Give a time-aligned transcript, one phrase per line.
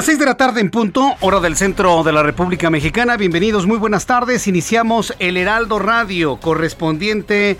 [0.00, 3.18] Las 6 de la tarde en punto, hora del centro de la República Mexicana.
[3.18, 4.46] Bienvenidos, muy buenas tardes.
[4.46, 7.58] Iniciamos el Heraldo Radio correspondiente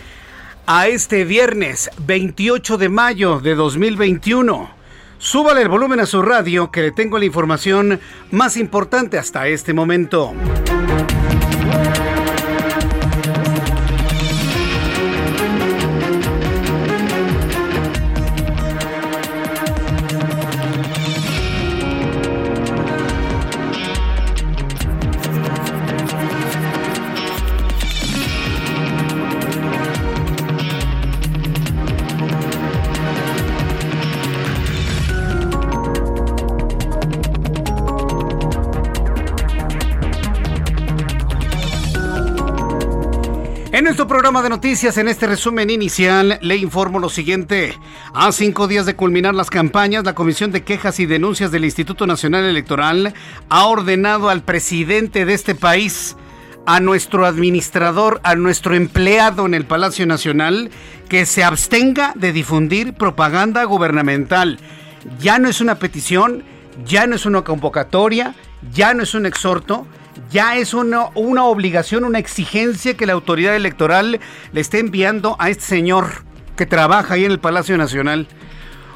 [0.64, 4.70] a este viernes 28 de mayo de 2021.
[5.18, 9.74] Súbale el volumen a su radio que le tengo la información más importante hasta este
[9.74, 10.32] momento.
[44.30, 47.76] De noticias, en este resumen inicial, le informo lo siguiente.
[48.14, 52.06] A cinco días de culminar las campañas, la Comisión de Quejas y Denuncias del Instituto
[52.06, 53.12] Nacional Electoral
[53.48, 56.16] ha ordenado al presidente de este país,
[56.64, 60.70] a nuestro administrador, a nuestro empleado en el Palacio Nacional,
[61.08, 64.58] que se abstenga de difundir propaganda gubernamental.
[65.18, 66.44] Ya no es una petición,
[66.86, 68.36] ya no es una convocatoria,
[68.72, 69.86] ya no es un exhorto,
[70.30, 74.20] ya es una, una, obligación, una exigencia que la autoridad electoral
[74.52, 76.24] le esté enviando a este señor
[76.56, 78.28] que trabaja ahí en el Palacio Nacional.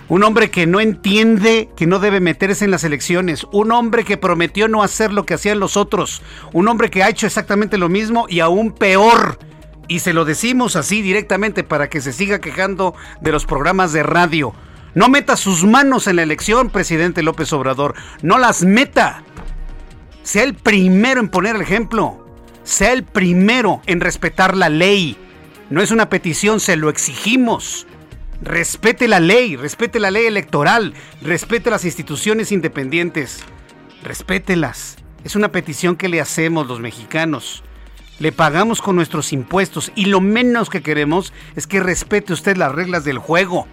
[0.07, 3.47] Un hombre que no entiende que no debe meterse en las elecciones.
[3.53, 6.21] Un hombre que prometió no hacer lo que hacían los otros.
[6.53, 9.39] Un hombre que ha hecho exactamente lo mismo y aún peor.
[9.89, 14.03] Y se lo decimos así directamente para que se siga quejando de los programas de
[14.03, 14.55] radio.
[14.95, 17.95] No meta sus manos en la elección, presidente López Obrador.
[18.23, 19.25] No las meta
[20.25, 22.27] sea el primero en poner el ejemplo,
[22.65, 25.17] sea el primero en respetar la ley.
[25.71, 27.87] No es una petición, se lo exigimos.
[28.43, 33.45] Respete la ley, respete la ley electoral, respete las instituciones independientes,
[34.03, 34.97] respételas.
[35.23, 37.63] Es una petición que le hacemos los mexicanos.
[38.19, 42.73] Le pagamos con nuestros impuestos y lo menos que queremos es que respete usted las
[42.73, 43.67] reglas del juego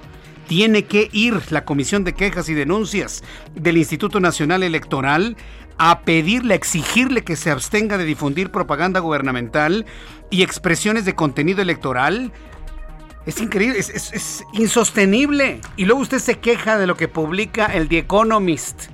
[0.48, 3.24] tiene que ir la Comisión de Quejas y Denuncias
[3.56, 5.38] del Instituto Nacional Electoral
[5.84, 9.88] a pedirle, a exigirle que se abstenga de difundir propaganda gubernamental
[10.30, 12.32] y expresiones de contenido electoral.
[13.26, 15.60] Es increíble, es, es, insostenible.
[15.78, 18.92] Y luego usted se queja de lo que publica el The Economist.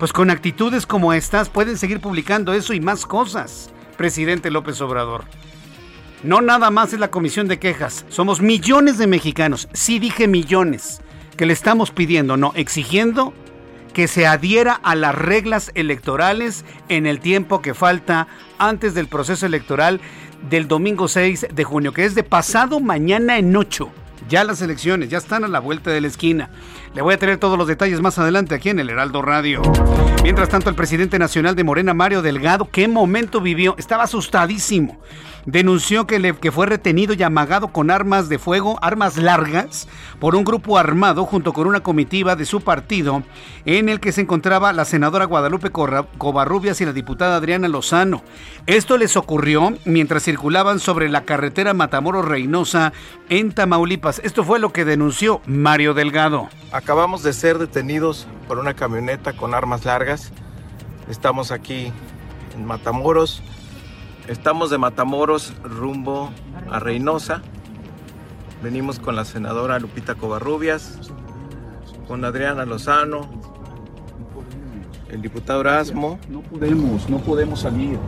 [0.00, 5.22] Pues con actitudes como estas pueden seguir publicando eso y más cosas, presidente López Obrador.
[6.24, 11.02] No nada más es la comisión de quejas, somos millones de mexicanos, sí dije millones,
[11.36, 13.32] que le estamos pidiendo, no, exigiendo
[13.92, 18.28] que se adhiera a las reglas electorales en el tiempo que falta
[18.58, 20.00] antes del proceso electoral
[20.48, 23.90] del domingo 6 de junio, que es de pasado mañana en 8.
[24.28, 26.50] Ya las elecciones, ya están a la vuelta de la esquina.
[26.94, 29.62] Le voy a tener todos los detalles más adelante aquí en el Heraldo Radio.
[30.24, 33.76] Mientras tanto, el presidente nacional de Morena, Mario Delgado, ¿qué momento vivió?
[33.78, 34.98] Estaba asustadísimo
[35.46, 39.88] denunció que, que fue retenido y amagado con armas de fuego, armas largas,
[40.18, 43.22] por un grupo armado junto con una comitiva de su partido,
[43.64, 48.22] en el que se encontraba la senadora Guadalupe Covarrubias y la diputada Adriana Lozano.
[48.66, 52.92] Esto les ocurrió mientras circulaban sobre la carretera Matamoros-Reynosa
[53.28, 54.20] en Tamaulipas.
[54.24, 56.48] Esto fue lo que denunció Mario Delgado.
[56.80, 60.32] Acabamos de ser detenidos por una camioneta con armas largas.
[61.10, 61.92] Estamos aquí
[62.56, 63.42] en Matamoros
[64.30, 66.30] Estamos de Matamoros rumbo
[66.70, 67.42] a Reynosa.
[68.62, 70.98] Venimos con la senadora Lupita Covarrubias,
[72.06, 73.28] con Adriana Lozano,
[75.10, 76.18] el diputado Erasmo.
[76.28, 77.98] No podemos, no podemos salir.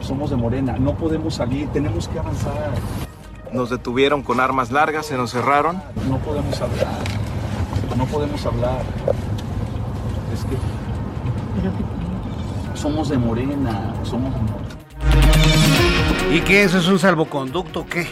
[0.00, 2.70] somos de Morena, no podemos salir, tenemos que avanzar.
[3.52, 5.82] Nos detuvieron con armas largas, se nos cerraron.
[6.08, 6.98] No podemos hablar,
[7.96, 8.82] no podemos hablar.
[10.32, 10.56] Es que
[12.74, 14.34] somos de Morena, somos.
[16.32, 16.64] ¿Y qué?
[16.64, 18.06] ¿Eso es un salvoconducto qué?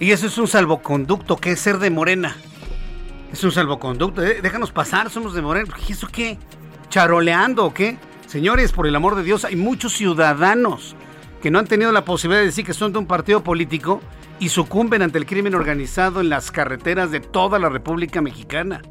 [0.00, 1.36] ¿Y eso es un salvoconducto?
[1.36, 2.36] ¿Qué ser de Morena?
[3.32, 4.22] Es un salvoconducto.
[4.22, 5.74] Eh, déjanos pasar, somos de Morena.
[5.88, 6.38] ¿Y eso qué?
[6.88, 7.98] ¿Charoleando qué?
[8.26, 10.94] Señores, por el amor de Dios, hay muchos ciudadanos
[11.42, 14.00] que no han tenido la posibilidad de decir que son de un partido político
[14.40, 18.82] y sucumben ante el crimen organizado en las carreteras de toda la República Mexicana.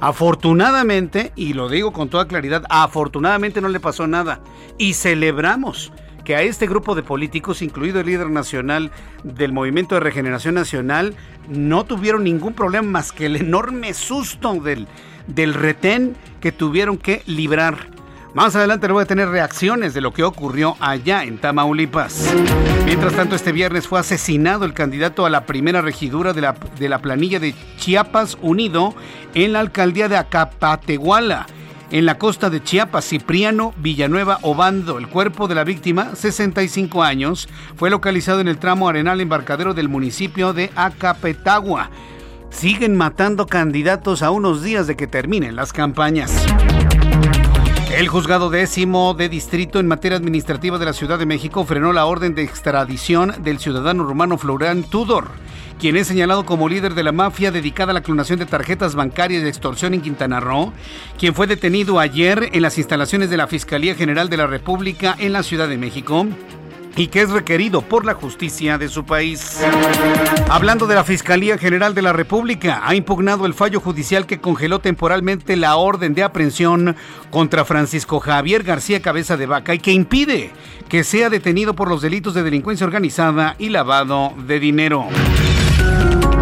[0.00, 4.40] Afortunadamente, y lo digo con toda claridad, afortunadamente no le pasó nada.
[4.76, 5.92] Y celebramos
[6.24, 8.92] que a este grupo de políticos, incluido el líder nacional
[9.24, 11.14] del Movimiento de Regeneración Nacional,
[11.48, 14.86] no tuvieron ningún problema más que el enorme susto del,
[15.26, 17.97] del retén que tuvieron que librar.
[18.34, 22.32] Más adelante le voy a tener reacciones de lo que ocurrió allá en Tamaulipas.
[22.84, 26.88] Mientras tanto, este viernes fue asesinado el candidato a la primera regidura de la, de
[26.88, 28.94] la planilla de Chiapas Unido
[29.34, 31.46] en la alcaldía de Acapatehuala
[31.90, 34.98] en la costa de Chiapas, Cipriano Villanueva Obando.
[34.98, 39.88] El cuerpo de la víctima, 65 años, fue localizado en el tramo arenal embarcadero del
[39.88, 41.90] municipio de Acapetagua.
[42.50, 46.46] Siguen matando candidatos a unos días de que terminen las campañas.
[47.90, 52.04] El juzgado décimo de distrito en materia administrativa de la Ciudad de México frenó la
[52.04, 55.28] orden de extradición del ciudadano rumano Florian Tudor
[55.78, 59.42] quien es señalado como líder de la mafia dedicada a la clonación de tarjetas bancarias
[59.42, 60.72] de extorsión en Quintana Roo,
[61.18, 65.32] quien fue detenido ayer en las instalaciones de la Fiscalía General de la República en
[65.32, 66.26] la Ciudad de México
[66.98, 69.60] y que es requerido por la justicia de su país.
[70.50, 74.80] Hablando de la Fiscalía General de la República, ha impugnado el fallo judicial que congeló
[74.80, 76.96] temporalmente la orden de aprehensión
[77.30, 80.50] contra Francisco Javier García Cabeza de Vaca y que impide
[80.88, 85.06] que sea detenido por los delitos de delincuencia organizada y lavado de dinero.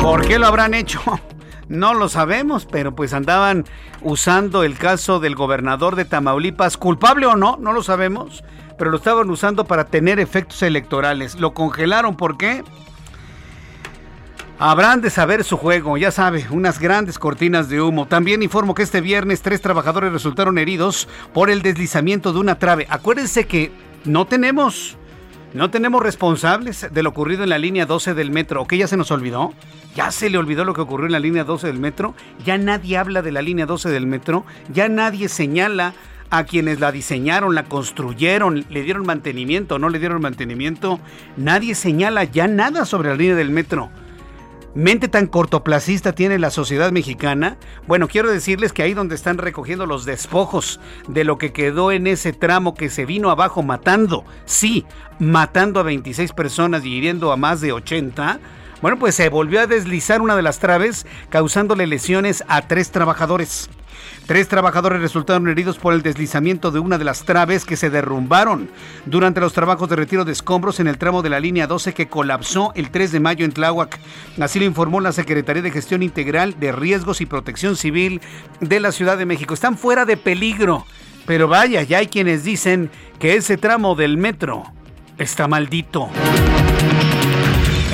[0.00, 1.00] ¿Por qué lo habrán hecho?
[1.68, 3.64] No lo sabemos, pero pues andaban
[4.00, 8.44] usando el caso del gobernador de Tamaulipas, culpable o no, no lo sabemos,
[8.78, 11.38] pero lo estaban usando para tener efectos electorales.
[11.40, 12.62] Lo congelaron, ¿por qué?
[14.58, 18.06] Habrán de saber su juego, ya sabe, unas grandes cortinas de humo.
[18.06, 22.86] También informo que este viernes tres trabajadores resultaron heridos por el deslizamiento de una trave.
[22.88, 23.70] Acuérdense que
[24.04, 24.96] no tenemos
[25.56, 28.60] no tenemos responsables de lo ocurrido en la línea 12 del metro.
[28.60, 29.54] ¿O que ya se nos olvidó?
[29.94, 32.14] ¿Ya se le olvidó lo que ocurrió en la línea 12 del metro?
[32.44, 34.44] ¿Ya nadie habla de la línea 12 del metro?
[34.70, 35.94] ¿Ya nadie señala
[36.30, 41.00] a quienes la diseñaron, la construyeron, le dieron mantenimiento no le dieron mantenimiento?
[41.36, 43.90] Nadie señala ya nada sobre la línea del metro
[44.76, 47.56] mente tan cortoplacista tiene la sociedad mexicana?
[47.86, 52.06] Bueno, quiero decirles que ahí donde están recogiendo los despojos de lo que quedó en
[52.06, 54.84] ese tramo que se vino abajo matando, sí,
[55.18, 58.38] matando a 26 personas y hiriendo a más de 80,
[58.82, 63.70] bueno, pues se volvió a deslizar una de las traves causándole lesiones a tres trabajadores.
[64.26, 68.68] Tres trabajadores resultaron heridos por el deslizamiento de una de las traves que se derrumbaron
[69.04, 72.08] durante los trabajos de retiro de escombros en el tramo de la línea 12 que
[72.08, 74.00] colapsó el 3 de mayo en Tláhuac.
[74.40, 78.20] Así lo informó la Secretaría de Gestión Integral de Riesgos y Protección Civil
[78.58, 79.54] de la Ciudad de México.
[79.54, 80.86] Están fuera de peligro,
[81.24, 82.90] pero vaya, ya hay quienes dicen
[83.20, 84.64] que ese tramo del metro
[85.18, 86.10] está maldito.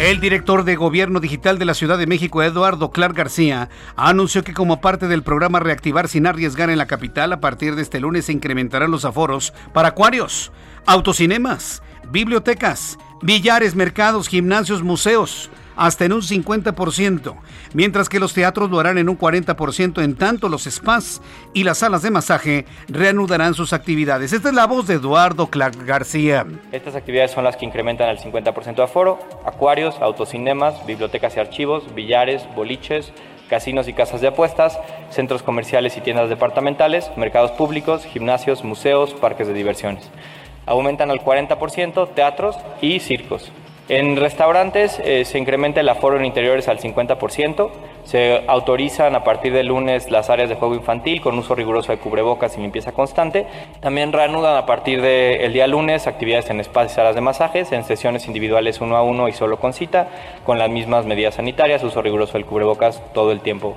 [0.02, 4.52] El director de Gobierno Digital de la Ciudad de México, Eduardo Clark García, anunció que
[4.52, 8.24] como parte del programa Reactivar sin arriesgar en la capital, a partir de este lunes
[8.24, 10.50] se incrementarán los aforos para acuarios,
[10.86, 17.34] autocinemas, bibliotecas, billares, mercados, gimnasios, museos, hasta en un 50%,
[17.74, 21.20] mientras que los teatros lo harán en un 40%, en tanto los spas
[21.54, 24.32] y las salas de masaje reanudarán sus actividades.
[24.32, 26.46] Esta es la voz de Eduardo Clark García.
[26.72, 31.94] Estas actividades son las que incrementan el 50% de aforo, acuarios, autocinemas, bibliotecas y archivos,
[31.94, 33.12] billares, boliches,
[33.48, 34.78] casinos y casas de apuestas,
[35.10, 40.10] centros comerciales y tiendas departamentales, mercados públicos, gimnasios, museos, parques de diversiones.
[40.64, 43.52] Aumentan al 40% teatros y circos.
[43.88, 47.70] En restaurantes eh, se incrementa el aforo en interiores al 50%,
[48.04, 51.98] se autorizan a partir del lunes las áreas de juego infantil con uso riguroso de
[51.98, 53.46] cubrebocas y limpieza constante.
[53.80, 57.82] También reanudan a partir del día lunes actividades en espacios y salas de masajes, en
[57.82, 60.08] sesiones individuales uno a uno y solo con cita,
[60.44, 63.76] con las mismas medidas sanitarias, uso riguroso del cubrebocas todo el tiempo.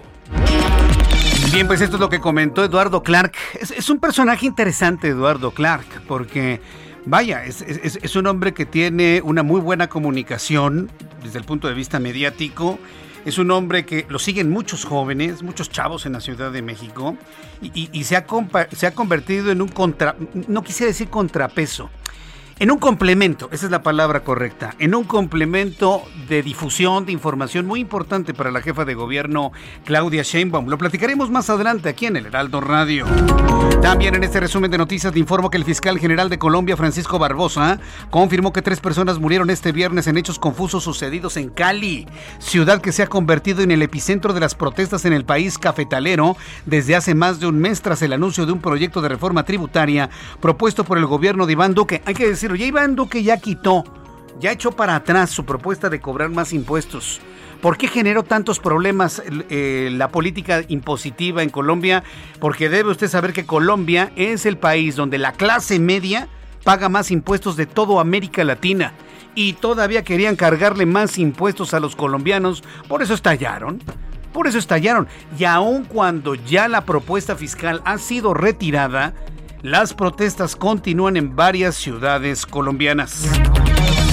[1.51, 3.33] Bien, pues esto es lo que comentó Eduardo Clark.
[3.59, 6.59] Es un personaje interesante, Eduardo Clark, porque
[7.05, 10.89] Vaya, es, un hombre que tiene una muy buena comunicación
[11.23, 12.79] desde el punto de vista mediático.
[13.25, 17.15] Es un hombre que lo siguen muchos jóvenes, muchos chavos en la Ciudad de México
[17.61, 18.25] y, se, ha
[18.71, 20.15] se ha convertido en un contra,
[20.47, 21.89] no quisiera decir contrapeso,
[22.57, 27.65] en un complemento, esa es la palabra correcta, en un complemento de difusión de información
[27.65, 29.51] muy importante para la jefa de gobierno
[29.83, 30.69] Claudia Sheinbaum.
[30.69, 33.05] Lo platicaremos más adelante aquí en el Heraldo Radio.
[33.81, 37.19] También en este resumen de noticias le informo que el fiscal general de Colombia, Francisco
[37.19, 37.77] Barbosa,
[38.09, 42.07] confirmó que tres personas murieron este viernes en hechos confusos sucedidos en Cali,
[42.39, 46.37] ciudad que se ha convertido en el epicentro de las protestas en el país cafetalero
[46.65, 50.09] desde hace más de un mes tras el anuncio de un proyecto de reforma tributaria
[50.39, 52.01] propuesto por el gobierno de Iván Duque.
[52.05, 53.83] Hay que decir decirlo, ya Iván Duque ya quitó,
[54.39, 57.19] ya echó para atrás su propuesta de cobrar más impuestos.
[57.61, 62.03] ¿Por qué generó tantos problemas eh, la política impositiva en Colombia?
[62.39, 66.27] Porque debe usted saber que Colombia es el país donde la clase media
[66.63, 68.93] paga más impuestos de toda América Latina.
[69.33, 72.63] Y todavía querían cargarle más impuestos a los colombianos.
[72.87, 73.81] Por eso estallaron.
[74.31, 75.07] Por eso estallaron.
[75.39, 79.13] Y aun cuando ya la propuesta fiscal ha sido retirada,
[79.65, 83.27] las protestas continúan en varias ciudades colombianas.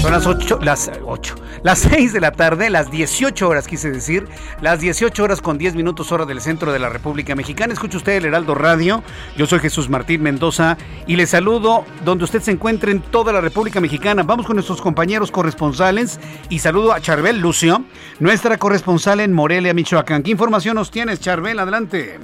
[0.01, 4.27] Son las 8, las 8, las 6 de la tarde, las 18 horas quise decir,
[4.61, 7.71] las 18 horas con 10 minutos hora del centro de la República Mexicana.
[7.71, 9.03] Escucha usted el Heraldo Radio,
[9.37, 13.39] yo soy Jesús Martín Mendoza y le saludo donde usted se encuentre en toda la
[13.39, 14.23] República Mexicana.
[14.23, 16.19] Vamos con nuestros compañeros corresponsales
[16.49, 17.85] y saludo a Charbel Lucio,
[18.19, 20.23] nuestra corresponsal en Morelia, Michoacán.
[20.23, 21.59] ¿Qué información nos tienes, Charbel?
[21.59, 22.19] Adelante.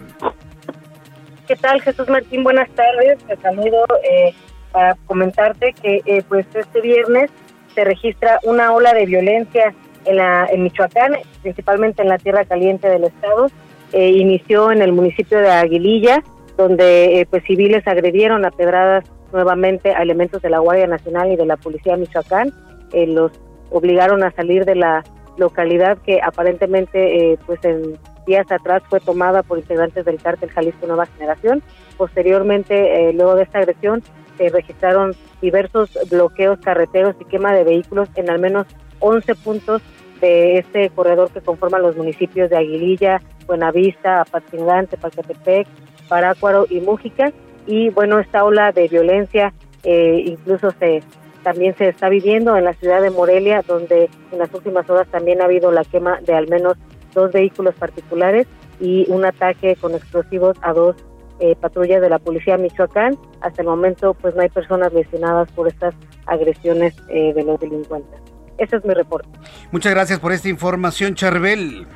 [1.50, 2.44] ¿Qué tal, Jesús Martín?
[2.44, 3.18] Buenas tardes.
[3.26, 4.36] Te saludo eh,
[4.72, 7.32] para comentarte que eh, pues este viernes
[7.74, 9.74] se registra una ola de violencia
[10.06, 13.48] en, la, en Michoacán, principalmente en la tierra caliente del estado.
[13.94, 16.24] Eh, inició en el municipio de Aguililla,
[16.56, 21.48] donde pues civiles agredieron a pedradas nuevamente a elementos de la Guardia Nacional y de
[21.48, 22.54] la Policía de Michoacán.
[22.94, 23.32] los
[23.72, 25.04] obligaron a salir de la
[25.38, 27.98] localidad que aparentemente pues en
[28.30, 31.64] días atrás fue tomada por integrantes del cártel Jalisco Nueva Generación.
[31.98, 34.04] Posteriormente, eh, luego de esta agresión,
[34.38, 38.68] se registraron diversos bloqueos carreteros y quema de vehículos en al menos
[39.00, 39.82] 11 puntos
[40.22, 45.68] de este corredor que conforman los municipios de Aguililla, Buenavista, Apatzingán, Tepalcatepec,
[46.08, 47.32] Parácuaro y Mújica.
[47.66, 51.02] Y bueno, esta ola de violencia eh, incluso se
[51.44, 55.42] también se está viviendo en la ciudad de Morelia, donde en las últimas horas también
[55.42, 56.76] ha habido la quema de al menos
[57.14, 58.48] dos vehículos particulares
[58.80, 60.96] y un ataque con explosivos a dos
[61.40, 63.18] eh, patrullas de la policía Michoacán.
[63.42, 68.20] Hasta el momento, pues no hay personas lesionadas por estas agresiones eh, de los delincuentes.
[68.58, 69.30] Ese es mi reporte.
[69.72, 71.88] Muchas gracias por esta información, Charbel.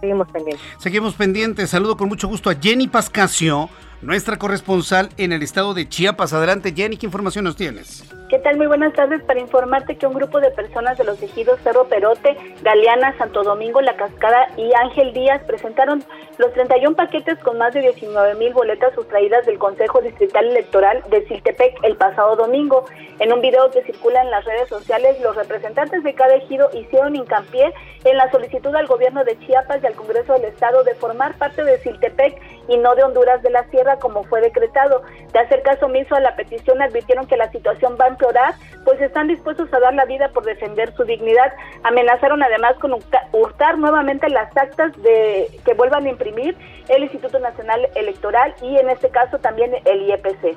[0.00, 0.66] Seguimos pendientes.
[0.78, 1.70] Seguimos pendientes.
[1.70, 3.68] Saludo con mucho gusto a Jenny Pascasio,
[4.02, 6.32] nuestra corresponsal en el estado de Chiapas.
[6.32, 8.04] Adelante, Jenny, ¿qué información nos tienes?
[8.30, 8.56] ¿Qué tal?
[8.56, 12.36] Muy buenas tardes para informarte que un grupo de personas de los ejidos Cerro Perote,
[12.62, 16.04] Galeana, Santo Domingo, La Cascada y Ángel Díaz presentaron
[16.38, 21.26] los 31 paquetes con más de 19 mil boletas sustraídas del Consejo Distrital Electoral de
[21.26, 22.84] Siltepec el pasado domingo.
[23.18, 27.16] En un video que circula en las redes sociales, los representantes de cada ejido hicieron
[27.16, 31.36] hincapié en la solicitud al gobierno de Chiapas y al Congreso del Estado de formar
[31.36, 32.40] parte de Siltepec
[32.70, 35.02] y no de Honduras de la Sierra como fue decretado.
[35.32, 39.00] De hacer caso omiso a la petición advirtieron que la situación va a empeorar, pues
[39.00, 41.52] están dispuestos a dar la vida por defender su dignidad.
[41.82, 42.94] Amenazaron además con
[43.32, 46.56] hurtar nuevamente las actas de que vuelvan a imprimir
[46.88, 50.56] el Instituto Nacional Electoral y en este caso también el IEPC.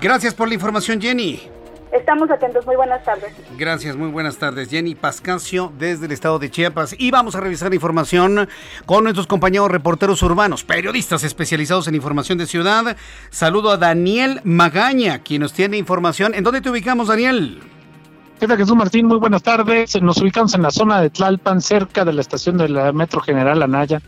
[0.00, 1.42] Gracias por la información, Jenny.
[1.94, 3.32] Estamos atentos, muy buenas tardes.
[3.56, 4.68] Gracias, muy buenas tardes.
[4.68, 6.96] Jenny Pascasio desde el estado de Chiapas.
[6.98, 8.48] Y vamos a revisar información
[8.84, 12.96] con nuestros compañeros reporteros urbanos, periodistas especializados en información de ciudad.
[13.30, 16.34] Saludo a Daniel Magaña, quien nos tiene información.
[16.34, 17.62] ¿En dónde te ubicamos, Daniel?
[18.40, 19.06] ¿Qué tal, Jesús Martín?
[19.06, 19.94] Muy buenas tardes.
[20.02, 23.62] Nos ubicamos en la zona de Tlalpan, cerca de la estación de la Metro General
[23.62, 24.02] Anaya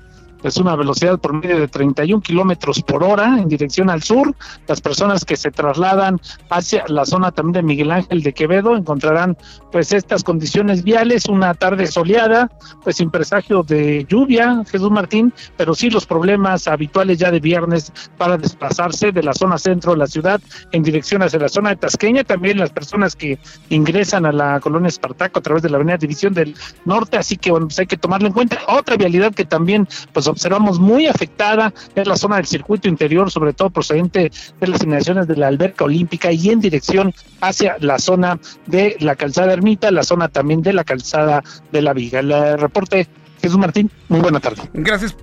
[0.48, 4.34] es una velocidad por medio de 31 kilómetros por hora en dirección al sur.
[4.66, 9.36] Las personas que se trasladan hacia la zona también de Miguel Ángel de Quevedo encontrarán
[9.72, 12.50] pues estas condiciones viales, una tarde soleada,
[12.82, 17.92] pues sin presagio de lluvia, Jesús Martín, pero sí los problemas habituales ya de viernes
[18.16, 20.40] para desplazarse de la zona centro de la ciudad
[20.72, 22.24] en dirección hacia la zona de Tasqueña.
[22.24, 23.38] También las personas que
[23.68, 27.50] ingresan a la colonia Espartaco a través de la avenida División del Norte, así que
[27.50, 28.58] bueno, pues hay que tomarlo en cuenta.
[28.68, 33.54] Otra vialidad que también pues observamos muy afectada es la zona del circuito interior, sobre
[33.54, 38.38] todo procedente de las inmediaciones de la alberca olímpica y en dirección hacia la zona
[38.66, 42.20] de la calzada Ermita, la zona también de la calzada de la Viga.
[42.20, 43.08] El reporte,
[43.40, 44.62] Jesús Martín, muy buena tarde.
[44.74, 45.16] Gracias.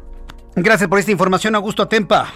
[0.56, 2.28] Gracias por esta información, Augusto Atempa.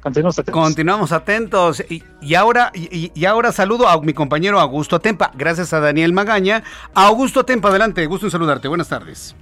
[0.00, 0.62] Continuamos atentos.
[0.62, 1.84] Continuamos atentos.
[2.20, 5.32] Y, ahora, y, ahora saludo a mi compañero Augusto Atempa.
[5.34, 6.62] Gracias a Daniel Magaña.
[6.94, 8.06] Augusto Atempa, adelante.
[8.06, 8.68] Gusto en saludarte.
[8.68, 9.34] Buenas tardes.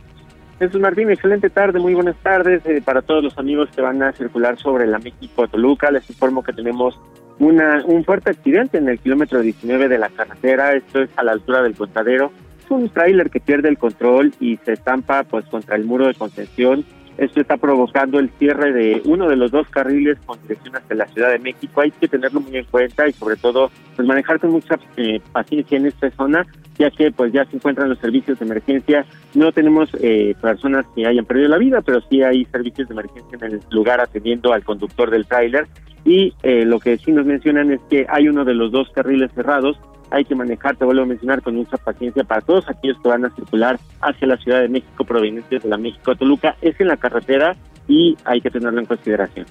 [0.58, 4.12] Jesús Martín, excelente tarde, muy buenas tardes eh, para todos los amigos que van a
[4.12, 5.90] circular sobre la México-Toluca.
[5.90, 6.98] Les informo que tenemos
[7.38, 11.32] una, un fuerte accidente en el kilómetro 19 de la carretera, esto es a la
[11.32, 12.32] altura del contadero.
[12.64, 16.14] Es un tráiler que pierde el control y se estampa pues contra el muro de
[16.14, 16.86] contención
[17.18, 21.06] esto está provocando el cierre de uno de los dos carriles con dirección hacia la
[21.06, 21.80] Ciudad de México.
[21.80, 25.78] Hay que tenerlo muy en cuenta y sobre todo pues manejar con mucha eh, paciencia
[25.78, 26.46] en esta zona,
[26.78, 29.06] ya que pues ya se encuentran los servicios de emergencia.
[29.34, 33.38] No tenemos eh, personas que hayan perdido la vida, pero sí hay servicios de emergencia
[33.40, 35.66] en el lugar atendiendo al conductor del tráiler.
[36.04, 39.32] Y eh, lo que sí nos mencionan es que hay uno de los dos carriles
[39.32, 39.78] cerrados
[40.10, 43.24] hay que manejar, te vuelvo a mencionar, con mucha paciencia para todos aquellos que van
[43.24, 46.56] a circular hacia la Ciudad de México provenientes de la México-Toluca.
[46.62, 47.56] Es en la carretera
[47.88, 49.46] y hay que tenerlo en consideración.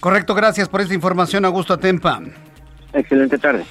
[0.00, 2.20] Correcto, gracias por esta información, Augusto Atempa.
[2.92, 3.64] Excelente tarde.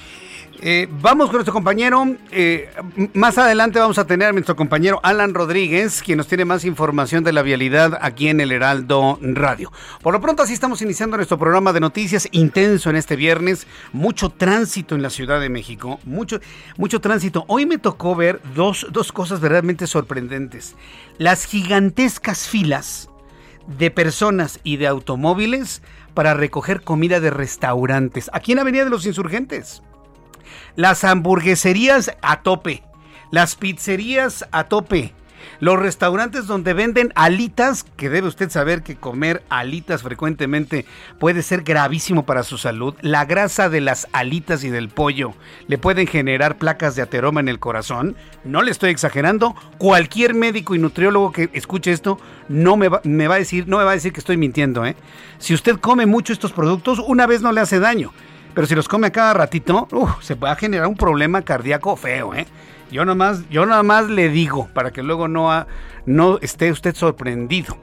[0.60, 2.16] Eh, vamos con nuestro compañero.
[2.32, 2.68] Eh,
[3.14, 7.22] más adelante vamos a tener a nuestro compañero Alan Rodríguez, quien nos tiene más información
[7.22, 9.70] de la vialidad aquí en el Heraldo Radio.
[10.02, 13.66] Por lo pronto, así estamos iniciando nuestro programa de noticias intenso en este viernes.
[13.92, 16.00] Mucho tránsito en la Ciudad de México.
[16.04, 16.40] Mucho,
[16.76, 17.44] mucho tránsito.
[17.46, 20.74] Hoy me tocó ver dos, dos cosas verdaderamente sorprendentes.
[21.18, 23.10] Las gigantescas filas
[23.78, 25.82] de personas y de automóviles
[26.14, 29.82] para recoger comida de restaurantes aquí en Avenida de los Insurgentes
[30.76, 32.82] las hamburgueserías a tope,
[33.30, 35.12] las pizzerías a tope,
[35.60, 40.86] los restaurantes donde venden alitas, que debe usted saber que comer alitas frecuentemente
[41.18, 42.94] puede ser gravísimo para su salud.
[43.00, 45.34] La grasa de las alitas y del pollo
[45.66, 48.16] le pueden generar placas de ateroma en el corazón.
[48.44, 49.54] No le estoy exagerando.
[49.78, 53.90] Cualquier médico y nutriólogo que escuche esto no me va, a decir, no me va
[53.90, 54.86] a decir que estoy mintiendo.
[54.86, 54.96] ¿eh?
[55.38, 58.12] Si usted come mucho estos productos, una vez no le hace daño
[58.58, 59.86] pero si los come cada ratito,
[60.20, 62.44] se va a generar un problema cardíaco feo, ¿eh?
[62.90, 65.64] Yo nada más, yo nada más le digo para que luego no,
[66.06, 67.78] no esté usted sorprendido.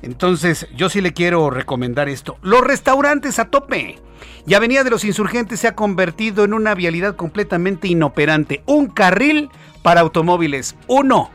[0.00, 2.38] Entonces, yo sí le quiero recomendar esto.
[2.40, 3.98] Los restaurantes a tope.
[4.46, 8.62] Y Avenida de los Insurgentes se ha convertido en una vialidad completamente inoperante.
[8.64, 9.50] Un carril
[9.82, 10.76] para automóviles.
[10.86, 11.30] Uno.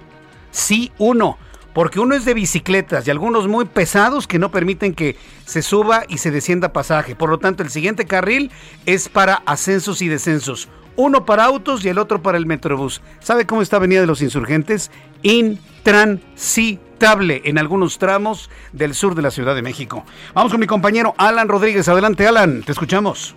[0.51, 1.38] Sí, uno
[1.77, 6.05] porque uno es de bicicletas y algunos muy pesados que no permiten que se suba
[6.07, 7.15] y se descienda pasaje.
[7.15, 8.49] Por lo tanto, el siguiente carril
[8.87, 10.69] es para ascensos y descensos.
[10.95, 13.03] Uno para autos y el otro para el Metrobús.
[13.19, 14.89] ¿Sabe cómo está Avenida de los Insurgentes?
[15.21, 20.03] Intransitable en algunos tramos del sur de la Ciudad de México.
[20.33, 21.87] Vamos con mi compañero Alan Rodríguez.
[21.87, 23.35] Adelante, Alan, te escuchamos.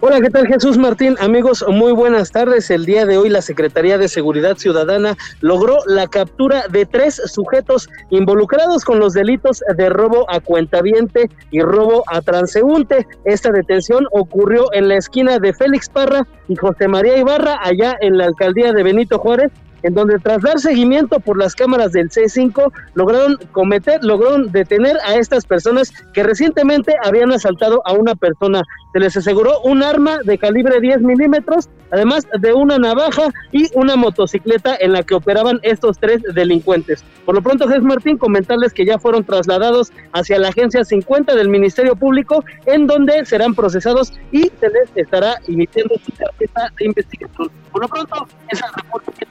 [0.00, 1.16] Hola, ¿qué tal Jesús Martín?
[1.18, 2.70] Amigos, muy buenas tardes.
[2.70, 7.90] El día de hoy la Secretaría de Seguridad Ciudadana logró la captura de tres sujetos
[8.10, 13.08] involucrados con los delitos de robo a cuentaviente y robo a transeúnte.
[13.24, 18.18] Esta detención ocurrió en la esquina de Félix Parra y José María Ibarra, allá en
[18.18, 22.72] la alcaldía de Benito Juárez, en donde tras dar seguimiento por las cámaras del C5
[22.94, 28.62] lograron cometer, lograron detener a estas personas que recientemente habían asaltado a una persona.
[28.92, 33.96] Se les aseguró un arma de calibre 10 milímetros, además de una navaja y una
[33.96, 37.04] motocicleta en la que operaban estos tres delincuentes.
[37.24, 41.48] Por lo pronto, Jesús Martín, comentarles que ya fueron trasladados hacia la agencia 50 del
[41.48, 47.50] Ministerio Público, en donde serán procesados y se les estará emitiendo su carpeta de investigación.
[47.72, 49.26] Por lo pronto, es el reporte que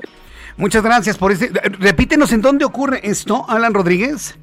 [0.58, 1.52] Muchas gracias por este.
[1.80, 4.38] Repítenos en dónde ocurre esto, Alan Rodríguez.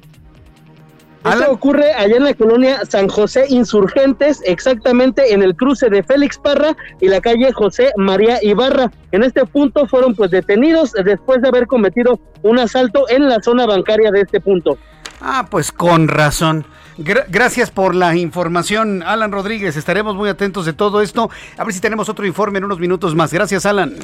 [1.25, 6.37] Esto ocurre allá en la colonia San José Insurgentes, exactamente en el cruce de Félix
[6.37, 8.91] Parra y la calle José María Ibarra.
[9.11, 13.65] En este punto fueron pues detenidos después de haber cometido un asalto en la zona
[13.65, 14.77] bancaria de este punto.
[15.19, 16.65] Ah, pues con razón.
[16.97, 19.75] gracias por la información, Alan Rodríguez.
[19.77, 21.29] Estaremos muy atentos de todo esto.
[21.57, 23.33] A ver si tenemos otro informe en unos minutos más.
[23.33, 23.95] Gracias, Alan.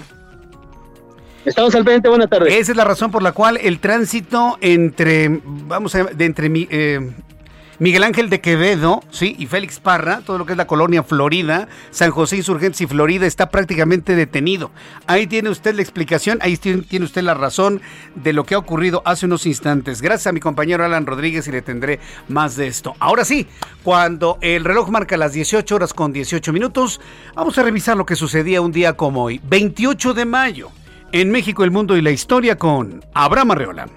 [1.45, 2.57] Estamos al pendiente, buena tarde.
[2.59, 7.11] Esa es la razón por la cual el tránsito entre, vamos a de entre eh,
[7.79, 11.67] Miguel Ángel de Quevedo, sí, y Félix Parra, todo lo que es la colonia Florida,
[11.89, 14.69] San José Insurgentes y Florida está prácticamente detenido.
[15.07, 17.81] Ahí tiene usted la explicación, ahí tiene usted la razón
[18.13, 20.03] de lo que ha ocurrido hace unos instantes.
[20.03, 22.93] Gracias a mi compañero Alan Rodríguez y le tendré más de esto.
[22.99, 23.47] Ahora sí,
[23.81, 27.01] cuando el reloj marca las 18 horas con 18 minutos,
[27.33, 30.71] vamos a revisar lo que sucedía un día como hoy, 28 de mayo
[31.11, 33.87] en México, el mundo y la historia con Abraham Arreola.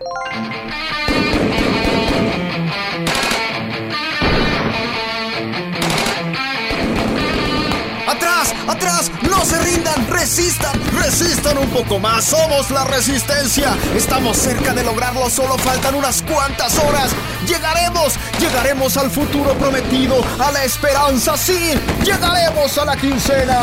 [8.09, 8.55] ¡Atrás!
[8.68, 9.12] ¡Atrás!
[9.29, 10.07] ¡No se rindan!
[10.09, 10.79] ¡Resistan!
[10.96, 12.24] ¡Resistan un poco más!
[12.24, 13.77] ¡Somos la resistencia!
[13.94, 17.14] Estamos cerca de lograrlo, solo faltan unas cuantas horas.
[17.46, 18.14] ¡Llegaremos!
[18.40, 20.24] ¡Llegaremos al futuro prometido!
[20.38, 21.37] ¡A la esperanza!
[21.37, 21.74] ¡Sí!
[22.05, 23.59] ¡Llegaremos a la quincena!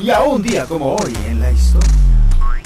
[0.00, 1.90] Y a un día como hoy en la historia.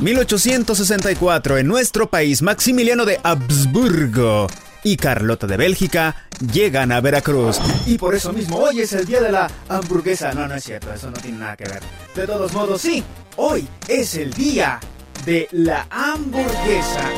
[0.00, 4.46] 1864, en nuestro país, Maximiliano de Habsburgo
[4.84, 6.14] y Carlota de Bélgica
[6.52, 7.58] llegan a Veracruz.
[7.86, 10.32] Y por eso mismo, hoy es el día de la hamburguesa.
[10.32, 11.80] No, no es cierto, eso no tiene nada que ver.
[12.14, 13.02] De todos modos, sí,
[13.36, 14.78] hoy es el día
[15.24, 17.10] de la hamburguesa.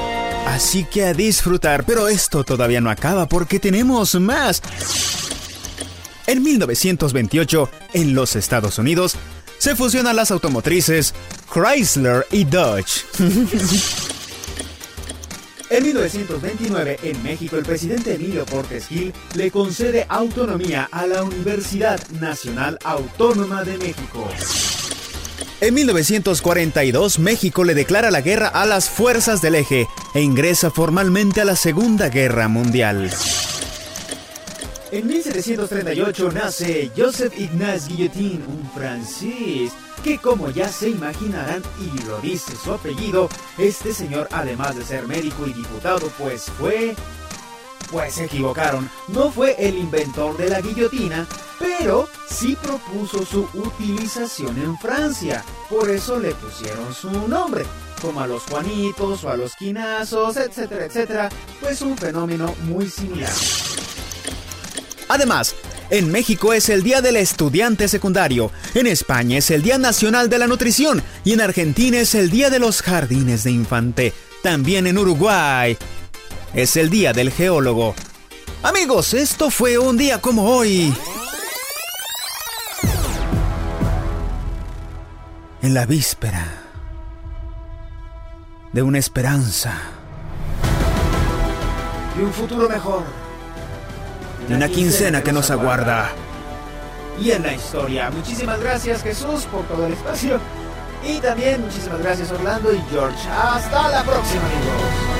[0.47, 4.63] Así que a disfrutar, pero esto todavía no acaba porque tenemos más.
[6.27, 9.17] En 1928, en los Estados Unidos,
[9.59, 11.14] se fusionan las automotrices
[11.53, 13.05] Chrysler y Dodge.
[15.69, 22.01] En 1929, en México, el presidente Emilio Portes Gil le concede autonomía a la Universidad
[22.21, 24.29] Nacional Autónoma de México.
[25.61, 31.40] En 1942, México le declara la guerra a las fuerzas del eje e ingresa formalmente
[31.40, 33.11] a la Segunda Guerra Mundial.
[34.92, 39.72] En 1738 nace Joseph Ignace Guillotin, un francés
[40.05, 45.09] que como ya se imaginarán y lo dice su apellido, este señor además de ser
[45.09, 46.94] médico y diputado pues fue...
[47.90, 51.25] Pues se equivocaron, no fue el inventor de la guillotina,
[51.59, 57.64] pero sí propuso su utilización en Francia, por eso le pusieron su nombre,
[58.03, 61.29] como a los Juanitos o a los Quinazos, etcétera, etcétera,
[61.61, 63.33] pues un fenómeno muy similar.
[65.09, 65.55] Además,
[65.90, 70.38] en México es el Día del Estudiante Secundario, en España es el Día Nacional de
[70.38, 74.12] la Nutrición y en Argentina es el Día de los Jardines de Infante.
[74.42, 75.77] También en Uruguay
[76.55, 77.95] es el Día del Geólogo.
[78.62, 80.92] Amigos, esto fue un día como hoy.
[85.62, 86.62] En la víspera
[88.73, 89.75] de una esperanza.
[92.19, 93.26] Y un futuro mejor
[94.49, 96.11] de una quincena que nos aguarda.
[97.21, 98.11] Y en la historia.
[98.11, 100.39] Muchísimas gracias Jesús por todo el espacio.
[101.05, 103.29] Y también muchísimas gracias Orlando y George.
[103.31, 105.17] Hasta la próxima amigos.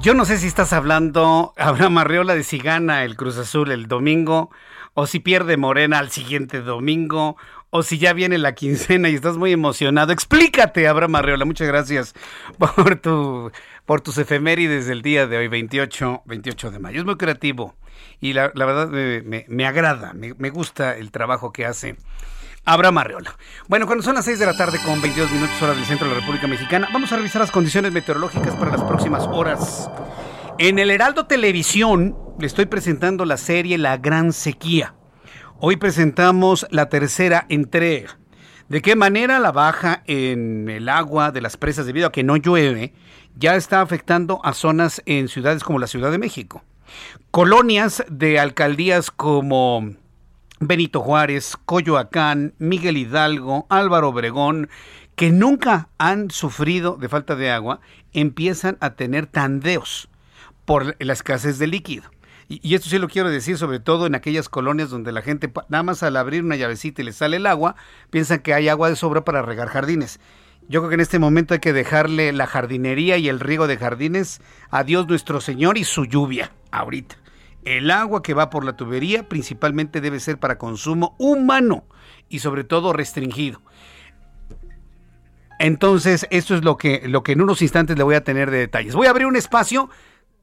[0.00, 3.88] Yo no sé si estás hablando, Abraham Arreola, de si gana el Cruz Azul el
[3.88, 4.50] domingo,
[4.92, 7.38] o si pierde Morena al siguiente domingo,
[7.76, 10.12] o si ya viene la quincena y estás muy emocionado.
[10.12, 11.44] Explícate, Abraham Arreola.
[11.44, 12.14] Muchas gracias
[12.56, 13.50] por tu
[13.84, 17.00] por tus efemérides del día de hoy, 28, 28 de mayo.
[17.00, 17.74] Es muy creativo
[18.20, 21.96] y la, verdad me, me, agrada, me, me, gusta el trabajo que hace
[22.64, 23.36] Abraham Arreola.
[23.66, 26.14] Bueno, cuando son las 6 de la tarde con 22 minutos hora del centro de
[26.14, 29.90] la República Mexicana, vamos a revisar las condiciones meteorológicas para las próximas horas.
[30.60, 34.94] En el Heraldo Televisión le estoy presentando la serie La Gran Sequía.
[35.66, 38.18] Hoy presentamos la tercera entrega.
[38.68, 42.36] ¿De qué manera la baja en el agua de las presas debido a que no
[42.36, 42.92] llueve
[43.34, 46.62] ya está afectando a zonas en ciudades como la Ciudad de México.
[47.30, 49.94] Colonias de alcaldías como
[50.60, 54.68] Benito Juárez, Coyoacán, Miguel Hidalgo, Álvaro Obregón,
[55.16, 57.80] que nunca han sufrido de falta de agua,
[58.12, 60.10] empiezan a tener tandeos
[60.66, 62.13] por la escasez de líquido.
[62.48, 65.82] Y, esto sí lo quiero decir, sobre todo en aquellas colonias donde la gente, nada
[65.82, 67.76] más al abrir una llavecita y le sale el agua,
[68.10, 70.20] piensan que hay agua de sobra para regar jardines.
[70.68, 73.76] Yo creo que en este momento hay que dejarle la jardinería y el riego de
[73.76, 77.16] jardines a Dios nuestro Señor y su lluvia, ahorita.
[77.64, 81.84] El agua que va por la tubería principalmente debe ser para consumo humano
[82.28, 83.60] y sobre todo restringido.
[85.58, 88.58] Entonces, esto es lo que, lo que en unos instantes le voy a tener de
[88.58, 88.94] detalles.
[88.94, 89.88] Voy a abrir un espacio,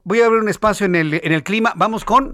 [0.04, 1.72] voy a abrir un espacio en el, en el clima.
[1.76, 2.32] Vamos con,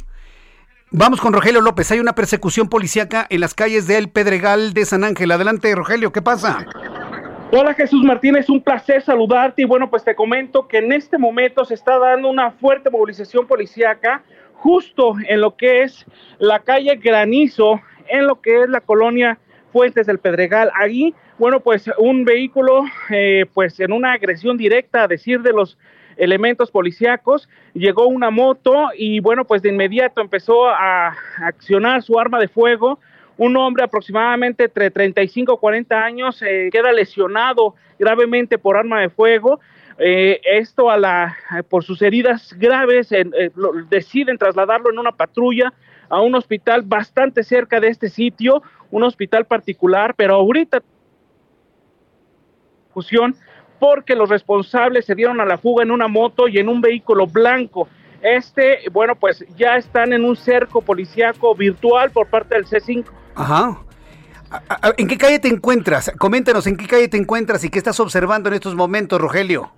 [0.90, 1.90] vamos con Rogelio López.
[1.90, 5.30] Hay una persecución policíaca en las calles del Pedregal de San Ángel.
[5.30, 6.66] Adelante, Rogelio, ¿qué pasa?
[7.50, 11.64] Hola Jesús Martínez, un placer saludarte y bueno, pues te comento que en este momento
[11.64, 16.04] se está dando una fuerte movilización policíaca justo en lo que es
[16.38, 19.38] la calle Granizo, en lo que es la colonia
[19.72, 20.70] Fuentes del Pedregal.
[20.74, 25.78] Allí, bueno, pues un vehículo, eh, pues en una agresión directa, a decir de los
[26.18, 32.38] elementos policíacos, llegó una moto y bueno, pues de inmediato empezó a accionar su arma
[32.38, 32.98] de fuego
[33.38, 39.08] un hombre aproximadamente entre 35 y 40 años eh, queda lesionado gravemente por arma de
[39.08, 39.60] fuego.
[39.96, 41.36] Eh, esto a la,
[41.68, 43.24] por sus heridas graves eh,
[43.88, 45.72] deciden trasladarlo en una patrulla
[46.08, 50.82] a un hospital bastante cerca de este sitio, un hospital particular, pero ahorita
[53.78, 57.26] porque los responsables se dieron a la fuga en una moto y en un vehículo
[57.26, 57.88] blanco.
[58.22, 63.04] Este, bueno, pues ya están en un cerco policíaco virtual por parte del C5
[63.36, 63.78] Ajá.
[64.96, 66.10] ¿En qué calle te encuentras?
[66.18, 69.70] Coméntanos en qué calle te encuentras y qué estás observando en estos momentos, Rogelio.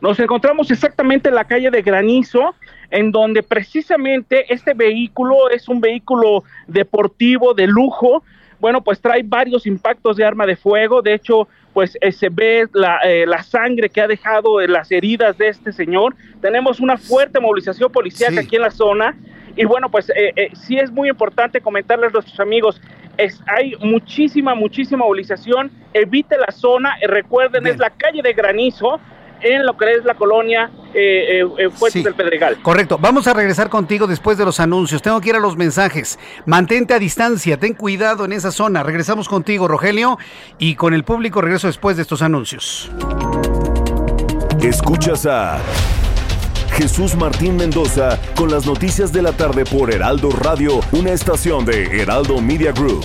[0.00, 2.54] Nos encontramos exactamente en la calle de Granizo,
[2.90, 8.22] en donde precisamente este vehículo es un vehículo deportivo de lujo,
[8.60, 11.00] bueno, pues trae varios impactos de arma de fuego.
[11.00, 14.90] De hecho, pues eh, se ve la, eh, la, sangre que ha dejado en las
[14.90, 16.14] heridas de este señor.
[16.40, 19.16] Tenemos una fuerte movilización policial aquí en la zona.
[19.56, 22.80] Y bueno, pues eh, sí es muy importante comentarles a nuestros amigos,
[23.18, 25.70] es, hay muchísima, muchísima movilización.
[25.92, 26.96] Evite la zona.
[27.02, 29.00] recuerden, es la calle de Granizo
[29.42, 32.58] en lo que es la colonia eh, eh, Fuentes del Pedregal.
[32.62, 32.98] Correcto.
[32.98, 35.02] Vamos a regresar contigo después de los anuncios.
[35.02, 36.18] Tengo que ir a los mensajes.
[36.46, 38.82] Mantente a distancia, ten cuidado en esa zona.
[38.82, 40.18] Regresamos contigo, Rogelio,
[40.58, 42.90] y con el público regreso después de estos anuncios.
[44.62, 45.58] Escuchas a
[46.72, 52.00] Jesús Martín Mendoza con las noticias de la tarde por Heraldo Radio, una estación de
[52.00, 53.04] Heraldo Media Group.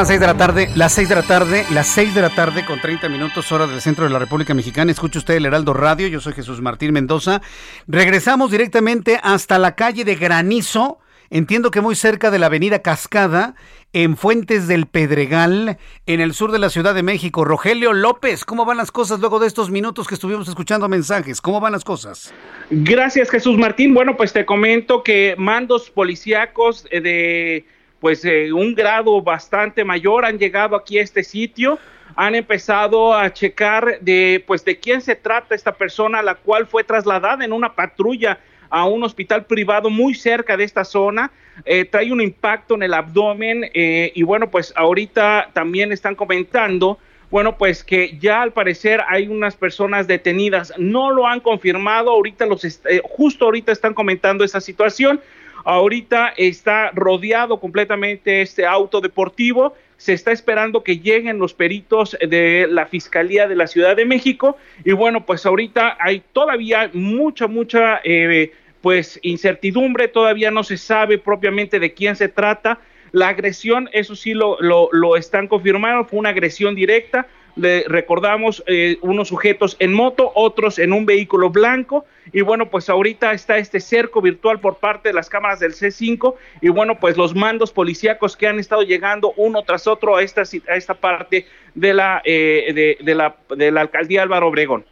[0.00, 2.64] Las 6 de la tarde, las 6 de la tarde, las 6 de la tarde
[2.64, 4.90] con 30 minutos hora del centro de la República Mexicana.
[4.90, 7.42] Escucha usted el Heraldo Radio, yo soy Jesús Martín Mendoza.
[7.86, 13.56] Regresamos directamente hasta la calle de Granizo, entiendo que muy cerca de la avenida Cascada,
[13.92, 17.44] en Fuentes del Pedregal, en el sur de la Ciudad de México.
[17.44, 21.42] Rogelio López, ¿cómo van las cosas luego de estos minutos que estuvimos escuchando mensajes?
[21.42, 22.32] ¿Cómo van las cosas?
[22.70, 23.92] Gracias Jesús Martín.
[23.92, 27.66] Bueno, pues te comento que mandos policíacos de
[28.00, 31.78] pues eh, un grado bastante mayor han llegado aquí a este sitio,
[32.16, 36.82] han empezado a checar de pues de quién se trata esta persona, la cual fue
[36.82, 41.30] trasladada en una patrulla a un hospital privado muy cerca de esta zona,
[41.64, 46.98] eh, trae un impacto en el abdomen eh, y bueno, pues ahorita también están comentando,
[47.30, 52.46] bueno, pues que ya al parecer hay unas personas detenidas, no lo han confirmado, ahorita
[52.46, 52.66] los,
[53.02, 55.20] justo ahorita están comentando esa situación,
[55.64, 59.74] Ahorita está rodeado completamente este auto deportivo.
[59.96, 64.56] Se está esperando que lleguen los peritos de la Fiscalía de la Ciudad de México.
[64.84, 70.08] Y bueno, pues ahorita hay todavía mucha, mucha, eh, pues incertidumbre.
[70.08, 72.78] Todavía no se sabe propiamente de quién se trata.
[73.12, 78.62] La agresión, eso sí lo, lo, lo están confirmando, fue una agresión directa le recordamos
[78.66, 83.58] eh, unos sujetos en moto, otros en un vehículo blanco y bueno, pues ahorita está
[83.58, 87.72] este cerco virtual por parte de las cámaras del C5 y bueno, pues los mandos
[87.72, 92.22] policíacos que han estado llegando uno tras otro a esta, a esta parte de la,
[92.24, 94.84] eh, de, la, de la alcaldía Álvaro Obregón.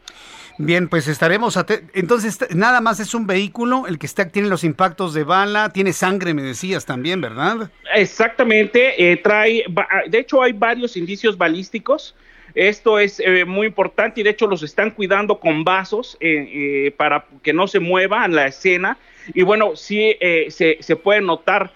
[0.60, 1.56] Bien, pues estaremos
[1.94, 5.92] Entonces, nada más es un vehículo el que está, tiene los impactos de bala, tiene
[5.92, 7.70] sangre, me decías también, ¿verdad?
[7.94, 9.64] Exactamente, eh, trae,
[10.08, 12.16] de hecho hay varios indicios balísticos,
[12.58, 16.90] esto es eh, muy importante y de hecho los están cuidando con vasos eh, eh,
[16.96, 18.98] para que no se muevan la escena.
[19.32, 21.70] Y bueno, sí se, se puede notar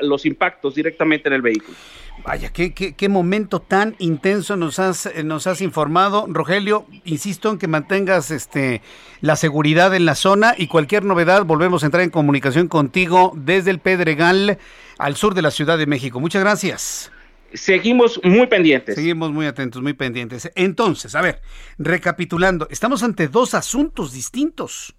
[0.00, 1.76] los impactos directamente en el vehículo.
[2.24, 6.26] Vaya, qué, qué, qué, momento tan intenso nos has, nos has informado.
[6.28, 8.80] Rogelio, insisto en que mantengas este,
[9.20, 13.70] la seguridad en la zona y cualquier novedad volvemos a entrar en comunicación contigo desde
[13.70, 14.58] el Pedregal
[14.98, 16.18] al sur de la Ciudad de México.
[16.18, 17.12] Muchas gracias
[17.54, 18.94] seguimos muy pendientes.
[18.94, 20.50] Seguimos muy atentos, muy pendientes.
[20.54, 21.40] Entonces, a ver,
[21.78, 24.94] recapitulando, estamos ante dos asuntos distintos.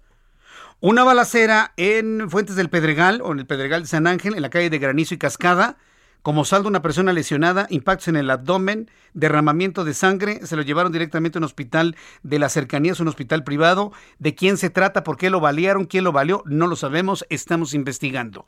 [0.80, 4.50] Una balacera en Fuentes del Pedregal o en el Pedregal de San Ángel, en la
[4.50, 5.78] calle de Granizo y Cascada.
[6.20, 10.90] Como saldo, una persona lesionada, impactos en el abdomen, derramamiento de sangre, se lo llevaron
[10.90, 13.92] directamente a un hospital de las cercanías, un hospital privado.
[14.18, 15.04] ¿De quién se trata?
[15.04, 15.84] ¿Por qué lo balearon?
[15.84, 16.42] ¿Quién lo valió?
[16.46, 18.46] No lo sabemos, estamos investigando.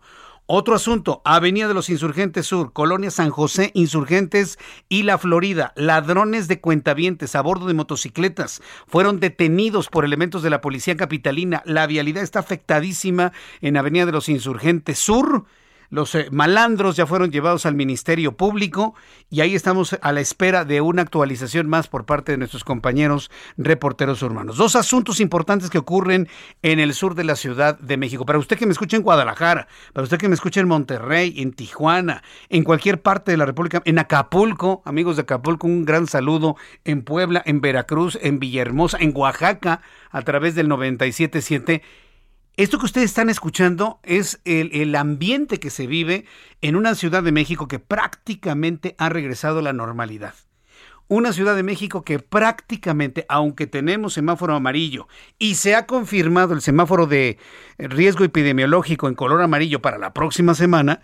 [0.49, 5.73] Otro asunto, Avenida de los Insurgentes Sur, Colonia San José, Insurgentes y La Florida.
[5.75, 11.63] Ladrones de cuentavientes a bordo de motocicletas fueron detenidos por elementos de la policía capitalina.
[11.67, 15.47] La vialidad está afectadísima en Avenida de los Insurgentes Sur
[15.90, 18.94] los eh, malandros ya fueron llevados al Ministerio Público
[19.31, 23.31] y ahí estamos a la espera de una actualización más por parte de nuestros compañeros
[23.57, 24.57] reporteros urbanos.
[24.57, 26.29] Dos asuntos importantes que ocurren
[26.62, 28.27] en el sur de la Ciudad de México.
[28.27, 31.53] Para usted que me escucha en Guadalajara, para usted que me escucha en Monterrey, en
[31.53, 36.57] Tijuana, en cualquier parte de la República, en Acapulco, amigos de Acapulco, un gran saludo,
[36.85, 41.83] en Puebla, en Veracruz, en Villahermosa, en Oaxaca, a través del 977
[42.57, 46.25] esto que ustedes están escuchando es el, ambiente que se vive
[46.62, 50.33] en una Ciudad de México que prácticamente ha regresado a la normalidad.
[51.07, 55.07] Una Ciudad de México que prácticamente, aunque tenemos semáforo amarillo
[55.38, 57.38] y se ha confirmado el semáforo de
[57.77, 61.03] riesgo epidemiológico en color amarillo para la próxima semana,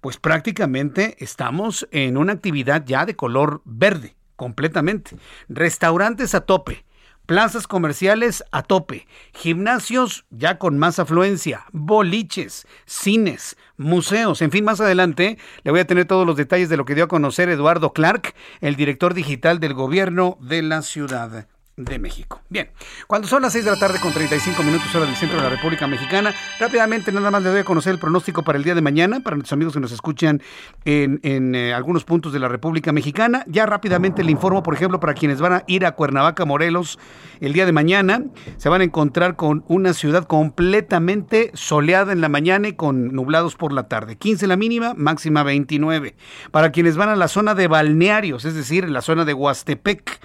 [0.00, 5.18] pues prácticamente estamos en una actividad ya de color verde, completamente.
[5.50, 6.86] Restaurantes a tope,
[7.26, 14.80] plazas comerciales a tope, gimnasios ya con más afluencia, boliches, cines, museos, en fin, más
[14.80, 17.92] adelante le voy a tener todos los detalles de lo que dio a conocer Eduardo
[17.92, 22.40] Clark, el director digital del gobierno de la ciudad de México.
[22.48, 22.70] Bien,
[23.08, 25.50] cuando son las 6 de la tarde con 35 minutos hora del centro de la
[25.50, 28.80] República Mexicana, rápidamente nada más le doy a conocer el pronóstico para el día de
[28.80, 30.40] mañana, para nuestros amigos que nos escuchan
[30.84, 33.44] en, eh, algunos puntos de la República Mexicana.
[33.48, 36.98] Ya rápidamente le informo, por ejemplo, para quienes van a ir a Cuernavaca, Morelos,
[37.40, 38.22] el día de mañana,
[38.56, 43.56] se van a encontrar con una ciudad completamente soleada en la mañana y con nublados
[43.56, 44.16] por la tarde.
[44.16, 46.14] 15 la mínima, máxima 29.
[46.52, 50.20] Para quienes van a la zona de balnearios, es decir, la zona de Huastepec,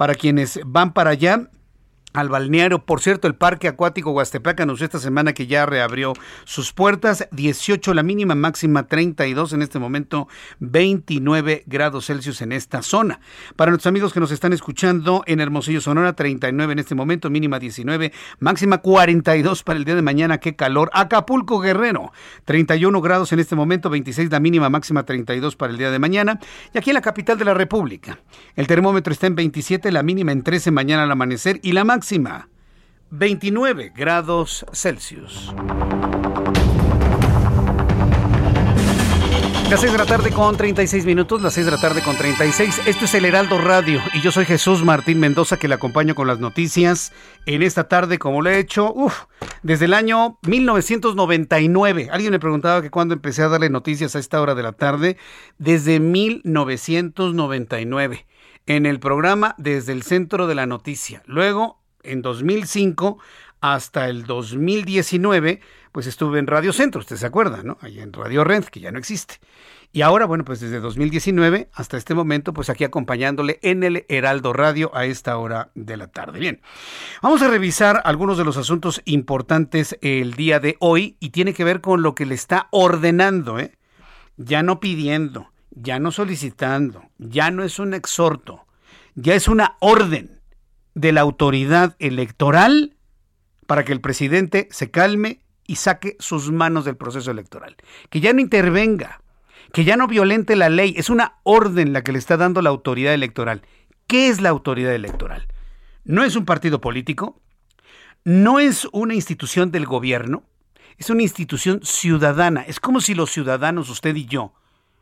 [0.00, 1.50] para quienes van para allá
[2.12, 2.84] al balneario.
[2.84, 6.12] Por cierto, el Parque Acuático Huastepec anunció esta semana que ya reabrió
[6.44, 7.28] sus puertas.
[7.30, 13.20] 18 la mínima, máxima 32 en este momento, 29 grados Celsius en esta zona.
[13.56, 17.58] Para nuestros amigos que nos están escuchando en Hermosillo, Sonora, 39 en este momento, mínima
[17.58, 20.38] 19, máxima 42 para el día de mañana.
[20.38, 20.90] Qué calor.
[20.92, 22.12] Acapulco Guerrero,
[22.44, 26.40] 31 grados en este momento, 26 la mínima, máxima 32 para el día de mañana.
[26.74, 28.18] Y aquí en la capital de la República,
[28.56, 31.99] el termómetro está en 27, la mínima en 13 mañana al amanecer y la máxima
[32.00, 32.48] máxima
[33.10, 35.52] 29 grados Celsius.
[39.68, 42.80] Las 6 de la tarde con 36 minutos, las 6 de la tarde con 36.
[42.86, 46.26] Esto es el Heraldo Radio y yo soy Jesús Martín Mendoza que le acompaño con
[46.26, 47.12] las noticias
[47.44, 49.24] en esta tarde como lo he hecho uf,
[49.62, 52.08] desde el año 1999.
[52.10, 55.18] Alguien me preguntaba que cuando empecé a darle noticias a esta hora de la tarde,
[55.58, 58.26] desde 1999
[58.66, 61.22] en el programa Desde el Centro de la Noticia.
[61.26, 63.18] Luego en 2005
[63.60, 65.60] hasta el 2019,
[65.92, 67.78] pues estuve en Radio Centro, usted se acuerda, ¿no?
[67.80, 69.38] Ahí en Radio Rent, que ya no existe.
[69.92, 74.52] Y ahora, bueno, pues desde 2019 hasta este momento, pues aquí acompañándole en el Heraldo
[74.52, 76.38] Radio a esta hora de la tarde.
[76.38, 76.62] Bien,
[77.22, 81.64] vamos a revisar algunos de los asuntos importantes el día de hoy y tiene que
[81.64, 83.76] ver con lo que le está ordenando, ¿eh?
[84.36, 88.66] Ya no pidiendo, ya no solicitando, ya no es un exhorto,
[89.16, 90.39] ya es una orden
[91.00, 92.96] de la autoridad electoral
[93.66, 97.76] para que el presidente se calme y saque sus manos del proceso electoral.
[98.10, 99.22] Que ya no intervenga,
[99.72, 100.94] que ya no violente la ley.
[100.96, 103.62] Es una orden la que le está dando la autoridad electoral.
[104.06, 105.46] ¿Qué es la autoridad electoral?
[106.04, 107.40] No es un partido político,
[108.24, 110.42] no es una institución del gobierno,
[110.98, 112.62] es una institución ciudadana.
[112.62, 114.52] Es como si los ciudadanos, usted y yo,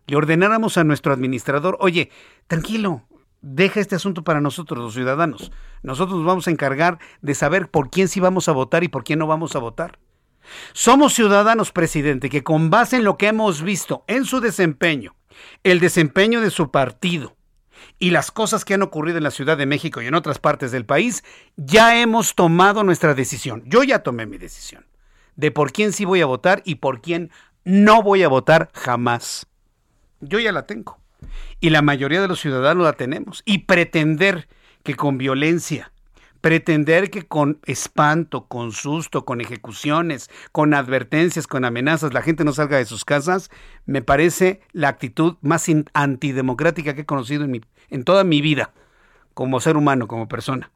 [0.07, 2.11] le ordenáramos a nuestro administrador, oye,
[2.47, 3.03] tranquilo,
[3.41, 5.53] deja este asunto para nosotros, los ciudadanos.
[5.83, 9.05] Nosotros nos vamos a encargar de saber por quién sí vamos a votar y por
[9.05, 9.99] quién no vamos a votar.
[10.73, 15.15] Somos ciudadanos, presidente, que con base en lo que hemos visto en su desempeño,
[15.63, 17.37] el desempeño de su partido
[17.99, 20.73] y las cosas que han ocurrido en la Ciudad de México y en otras partes
[20.73, 21.23] del país,
[21.57, 23.63] ya hemos tomado nuestra decisión.
[23.67, 24.89] Yo ya tomé mi decisión
[25.39, 27.31] de por quién sí voy a votar y por quién
[27.65, 29.47] no voy a votar jamás.
[30.21, 30.98] Yo ya la tengo.
[31.61, 33.43] Y la mayoría de los ciudadanos la tenemos.
[33.45, 34.49] Y pretender
[34.83, 35.93] que con violencia,
[36.41, 42.53] pretender que con espanto, con susto, con ejecuciones, con advertencias, con amenazas, la gente no
[42.53, 43.51] salga de sus casas,
[43.87, 48.73] me parece la actitud más antidemocrática que he conocido en, en toda mi vida,
[49.35, 50.71] como ser humano, como persona.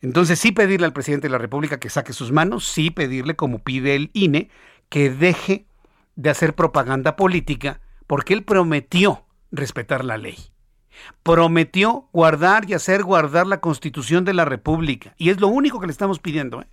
[0.00, 3.60] Entonces sí pedirle al presidente de la República que saque sus manos, sí pedirle, como
[3.60, 4.50] pide el INE,
[4.88, 5.66] que deje
[6.16, 10.36] de hacer propaganda política, porque él prometió respetar la ley.
[11.22, 15.14] Prometió guardar y hacer guardar la constitución de la República.
[15.16, 16.62] Y es lo único que le estamos pidiendo.
[16.62, 16.68] ¿eh?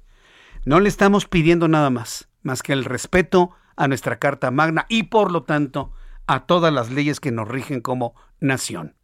[0.65, 5.03] No le estamos pidiendo nada más, más que el respeto a nuestra Carta Magna y
[5.03, 5.91] por lo tanto
[6.27, 8.95] a todas las leyes que nos rigen como nación.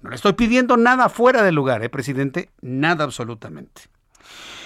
[0.00, 2.50] No le estoy pidiendo nada fuera de lugar, ¿eh, presidente?
[2.60, 3.82] Nada absolutamente.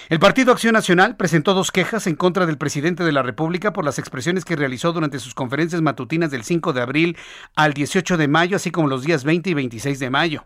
[0.09, 3.85] El Partido Acción Nacional presentó dos quejas en contra del presidente de la República por
[3.85, 7.17] las expresiones que realizó durante sus conferencias matutinas del 5 de abril
[7.55, 10.45] al 18 de mayo, así como los días 20 y 26 de mayo.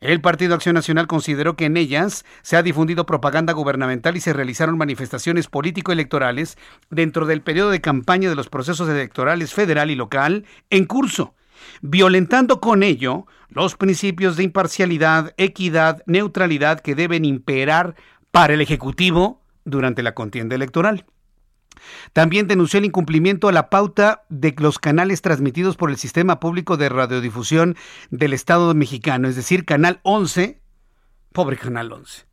[0.00, 4.32] El Partido Acción Nacional consideró que en ellas se ha difundido propaganda gubernamental y se
[4.32, 6.58] realizaron manifestaciones político-electorales
[6.90, 11.34] dentro del periodo de campaña de los procesos electorales federal y local en curso,
[11.80, 17.94] violentando con ello los principios de imparcialidad, equidad, neutralidad que deben imperar
[18.36, 21.06] para el Ejecutivo durante la contienda electoral.
[22.12, 26.76] También denunció el incumplimiento a la pauta de los canales transmitidos por el Sistema Público
[26.76, 27.76] de Radiodifusión
[28.10, 30.60] del Estado mexicano, es decir, Canal 11.
[31.32, 32.26] Pobre Canal 11.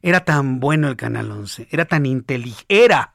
[0.00, 3.14] Era tan bueno el Canal 11, era tan inteligente, era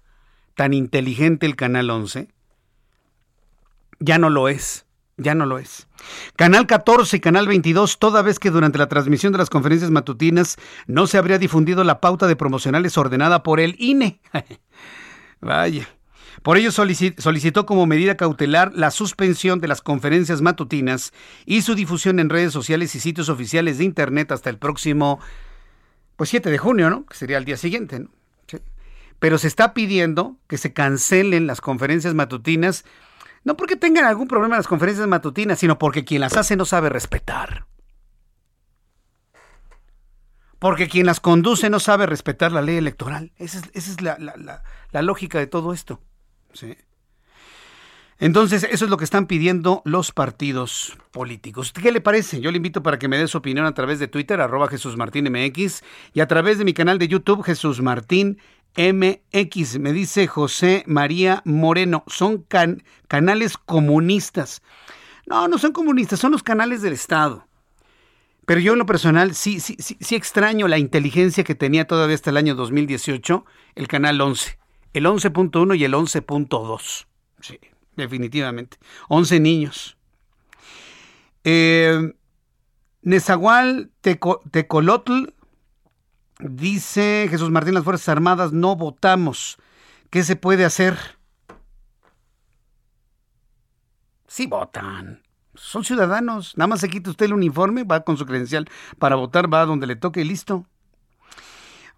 [0.54, 2.28] tan inteligente el Canal 11.
[4.00, 4.86] Ya no lo es,
[5.18, 5.88] ya no lo es.
[6.36, 10.58] Canal 14 y Canal 22, toda vez que durante la transmisión de las conferencias matutinas
[10.88, 14.20] no se habría difundido la pauta de promocionales ordenada por el INE.
[15.42, 15.88] Vaya.
[16.42, 21.14] Por ello solicitó como medida cautelar la suspensión de las conferencias matutinas
[21.46, 25.20] y su difusión en redes sociales y sitios oficiales de Internet hasta el próximo
[26.18, 27.06] pues 7 de junio, ¿no?
[27.06, 28.10] Que sería el día siguiente, ¿no?
[29.20, 32.84] Pero se está pidiendo que se cancelen las conferencias matutinas,
[33.44, 36.90] no porque tengan algún problema las conferencias matutinas, sino porque quien las hace no sabe
[36.90, 37.66] respetar.
[40.60, 43.34] Porque quien las conduce no sabe respetar la ley electoral.
[43.38, 44.62] Esa es, la,
[45.02, 46.00] lógica de todo esto.
[48.18, 51.74] Entonces, eso es lo que están pidiendo los partidos políticos.
[51.74, 52.40] ¿Qué le parece?
[52.40, 54.96] Yo le invito para que me dé su opinión a través de Twitter, arroba Jesús
[54.96, 55.28] Martín
[56.14, 58.40] y a través de mi canal de YouTube, Jesús Martín
[58.76, 59.80] MX.
[59.80, 62.46] Me dice José María Moreno, son
[63.08, 64.62] canales comunistas.
[65.26, 67.48] No, no son comunistas, son los canales del Estado.
[68.46, 72.30] Pero yo en lo personal sí, sí, sí, extraño la inteligencia que tenía todavía hasta
[72.30, 73.46] el año 2018
[73.76, 74.58] el canal 11,
[74.94, 77.06] el 11.1 y el 11.2.
[77.40, 77.60] Sí
[77.96, 78.78] definitivamente.
[79.10, 79.98] 11 niños.
[81.44, 82.14] Eh,
[83.02, 85.34] Nezahual Tecolotl
[86.40, 89.58] dice Jesús Martín, las Fuerzas Armadas no votamos.
[90.10, 90.98] ¿Qué se puede hacer?
[94.28, 95.22] Sí votan.
[95.56, 96.58] Son ciudadanos.
[96.58, 98.68] Nada más se quita usted el uniforme, va con su credencial
[98.98, 100.66] para votar, va a donde le toque y listo.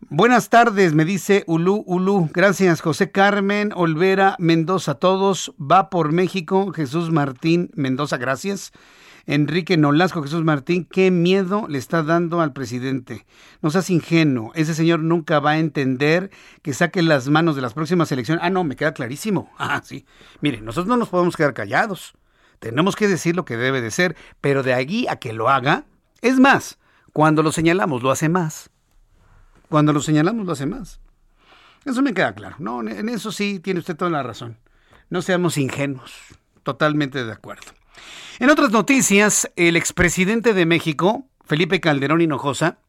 [0.10, 2.30] Buenas tardes, me dice Ulu Ulu.
[2.34, 4.96] Gracias, José Carmen Olvera Mendoza.
[4.96, 6.72] Todos va por México.
[6.74, 8.72] Jesús Martín Mendoza, gracias.
[9.28, 13.26] Enrique Nolasco, Jesús Martín, qué miedo le está dando al presidente.
[13.62, 14.52] No seas ingenuo.
[14.54, 16.30] Ese señor nunca va a entender
[16.62, 18.44] que saque las manos de las próximas elecciones.
[18.44, 19.52] Ah, no, me queda clarísimo.
[19.58, 20.06] Ah, sí.
[20.42, 22.14] Mire, nosotros no nos podemos quedar callados.
[22.60, 25.86] Tenemos que decir lo que debe de ser, pero de allí a que lo haga,
[26.22, 26.78] es más,
[27.12, 28.70] cuando lo señalamos, lo hace más.
[29.70, 31.00] Cuando lo señalamos lo hace más.
[31.84, 32.56] Eso me queda claro.
[32.60, 34.58] No, en eso sí tiene usted toda la razón.
[35.10, 36.14] No seamos ingenuos.
[36.64, 37.72] Totalmente de acuerdo.
[38.40, 42.80] En otras noticias, el expresidente de México, Felipe Calderón Hinojosa,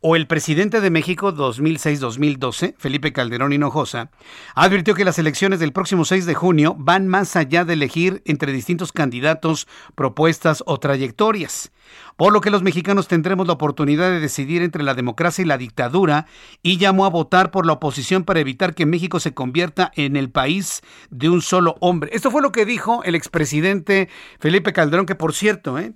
[0.00, 4.10] o el presidente de México 2006-2012, Felipe Calderón Hinojosa,
[4.54, 8.52] advirtió que las elecciones del próximo 6 de junio van más allá de elegir entre
[8.52, 11.70] distintos candidatos, propuestas o trayectorias,
[12.16, 15.58] por lo que los mexicanos tendremos la oportunidad de decidir entre la democracia y la
[15.58, 16.26] dictadura
[16.62, 20.30] y llamó a votar por la oposición para evitar que México se convierta en el
[20.30, 22.10] país de un solo hombre.
[22.12, 24.08] Esto fue lo que dijo el expresidente
[24.40, 25.92] Felipe Calderón, que por cierto, ¿eh?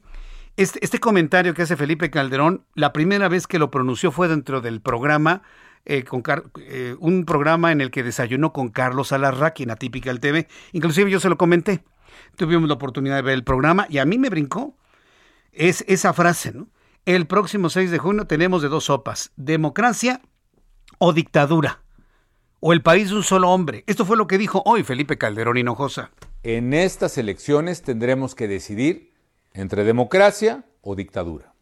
[0.57, 4.63] Este, este, comentario que hace Felipe Calderón, la primera vez que lo pronunció fue dentro
[4.63, 5.43] del programa,
[5.85, 6.23] eh, con
[6.63, 10.49] eh, un programa en el que desayunó con Carlos Alarraqui en Atípica el TV.
[10.73, 11.85] Inclusive yo se lo comenté.
[12.37, 14.77] Tuvimos la oportunidad de ver el programa y a mí me brincó
[15.53, 16.69] es esa frase, ¿no?
[17.05, 20.23] El próximo 6 de junio tenemos de dos sopas, democracia
[20.99, 21.83] o dictadura,
[22.61, 23.85] o el país de un solo hombre.
[23.87, 26.11] Esto fue lo que dijo hoy Felipe Calderón Hinojosa.
[26.43, 29.16] En estas elecciones tendremos que decidir
[29.57, 31.55] entre democracia o dictadura.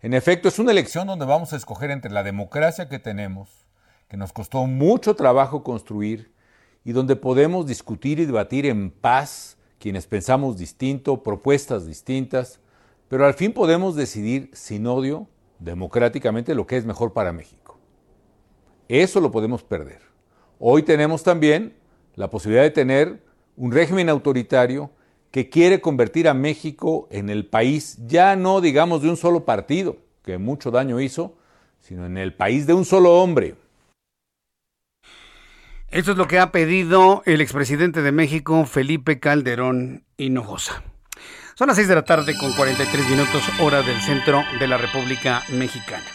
[0.00, 3.66] En efecto, es una elección donde vamos a escoger entre la democracia que tenemos,
[4.08, 6.32] que nos costó mucho trabajo construir,
[6.84, 12.60] y donde podemos discutir y debatir en paz quienes pensamos distinto, propuestas distintas,
[13.08, 15.26] pero al fin podemos decidir sin odio,
[15.58, 17.78] democráticamente, lo que es mejor para México.
[18.88, 20.02] Eso lo podemos perder.
[20.58, 21.74] Hoy tenemos también
[22.14, 23.24] la posibilidad de tener
[23.56, 24.90] un régimen autoritario
[25.34, 29.96] que quiere convertir a México en el país, ya no digamos de un solo partido,
[30.24, 31.36] que mucho daño hizo,
[31.80, 33.56] sino en el país de un solo hombre.
[35.90, 40.84] Esto es lo que ha pedido el expresidente de México, Felipe Calderón Hinojosa.
[41.56, 45.42] Son las 6 de la tarde con 43 minutos hora del centro de la República
[45.50, 46.06] Mexicana.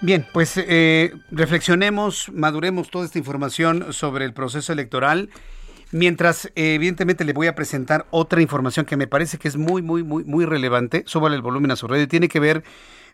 [0.00, 5.28] Bien, pues eh, reflexionemos, maduremos toda esta información sobre el proceso electoral
[5.92, 10.02] Mientras, evidentemente, le voy a presentar otra información que me parece que es muy, muy,
[10.02, 11.02] muy, muy relevante.
[11.06, 12.08] Súbale el volumen a su red.
[12.08, 12.62] Tiene que ver,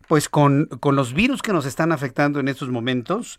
[0.09, 3.39] pues, con, con los virus que nos están afectando en estos momentos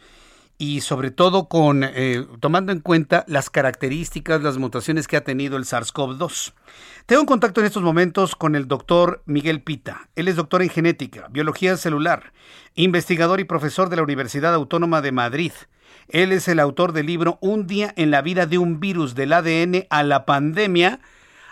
[0.57, 5.57] y sobre todo con eh, tomando en cuenta las características, las mutaciones que ha tenido
[5.57, 6.53] el SARS-CoV-2.
[7.05, 10.09] Tengo un contacto en estos momentos con el doctor Miguel Pita.
[10.15, 12.33] Él es doctor en genética, biología celular,
[12.75, 15.51] investigador y profesor de la Universidad Autónoma de Madrid.
[16.09, 19.33] Él es el autor del libro Un día en la vida de un virus del
[19.33, 20.99] ADN a la pandemia,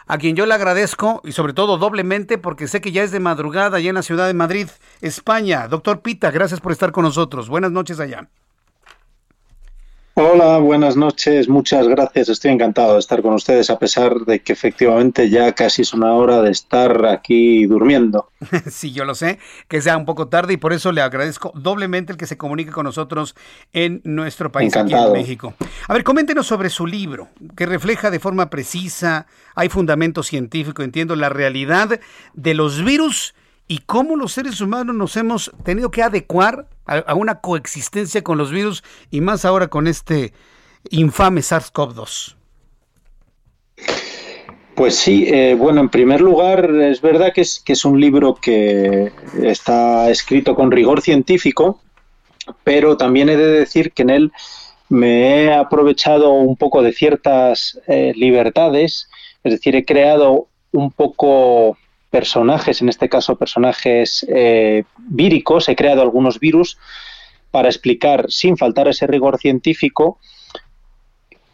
[0.08, 3.20] a quien yo le agradezco y sobre todo doblemente porque sé que ya es de
[3.20, 4.70] madrugada allá en la ciudad de Madrid,
[5.01, 5.68] España.
[5.68, 7.49] Doctor Pita, gracias por estar con nosotros.
[7.49, 8.30] Buenas noches allá.
[10.18, 12.30] Hola, buenas noches, muchas gracias.
[12.30, 16.13] Estoy encantado de estar con ustedes a pesar de que efectivamente ya casi es una
[16.13, 18.32] hora de estar aquí durmiendo.
[18.72, 22.13] sí, yo lo sé, que sea un poco tarde y por eso le agradezco doblemente
[22.13, 23.36] el que se comunique con nosotros
[23.74, 25.53] en nuestro país, aquí en México.
[25.86, 31.18] A ver, coméntenos sobre su libro, que refleja de forma precisa, hay fundamento científico, entiendo,
[31.18, 31.99] la realidad
[32.34, 33.36] de los virus
[33.68, 38.51] y cómo los seres humanos nos hemos tenido que adecuar a, una coexistencia con los
[38.51, 40.34] virus y más ahora con este
[40.91, 42.36] infame SARS-CoV-2.
[44.76, 49.11] Pues sí, eh, bueno, en primer lugar, es verdad que es, un libro que
[49.41, 51.82] está escrito con rigor científico,
[52.63, 54.32] pero también he de decir que en él
[54.89, 59.09] me he aprovechado un poco de ciertas eh, libertades,
[59.43, 61.78] es decir, he creado un poco
[62.16, 66.78] personajes, en este caso personajes eh, víricos, he creado algunos virus
[67.51, 70.18] para explicar, sin faltar ese rigor científico,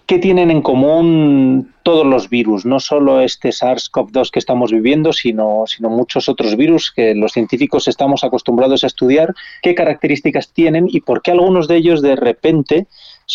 [0.05, 5.63] qué tienen en común todos los virus, no solo este SARS-CoV-2 que estamos viviendo, sino,
[5.65, 9.33] sino muchos otros virus que los científicos estamos acostumbrados a estudiar,
[9.63, 12.85] qué características tienen y por qué algunos de ellos de repente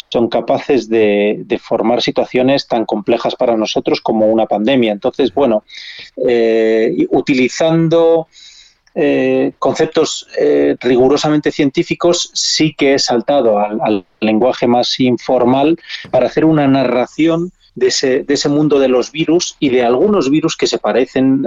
[0.09, 4.93] son capaces de, formar situaciones tan complejas para nosotros como una pandemia.
[4.93, 5.65] Entonces, bueno,
[6.27, 8.29] eh, utilizando
[8.95, 15.79] eh, conceptos eh, rigurosamente científicos, sí que he saltado al, lenguaje más informal
[16.11, 20.31] para hacer una narración de ese, de ese, mundo de los virus y de algunos
[20.31, 21.47] virus que se parecen,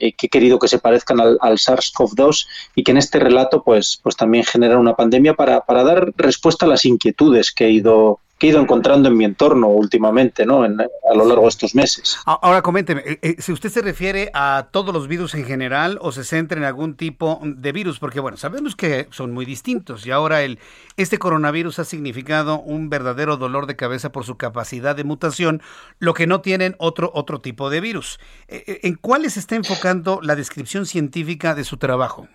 [0.00, 4.00] eh, que he querido que se parezcan al, SARS-CoV-2 y que en este relato pues,
[4.02, 8.20] pues también generan una pandemia para, para dar respuesta a las inquietudes que he ido
[8.38, 10.62] que he ido encontrando en mi entorno últimamente, ¿no?
[10.62, 12.18] a lo largo de estos meses.
[12.26, 16.12] Ahora coménteme, eh, eh, si usted se refiere a todos los virus en general o
[16.12, 20.10] se centra en algún tipo de virus, porque bueno, sabemos que son muy distintos y
[20.10, 20.58] ahora el
[20.96, 25.62] este coronavirus ha significado un verdadero dolor de cabeza por su capacidad de mutación,
[25.98, 28.20] lo que no tienen otro otro tipo de virus.
[28.48, 32.28] Eh, ¿En cuáles está enfocando la descripción científica de su trabajo?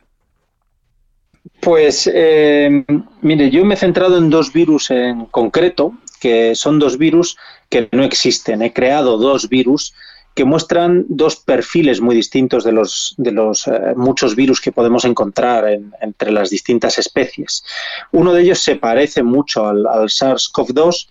[1.60, 2.86] Pues, eh,
[3.22, 7.38] mire, yo me he centrado en dos virus en concreto, que son dos virus
[7.70, 8.62] que no existen.
[8.62, 9.94] He creado dos virus
[10.34, 15.04] que muestran dos perfiles muy distintos de los, de los eh, muchos virus que podemos
[15.04, 15.66] encontrar
[16.00, 17.64] entre las distintas especies.
[18.12, 21.08] Uno de ellos se parece mucho al, SARS-CoV-2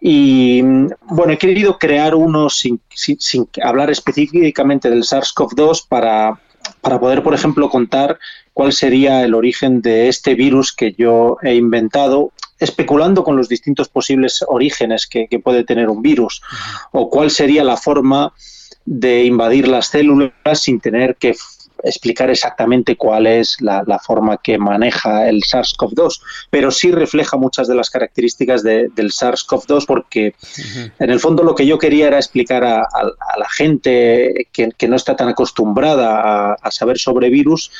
[0.00, 6.40] y, bueno, he querido crear uno sin, sin hablar específicamente del SARS-CoV-2 para,
[6.84, 8.18] para poder, por ejemplo, contar
[8.52, 13.88] cuál sería el origen de este virus que yo he inventado, especulando con los distintos
[13.88, 16.42] posibles orígenes que, puede tener un virus,
[16.92, 18.32] o cuál sería la forma
[18.84, 21.34] de invadir las células sin tener que
[21.82, 26.20] explicar exactamente cuál es la, forma que maneja el SARS-CoV-2,
[26.50, 30.34] pero sí refleja muchas de las características del SARS-CoV-2 porque
[30.98, 32.86] en el fondo lo que yo quería era explicar a,
[33.36, 37.70] la gente que, no está tan acostumbrada a, saber sobre virus,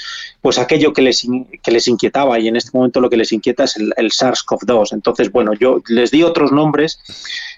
[0.40, 1.26] pues aquello que les,
[1.62, 4.92] que les inquietaba y en este momento lo que les inquieta es el, SARS-CoV-2.
[4.92, 7.00] Entonces, bueno, yo les di otros nombres,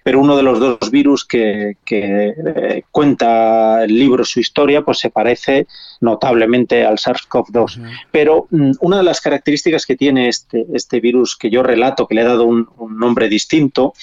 [0.06, 5.10] pero uno de los dos virus que, eh, cuenta el libro su historia, pues se
[5.10, 5.66] parece
[6.00, 7.82] notable al SARS-CoV-2.
[8.12, 12.14] Pero mm, una de las características que tiene este, este virus que yo relato, que
[12.14, 13.94] le he dado un, nombre distinto,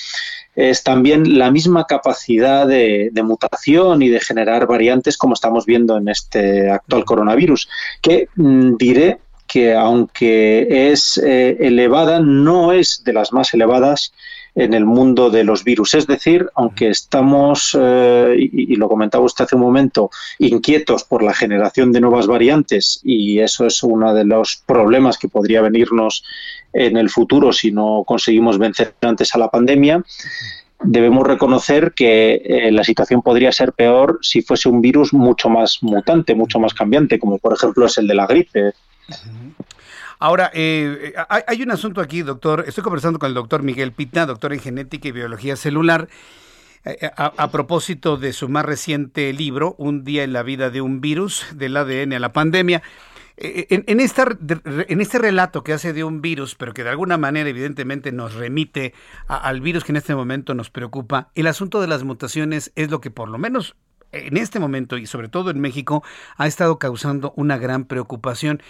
[0.57, 6.09] es también la misma capacidad de, mutación y de generar variantes como estamos viendo en
[6.09, 7.69] este actual coronavirus,
[8.01, 14.11] que mm, diré que aunque es eh, elevada, no es de las más elevadas
[14.55, 15.93] en el mundo de los virus.
[15.95, 21.33] Es decir, aunque estamos, eh, y, lo comentaba usted hace un momento, inquietos por la
[21.33, 26.23] generación de nuevas variantes, y eso es uno de los problemas que podría venirnos
[26.71, 30.03] en el futuro si no conseguimos vencer antes a la pandemia,
[30.83, 35.79] debemos reconocer que eh, la situación podría ser peor si fuese un virus mucho más
[35.81, 38.73] mutante, mucho más cambiante, como por ejemplo es el de la gripe.
[40.23, 42.63] Ahora, eh, hay, un asunto aquí, doctor.
[42.65, 46.07] Estoy conversando con el doctor Miguel Pita, doctor en genética y biología celular.
[46.85, 50.79] Eh, eh, a, propósito de su más reciente libro, Un día en la vida de
[50.79, 52.81] un virus, del ADN a la pandemia.
[53.35, 54.25] eh, en, esta,
[54.87, 58.33] en este relato que hace de un virus, pero que de alguna manera evidentemente nos
[58.33, 58.93] remite
[59.27, 63.01] al virus que en este momento nos preocupa, el asunto de las mutaciones es lo
[63.01, 63.75] que por lo menos
[64.13, 66.03] en este momento y sobre todo en México
[66.37, 68.61] ha estado causando una gran preocupación.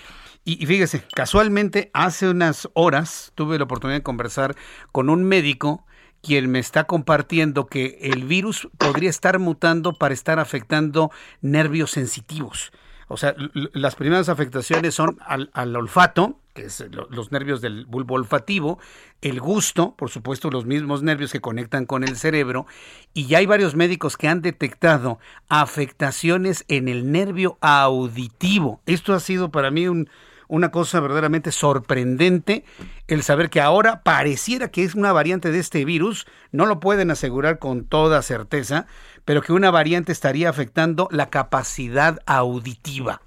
[0.45, 4.55] Y, fíjese, casualmente hace unas horas tuve la oportunidad de conversar
[4.91, 5.85] con un médico
[6.21, 12.71] quien me está compartiendo que el virus podría estar mutando para estar afectando nervios sensitivos.
[13.07, 13.35] O sea,
[13.73, 18.79] las primeras afectaciones son al, olfato, que es los nervios del bulbo olfativo,
[19.21, 22.65] el gusto, por supuesto, los mismos nervios que conectan con el cerebro,
[23.13, 25.19] y ya hay varios médicos que han detectado
[25.49, 28.81] afectaciones en el nervio auditivo.
[28.85, 30.09] Esto ha sido para mí un,
[30.47, 32.63] una cosa verdaderamente sorprendente
[33.07, 37.11] el saber que ahora pareciera que es una variante de este virus, no lo pueden
[37.11, 38.87] asegurar con toda certeza,
[39.25, 43.21] pero que una variante estaría afectando la capacidad auditiva.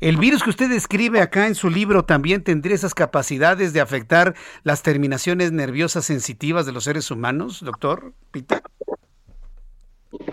[0.00, 4.34] El virus que usted describe acá en su libro también tendría esas capacidades de afectar
[4.62, 8.62] las terminaciones nerviosas sensitivas de los seres humanos, doctor Pita.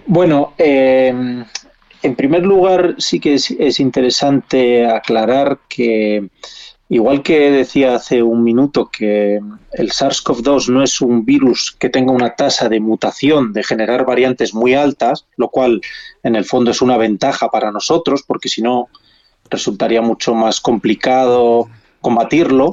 [0.06, 1.46] Bueno, eh,
[2.04, 6.30] en primer lugar, sí que es, interesante aclarar que,
[6.90, 9.40] igual que decía hace un minuto que
[9.72, 14.54] el SARS-CoV-2 no es un virus que tenga una tasa de mutación, de generar variantes
[14.54, 15.82] muy altas, lo cual
[16.24, 18.90] en el fondo es una ventaja para nosotros, porque si no
[19.50, 21.70] resultaría mucho más complicado
[22.02, 22.70] combatirlo.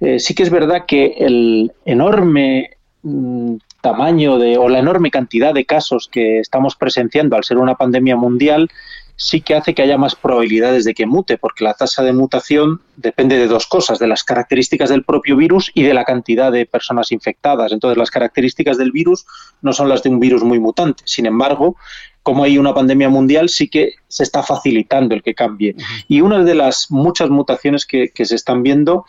[0.00, 2.70] Eh, sí que es verdad que el enorme
[3.02, 7.74] mm, tamaño de, o la enorme cantidad de casos que estamos presenciando al ser una
[7.74, 8.70] pandemia mundial
[9.16, 12.80] sí que hace que haya más probabilidades de que mute, porque la tasa de mutación
[12.96, 16.66] depende de dos cosas, de las características del propio virus y de la cantidad de
[16.66, 17.72] personas infectadas.
[17.72, 19.26] Entonces, las características del virus
[19.60, 21.02] no son las de un virus muy mutante.
[21.06, 21.76] Sin embargo,
[22.22, 25.74] como hay una pandemia mundial, sí que se está facilitando el que cambie.
[26.08, 29.04] Y una de las muchas mutaciones que, se están viendo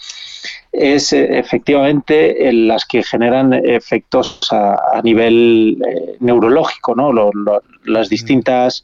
[0.71, 7.11] es eh, efectivamente las que generan efectos a, nivel eh, neurológico, ¿no?
[7.85, 8.83] las distintas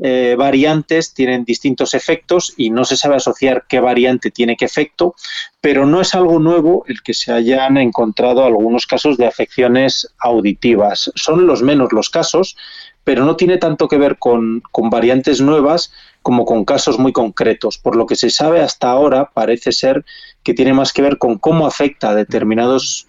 [0.00, 5.16] eh, variantes tienen distintos efectos y no se sabe asociar qué variante tiene qué efecto,
[5.60, 11.10] pero no es algo nuevo el que se hayan encontrado algunos casos de afecciones auditivas.
[11.16, 12.56] Son los menos los casos,
[13.02, 15.90] pero no tiene tanto que ver con, variantes nuevas
[16.22, 17.78] como con casos muy concretos.
[17.78, 20.04] Por lo que se sabe hasta ahora, parece ser
[20.48, 23.06] que tiene más que ver con cómo afecta a determinados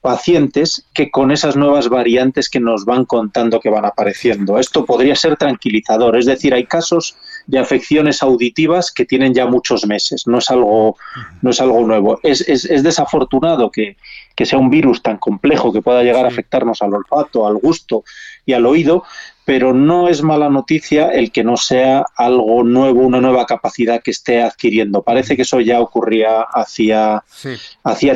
[0.00, 4.58] pacientes que con esas nuevas variantes que nos van contando que van apareciendo.
[4.58, 7.14] Esto podría ser tranquilizador, es decir, hay casos
[7.46, 10.96] de afecciones auditivas que tienen ya muchos meses, no es algo,
[11.40, 12.18] no es algo nuevo.
[12.24, 13.96] Es, es, desafortunado que,
[14.34, 18.02] que, sea un virus tan complejo que pueda llegar a afectarnos al olfato, al gusto
[18.44, 19.04] y al oído,
[19.44, 24.12] pero no es mala noticia el que no sea algo nuevo, una nueva capacidad que
[24.12, 25.02] esté adquiriendo.
[25.02, 27.24] Parece que eso ya ocurría hacía,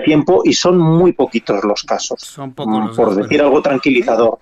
[0.04, 4.38] tiempo y son muy poquitos los casos, son pocos mm, por decir algo tranquilizador.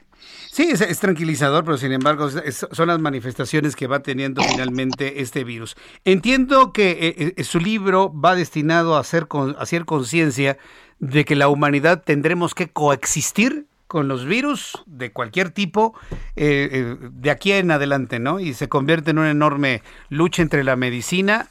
[0.50, 5.74] Sí, es, tranquilizador, pero sin embargo son las manifestaciones que va teniendo finalmente este virus.
[6.04, 10.56] Entiendo que eh, eh, su libro va destinado a hacer, a hacer conciencia
[11.00, 15.94] de que la humanidad tendremos que coexistir con los virus de cualquier tipo
[16.34, 18.40] eh, eh, de aquí en adelante, ¿no?
[18.40, 21.46] Y se convierte en una enorme lucha entre la medicina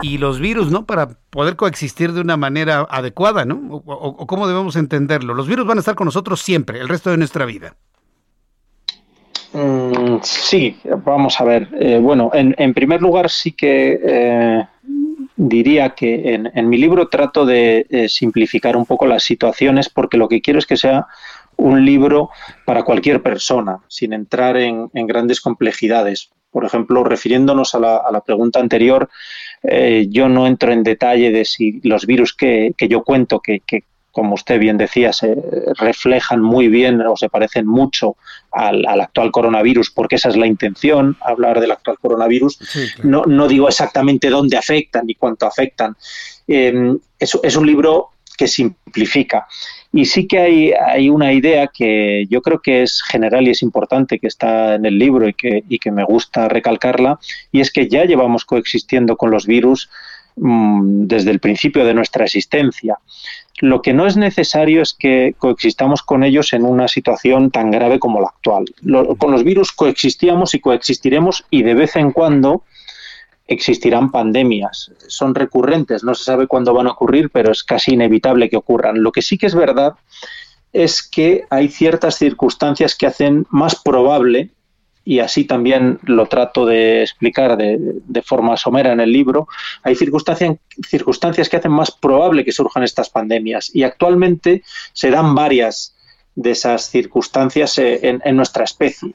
[0.00, 0.86] y los virus, ¿no?
[0.86, 3.56] Para poder coexistir de una manera adecuada, ¿no?
[3.86, 5.34] O, cómo debemos entenderlo.
[5.34, 7.74] Los virus van a estar con nosotros siempre, el resto de nuestra vida.
[9.52, 11.68] Mm, sí, vamos a ver.
[11.80, 14.64] Eh, bueno, en, primer lugar sí que
[15.34, 20.40] diría que en, mi libro trato de simplificar un poco las situaciones porque lo que
[20.40, 21.08] quiero es que sea
[21.56, 22.30] un libro
[22.64, 26.30] para cualquier persona, sin entrar en, grandes complejidades.
[26.50, 29.08] Por ejemplo, refiriéndonos a la, pregunta anterior,
[29.62, 33.62] eh, yo no entro en detalle de si los virus que, yo cuento, que,
[34.12, 35.34] como usted bien decía, se
[35.76, 38.16] reflejan muy bien o se parecen mucho
[38.52, 42.58] al, actual coronavirus, porque esa es la intención, hablar del actual coronavirus.
[43.02, 45.96] no, no, digo exactamente dónde afectan ni cuánto afectan.
[46.46, 49.46] Eh, es, un libro que simplifica.
[49.96, 53.62] Y sí que hay, hay una idea que yo creo que es general y es
[53.62, 57.20] importante, que está en el libro y que, y que me gusta recalcarla,
[57.52, 59.88] y es que ya llevamos coexistiendo con los virus
[60.34, 62.98] mm, desde el principio de nuestra existencia.
[63.60, 68.00] Lo que no es necesario es que coexistamos con ellos en una situación tan grave
[68.00, 68.64] como la actual.
[69.16, 72.64] con los virus coexistíamos y coexistiremos y de vez en cuando
[73.46, 74.90] existirán pandemias.
[75.08, 79.02] Son recurrentes, no se sabe cuándo van a ocurrir, pero es casi inevitable que ocurran.
[79.02, 79.94] Lo que sí que es verdad
[80.72, 84.50] es que hay ciertas circunstancias que hacen más probable
[85.04, 89.46] y así también lo trato de explicar de, de forma somera en el libro,
[89.82, 90.56] hay circunstancias,
[90.88, 94.62] circunstancias que hacen más probable que surjan estas pandemias y actualmente
[94.94, 95.93] se dan varias
[96.36, 99.10] de esas circunstancias eh, en, nuestra especie.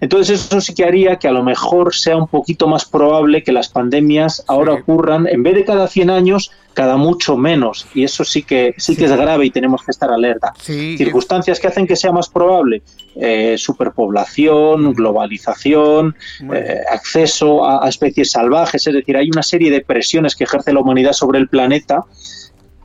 [0.00, 3.52] Entonces eso sí que haría que a lo mejor sea un poquito más probable que
[3.52, 7.86] las pandemias ahora ocurran, en vez de cada 100 años, cada mucho menos.
[7.94, 10.54] Y eso sí que, sí, que es grave y tenemos que estar alerta.
[10.58, 12.82] Circunstancias que hacen que sea más probable.
[13.16, 16.14] Eh, superpoblación, globalización,
[16.52, 18.86] eh, acceso a, a especies salvajes.
[18.86, 22.04] Es decir, hay una serie de presiones que ejerce la humanidad sobre el planeta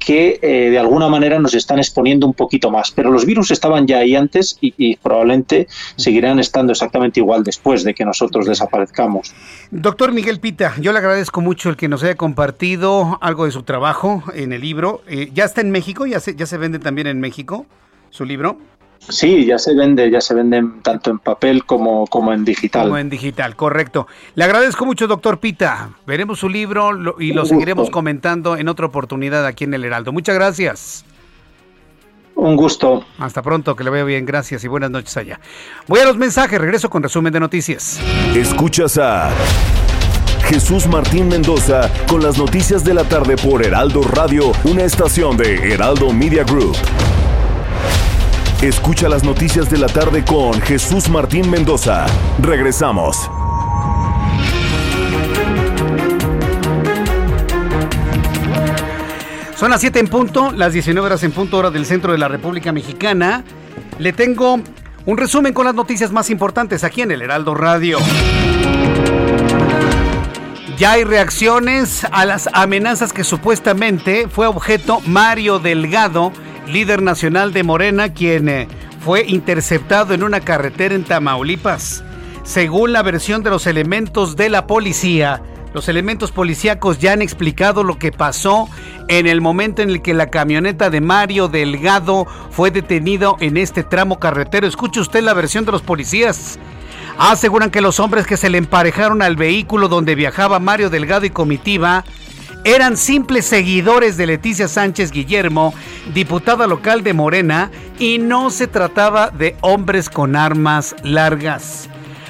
[0.03, 2.91] que eh, de alguna manera nos están exponiendo un poquito más.
[2.91, 7.93] Pero los virus estaban ya ahí antes y, probablemente seguirán estando exactamente igual después de
[7.93, 9.33] que nosotros desaparezcamos.
[9.69, 13.61] Doctor Miguel Pita, yo le agradezco mucho el que nos haya compartido algo de su
[13.61, 15.03] trabajo en el libro.
[15.07, 16.07] Eh, ¿Ya está en México?
[16.07, 17.67] ¿Ya se, ¿Ya se vende también en México
[18.09, 18.57] su libro?
[19.09, 22.83] Sí, ya se vende, ya se venden tanto en papel como, como en digital.
[22.83, 24.07] Como en digital, correcto.
[24.35, 25.89] Le agradezco mucho, doctor Pita.
[26.05, 30.11] Veremos su libro y lo seguiremos comentando en otra oportunidad aquí en el Heraldo.
[30.11, 31.05] Muchas gracias.
[32.35, 33.05] Un gusto.
[33.19, 34.25] Hasta pronto, que le vaya bien.
[34.25, 35.39] Gracias y buenas noches allá.
[35.87, 37.99] Voy a los mensajes, regreso con resumen de noticias.
[38.35, 39.31] Escuchas a
[40.45, 45.73] Jesús Martín Mendoza con las noticias de la tarde por Heraldo Radio, una estación de
[45.73, 46.75] Heraldo Media Group.
[48.61, 52.05] Escucha las noticias de la tarde con Jesús Martín Mendoza.
[52.39, 53.17] Regresamos.
[59.55, 62.27] Son las 7 en punto, las 19 horas en punto hora del centro de la
[62.27, 63.43] República Mexicana.
[63.97, 64.59] Le tengo
[65.07, 67.97] un resumen con las noticias más importantes aquí en el Heraldo Radio.
[70.77, 76.31] Ya hay reacciones a las amenazas que supuestamente fue objeto Mario Delgado
[76.71, 78.67] líder nacional de Morena, quien eh,
[79.03, 82.03] fue interceptado en una carretera en Tamaulipas.
[82.43, 85.41] Según la versión de los elementos de la policía,
[85.73, 88.67] los elementos policíacos ya han explicado lo que pasó
[89.07, 93.83] en el momento en el que la camioneta de Mario Delgado fue detenido en este
[93.83, 94.67] tramo carretero.
[94.67, 96.59] Escuche usted la versión de los policías.
[97.17, 101.29] Aseguran que los hombres que se le emparejaron al vehículo donde viajaba Mario Delgado y
[101.29, 102.03] comitiva
[102.63, 105.73] eran simples seguidores de Leticia Sánchez Guillermo,
[106.13, 111.89] diputada local de Morena, y no se trataba de hombres con armas largas.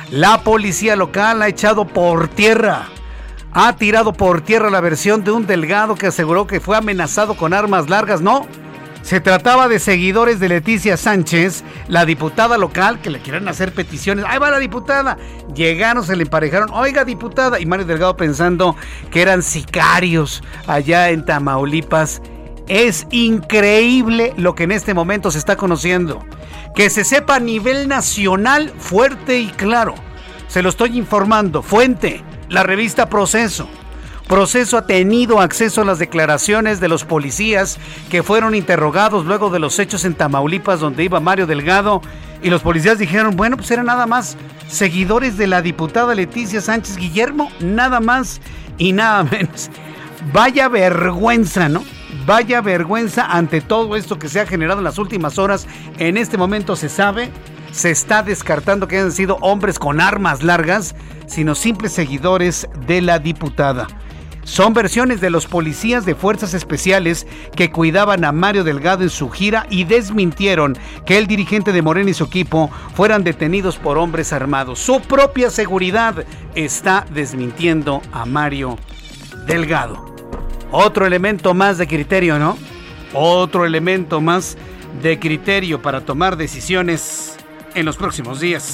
[0.10, 2.88] La policía local ha echado por tierra,
[3.54, 7.54] ha tirado por tierra la versión de un delgado que aseguró que fue amenazado con
[7.54, 8.22] armas largas.
[8.22, 8.48] No,
[9.02, 14.26] se trataba de seguidores de Leticia Sánchez, la diputada local, que le quieren hacer peticiones.
[14.28, 15.18] Ahí va la diputada.
[15.56, 16.70] Llegaron, se le emparejaron.
[16.72, 17.60] Oiga, diputada.
[17.60, 18.76] Y Mario Delgado pensando
[19.10, 22.22] que eran sicarios allá en Tamaulipas.
[22.68, 26.24] Es increíble lo que en este momento se está conociendo.
[26.76, 29.95] Que se sepa a nivel nacional fuerte y claro.
[30.47, 31.64] Se lo estoy informando.
[31.64, 33.68] Fuente, la revista Proceso.
[34.32, 37.78] Proceso ha tenido acceso a las declaraciones de los policías
[38.10, 42.02] que fueron interrogados luego de los hechos en Tamaulipas donde iba Mario Delgado
[42.42, 44.38] y los policías dijeron, bueno, pues eran nada más
[44.70, 48.40] seguidores de la diputada Leticia Sánchez Guillermo, nada más
[48.78, 49.70] y nada menos.
[50.32, 51.84] Vaya vergüenza, ¿no?
[52.26, 55.68] Vaya vergüenza ante todo esto que se ha generado en las últimas horas.
[56.00, 57.32] En este momento se sabe,
[57.74, 60.96] se está descartando que hayan sido hombres con armas largas,
[61.28, 63.88] sino simples seguidores de la diputada.
[64.44, 69.30] Son versiones de los policías de fuerzas especiales que cuidaban a Mario Delgado en su
[69.30, 74.34] gira y desmintieron que el dirigente de Morena y su equipo fueran detenidos por hombres
[74.34, 74.80] armados.
[74.80, 76.26] Su propia seguridad
[76.56, 78.78] está desmintiendo a Mario
[79.46, 80.16] Delgado.
[80.72, 82.58] Otro elemento más de criterio, ¿no?
[83.14, 84.58] Otro elemento más
[85.02, 87.38] de criterio para tomar decisiones
[87.76, 88.74] en los próximos días.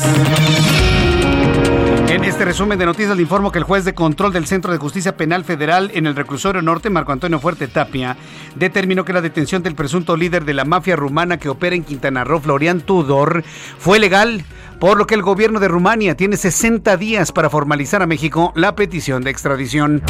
[2.10, 4.78] En este resumen de noticias le informo que el juez de control del Centro de
[4.78, 8.16] Justicia Penal Federal en el reclusorio norte, Marco Antonio Fuerte Tapia,
[8.56, 12.24] determinó que la detención del presunto líder de la mafia rumana que opera en Quintana
[12.24, 13.44] Roo, Florian Tudor,
[13.78, 14.46] fue legal
[14.80, 18.74] por lo que el gobierno de Rumania tiene 60 días para formalizar a México la
[18.76, 20.02] petición de extradición.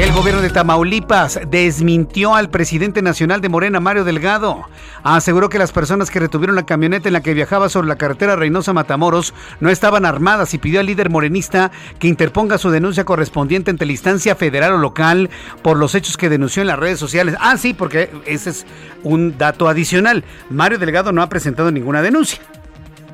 [0.00, 4.62] El gobierno de Tamaulipas desmintió al presidente nacional de Morena, Mario Delgado.
[5.02, 8.34] Aseguró que las personas que retuvieron la camioneta en la que viajaba sobre la carretera
[8.34, 13.70] Reynosa Matamoros no estaban armadas y pidió al líder morenista que interponga su denuncia correspondiente
[13.70, 15.28] ante la instancia federal o local
[15.60, 17.34] por los hechos que denunció en las redes sociales.
[17.38, 18.66] Ah, sí, porque ese es
[19.02, 20.24] un dato adicional.
[20.48, 22.40] Mario Delgado no ha presentado ninguna denuncia.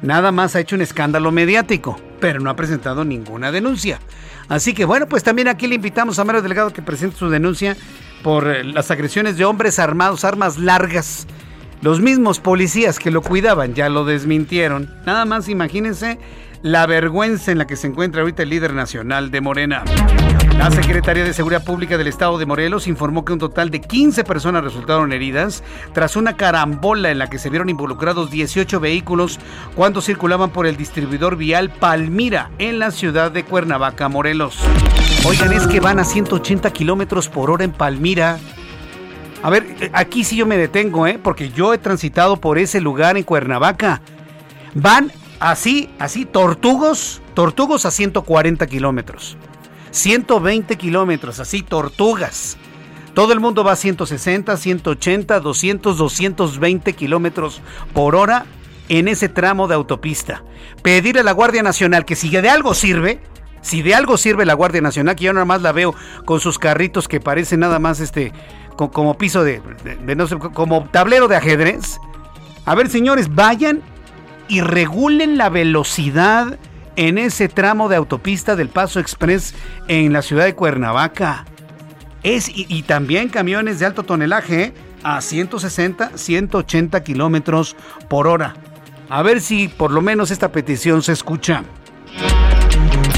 [0.02, 4.00] Nada más ha hecho un escándalo mediático, pero no ha presentado ninguna denuncia.
[4.48, 7.76] Así que bueno, pues también aquí le invitamos a Mario Delgado que presente su denuncia
[8.22, 11.26] por eh, las agresiones de hombres armados, armas largas.
[11.82, 14.90] Los mismos policías que lo cuidaban ya lo desmintieron.
[15.04, 16.18] Nada más imagínense
[16.62, 19.84] la vergüenza en la que se encuentra ahorita el líder nacional de Morena.
[20.58, 24.24] La Secretaría de Seguridad Pública del Estado de Morelos informó que un total de 15
[24.24, 29.38] personas resultaron heridas tras una carambola en la que se vieron involucrados 18 vehículos
[29.74, 34.58] cuando circulaban por el distribuidor vial Palmira en la ciudad de Cuernavaca, Morelos.
[35.26, 38.38] Oigan, es que van a 180 kilómetros por hora en Palmira.
[39.42, 41.20] A ver, eh, aquí sí yo me detengo, ¿eh?
[41.22, 44.00] Porque yo he transitado por ese lugar en Cuernavaca.
[44.74, 49.36] Van así, así, tortugos, tortugos a 140 kilómetros.
[49.96, 52.58] 120 kilómetros, así, tortugas.
[53.14, 57.62] Todo el mundo va a 160, 180, 200, 220 kilómetros
[57.94, 58.44] por hora
[58.90, 60.42] en ese tramo de autopista.
[60.82, 63.20] Pedir a la Guardia Nacional que si de algo sirve,
[63.62, 65.94] si de algo sirve la Guardia Nacional, que yo nada más la veo
[66.26, 68.32] con sus carritos que parecen nada más este
[68.76, 69.62] como piso de,
[70.52, 71.98] como tablero de ajedrez.
[72.66, 73.80] A ver, señores, vayan
[74.46, 76.58] y regulen la velocidad
[76.96, 79.54] en ese tramo de autopista del Paso Express
[79.88, 81.44] en la ciudad de Cuernavaca.
[82.22, 84.72] Es, y, también camiones de alto tonelaje
[85.04, 87.76] a 160, 180 kilómetros
[88.08, 88.54] por hora.
[89.08, 91.62] A ver si por lo menos esta petición se escucha.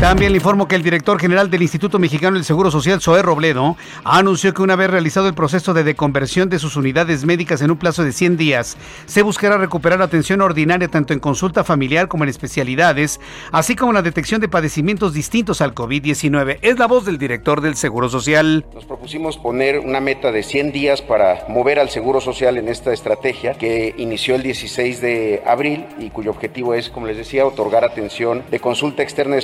[0.01, 3.76] También le informo que el director general del Instituto Mexicano del Seguro Social, Zoé Robledo,
[4.05, 7.78] anunció que una vez realizado el proceso de deconversión de sus unidades médicas en un
[7.78, 8.76] plazo de 100 días,
[9.07, 13.18] se buscará recuperar atención ordinaria tanto en consulta familiar como en especialidades,
[13.51, 16.59] así como la detección de padecimientos distintos al COVID-19.
[16.62, 18.64] Es la voz del director del Seguro Social.
[18.72, 22.92] Nos propusimos poner una meta de 100 días para mover al Seguro Social en esta
[22.92, 27.84] estrategia que inició el 16 de abril y cuyo objetivo es, como les decía, otorgar
[27.84, 29.40] atención de consulta externa de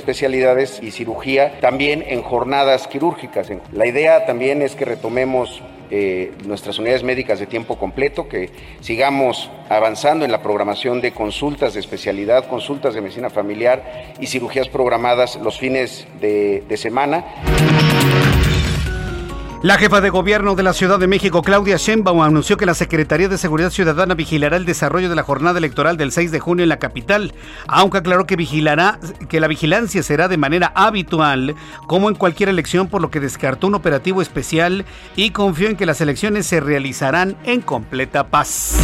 [0.81, 3.49] y cirugía, también en jornadas quirúrgicas.
[3.71, 8.49] La idea también es que retomemos eh, nuestras unidades médicas de tiempo completo, que
[8.81, 14.67] sigamos avanzando en la programación de consultas de especialidad, consultas de medicina familiar y cirugías
[14.67, 17.23] programadas los fines de semana.
[19.65, 23.29] La jefa de gobierno de la Ciudad de México, Claudia Sheinbaum, anunció que la Secretaría
[23.29, 26.69] de Seguridad Ciudadana vigilará el desarrollo de la jornada electoral del 6 de junio en
[26.69, 27.33] la capital,
[27.65, 31.55] aunque aclaró que vigilará que la vigilancia será de manera habitual,
[31.87, 34.85] como en cualquier elección, por lo que descartó un operativo especial
[35.15, 38.77] y confió en que las elecciones se realizarán en completa paz.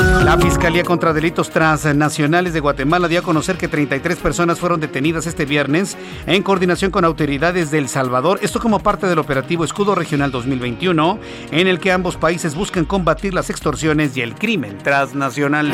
[0.00, 5.26] La Fiscalía contra Delitos Transnacionales de Guatemala dio a conocer que 33 personas fueron detenidas
[5.26, 5.96] este viernes
[6.26, 11.18] en coordinación con autoridades de El Salvador, esto como parte del operativo Escudo Regional 2021,
[11.50, 15.72] en el que ambos países buscan combatir las extorsiones y el crimen transnacional.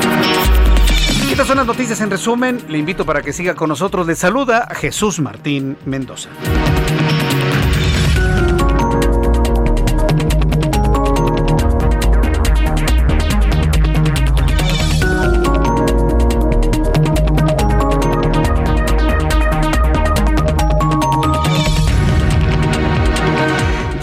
[1.31, 2.63] Estas son las noticias en resumen.
[2.69, 4.07] Le invito para que siga con nosotros.
[4.07, 6.31] Le saluda Jesús Martín Mendoza.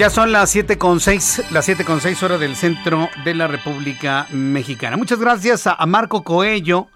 [0.09, 4.97] Son las 7.6, las 7.6 horas del centro de la República Mexicana.
[4.97, 6.89] Muchas gracias a, Marco Coello.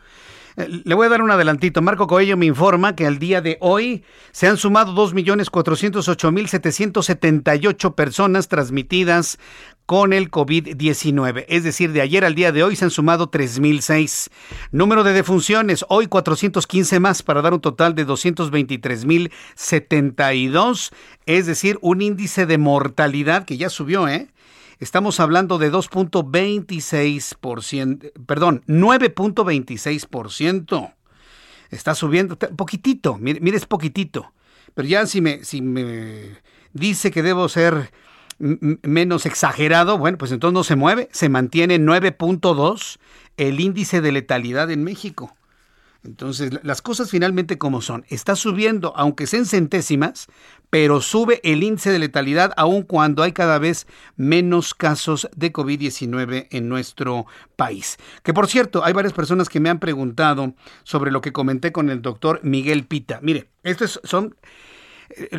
[0.58, 1.84] Le voy a dar un adelantito.
[1.84, 9.38] Marco Coello me informa que al día de hoy se han sumado 2.408.778 personas transmitidas
[9.86, 11.46] con el COVID-19.
[11.48, 14.32] Es decir, de ayer al día de hoy se han sumado 3.006.
[14.72, 20.92] Número de defunciones, hoy 415 más para dar un total de 223.072.
[21.28, 24.30] Es decir, un índice de mortalidad que ya subió, ¿eh?
[24.80, 30.94] Estamos hablando de 2.26%, perdón, 9.26%.
[31.72, 34.32] Está subiendo, poquitito, mire, mire, es poquitito.
[34.76, 36.38] Pero ya si me, si me
[36.74, 37.92] dice que debo ser
[38.40, 43.00] menos exagerado, bueno, pues entonces no se mueve, se mantiene 9.2
[43.38, 45.36] el índice de letalidad en México.
[46.08, 48.06] Entonces, las cosas finalmente como son.
[48.08, 50.28] Está subiendo, aunque sean centésimas,
[50.70, 56.48] pero sube el índice de letalidad aun cuando hay cada vez menos casos de COVID-19
[56.50, 57.98] en nuestro país.
[58.24, 60.54] Que por cierto, hay varias personas que me han preguntado
[60.84, 63.20] sobre lo que comenté con el doctor Miguel Pita.
[63.22, 64.36] Mire, estos son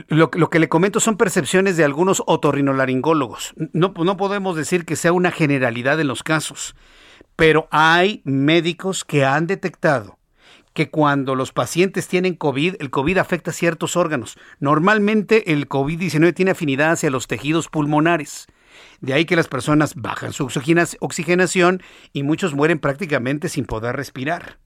[0.08, 3.54] lo, que le comento son percepciones de algunos otorrinolaringólogos.
[3.72, 6.74] No, no podemos decir que sea una generalidad en los casos,
[7.36, 10.17] pero hay médicos que han detectado
[10.78, 14.38] que cuando los pacientes tienen COVID, el COVID afecta ciertos órganos.
[14.60, 18.46] Normalmente el COVID-19 tiene afinidad hacia los tejidos pulmonares.
[19.00, 20.48] De ahí que las personas bajan su
[21.00, 24.58] oxigenación y muchos mueren prácticamente sin poder respirar.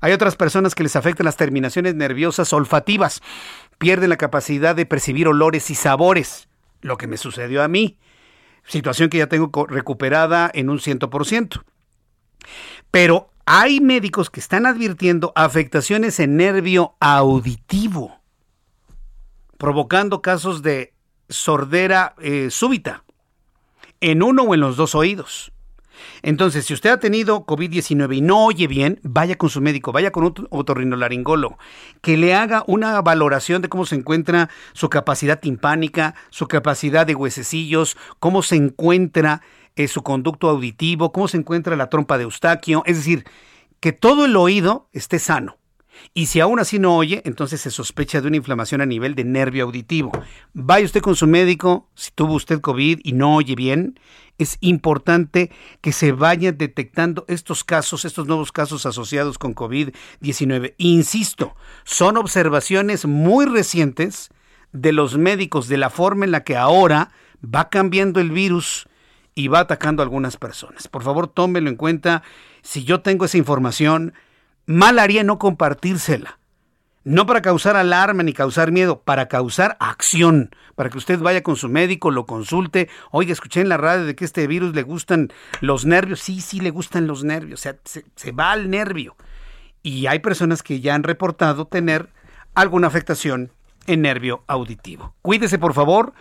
[0.00, 3.22] Hay otras personas que les afectan las terminaciones nerviosas olfativas
[3.78, 6.48] pierden la capacidad de percibir olores y sabores,
[6.80, 7.98] lo que me sucedió a mí,
[8.66, 11.62] situación que ya tengo recuperada en un 100%.
[12.90, 18.18] Pero hay médicos que están advirtiendo afectaciones en nervio auditivo,
[19.58, 20.94] provocando casos de
[21.28, 23.04] sordera eh, súbita
[24.00, 25.52] en uno o en los dos oídos.
[26.22, 30.12] Entonces, si usted ha tenido COVID-19 y no oye bien, vaya con su médico, vaya
[30.12, 31.58] con un otorrinolaringólogo,
[32.00, 37.14] que le haga una valoración de cómo se encuentra su capacidad timpánica, su capacidad de
[37.14, 39.42] huesecillos, cómo se encuentra
[39.76, 43.24] eh, su conducto auditivo, cómo se encuentra la trompa de Eustaquio, es decir,
[43.80, 45.58] que todo el oído esté sano.
[46.14, 49.24] Y si aún así no oye, entonces se sospecha de una inflamación a nivel de
[49.24, 50.12] nervio auditivo.
[50.52, 53.98] Vaya usted con su médico, si tuvo usted COVID y no oye bien,
[54.38, 55.50] es importante
[55.80, 60.74] que se vayan detectando estos casos, estos nuevos casos asociados con COVID-19.
[60.78, 61.54] Insisto,
[61.84, 64.30] son observaciones muy recientes
[64.72, 67.10] de los médicos de la forma en la que ahora
[67.42, 68.88] va cambiando el virus
[69.34, 70.88] y va atacando a algunas personas.
[70.88, 72.22] Por favor, tómelo en cuenta.
[72.62, 74.14] Si yo tengo esa información,
[74.66, 76.38] mal haría no compartírsela.
[77.04, 81.56] No para causar alarma ni causar miedo, para causar acción, para que usted vaya con
[81.56, 82.88] su médico, lo consulte.
[83.10, 86.20] Oiga, escuché en la radio de que este virus le gustan los nervios.
[86.20, 87.58] Sí, sí, le gustan los nervios.
[87.58, 89.16] O sea, se, se va al nervio.
[89.82, 92.08] Y hay personas que ya han reportado tener
[92.54, 93.50] alguna afectación
[93.86, 95.14] en nervio auditivo.
[95.22, 96.12] Cuídese, por favor,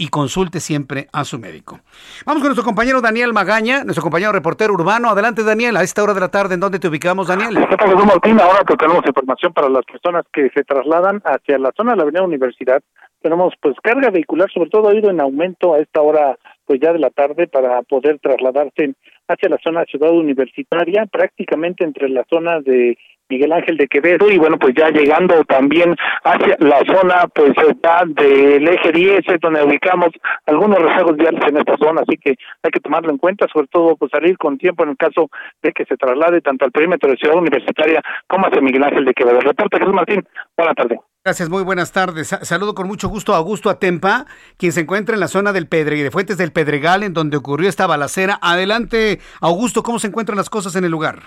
[0.00, 1.80] y consulte siempre a su médico.
[2.24, 5.10] Vamos con nuestro compañero Daniel Magaña, nuestro compañero reportero urbano.
[5.10, 7.58] Adelante, Daniel, a esta hora de la tarde, ¿en dónde te ubicamos, Daniel?
[8.06, 11.96] Martín, ahora que tenemos información para las personas que se trasladan hacia la zona de
[11.98, 12.82] la Avenida Universidad.
[13.20, 16.94] Tenemos pues carga vehicular, sobre todo ha ido en aumento a esta hora pues ya
[16.94, 18.94] de la tarde para poder trasladarse
[19.28, 22.96] hacia la zona ciudad universitaria, prácticamente entre la zona de
[23.30, 27.52] Miguel Ángel de Quevedo y bueno pues ya llegando también hacia la zona pues
[27.82, 30.08] ya del eje 10 es donde ubicamos
[30.46, 33.96] algunos rezagos viales en esta zona así que hay que tomarlo en cuenta sobre todo
[33.96, 35.30] pues salir con tiempo en el caso
[35.62, 39.14] de que se traslade tanto al perímetro de Ciudad Universitaria como hacia Miguel Ángel de
[39.14, 39.40] Quevedo.
[39.40, 40.26] Reporte Jesús Martín,
[40.56, 40.98] buena tarde.
[41.22, 42.28] Gracias, muy buenas tardes.
[42.28, 44.24] Saludo con mucho gusto a Augusto Atempa,
[44.56, 47.68] quien se encuentra en la zona del Pedre, de Fuentes del Pedregal, en donde ocurrió
[47.68, 48.38] esta balacera.
[48.40, 51.18] Adelante, Augusto, ¿cómo se encuentran las cosas en el lugar?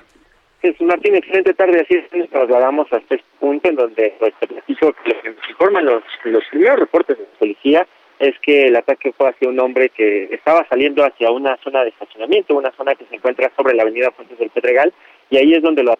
[0.63, 1.81] Jesús Martín, excelente tarde.
[1.81, 4.33] Así es, nos trasladamos hasta este punto en donde pues,
[4.79, 7.87] lo que informan los, los primeros reportes de la policía
[8.19, 11.89] es que el ataque fue hacia un hombre que estaba saliendo hacia una zona de
[11.89, 14.93] estacionamiento, una zona que se encuentra sobre la avenida Fuentes del Pedregal,
[15.29, 15.95] y ahí es donde los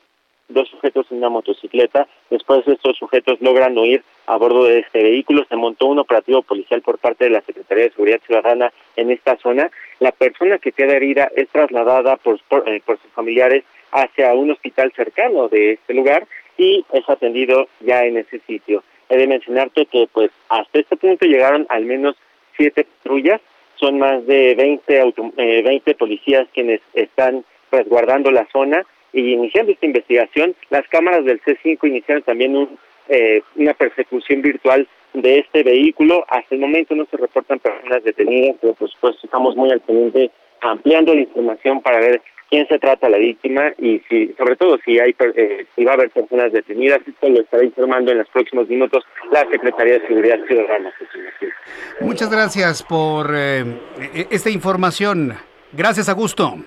[0.47, 2.07] dos sujetos en una motocicleta.
[2.29, 5.45] Después estos sujetos logran huir a bordo de este vehículo.
[5.49, 9.35] Se montó un operativo policial por parte de la Secretaría de Seguridad Ciudadana en esta
[9.37, 9.69] zona.
[9.99, 14.51] La persona que queda herida es trasladada por, por, eh, por sus familiares hacia un
[14.51, 16.27] hospital cercano de este lugar
[16.57, 18.83] y es atendido ya en ese sitio.
[19.09, 22.15] He de mencionarte que pues hasta este punto llegaron al menos
[22.57, 23.41] siete patrullas,
[23.75, 29.71] son más de 20, auto, eh, 20 policías quienes están resguardando la zona y iniciando
[29.71, 30.55] esta investigación.
[30.69, 32.77] Las cámaras del C5 iniciaron también un,
[33.09, 36.25] eh, una persecución virtual de este vehículo.
[36.29, 40.31] Hasta el momento no se reportan personas detenidas, pero pues, pues estamos muy al pendiente
[40.61, 44.99] ampliando la información para ver quién se trata la víctima y si, sobre todo si
[44.99, 46.99] hay eh, si va a haber personas detenidas.
[47.07, 50.93] Esto lo estará informando en los próximos minutos la Secretaría de Seguridad Ciudadana.
[52.01, 53.63] Muchas gracias por eh,
[54.29, 55.33] esta información.
[55.71, 56.57] Gracias, Augusto.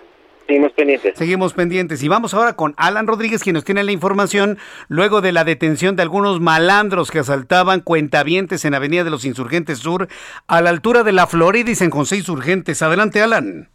[0.47, 1.18] Seguimos pendientes.
[1.18, 2.03] Seguimos pendientes.
[2.03, 4.59] Y vamos ahora con Alan Rodríguez, quien nos tiene la información
[4.89, 9.79] luego de la detención de algunos malandros que asaltaban cuentavientes en Avenida de los Insurgentes
[9.79, 10.09] Sur,
[10.47, 12.81] a la altura de la Florida y San José Insurgentes.
[12.83, 13.68] Adelante, Alan.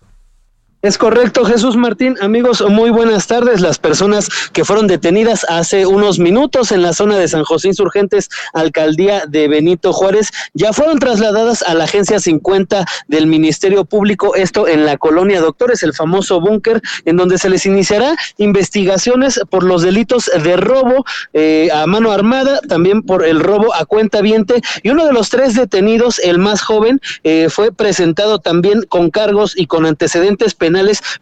[0.83, 2.15] Es correcto, Jesús Martín.
[2.21, 3.61] Amigos, muy buenas tardes.
[3.61, 8.31] Las personas que fueron detenidas hace unos minutos en la zona de San José Insurgentes,
[8.51, 14.67] alcaldía de Benito Juárez, ya fueron trasladadas a la agencia 50 del Ministerio Público, esto
[14.67, 19.83] en la colonia Doctores, el famoso búnker, en donde se les iniciará investigaciones por los
[19.83, 24.63] delitos de robo eh, a mano armada, también por el robo a cuenta viente.
[24.81, 29.53] Y uno de los tres detenidos, el más joven, eh, fue presentado también con cargos
[29.55, 30.70] y con antecedentes penales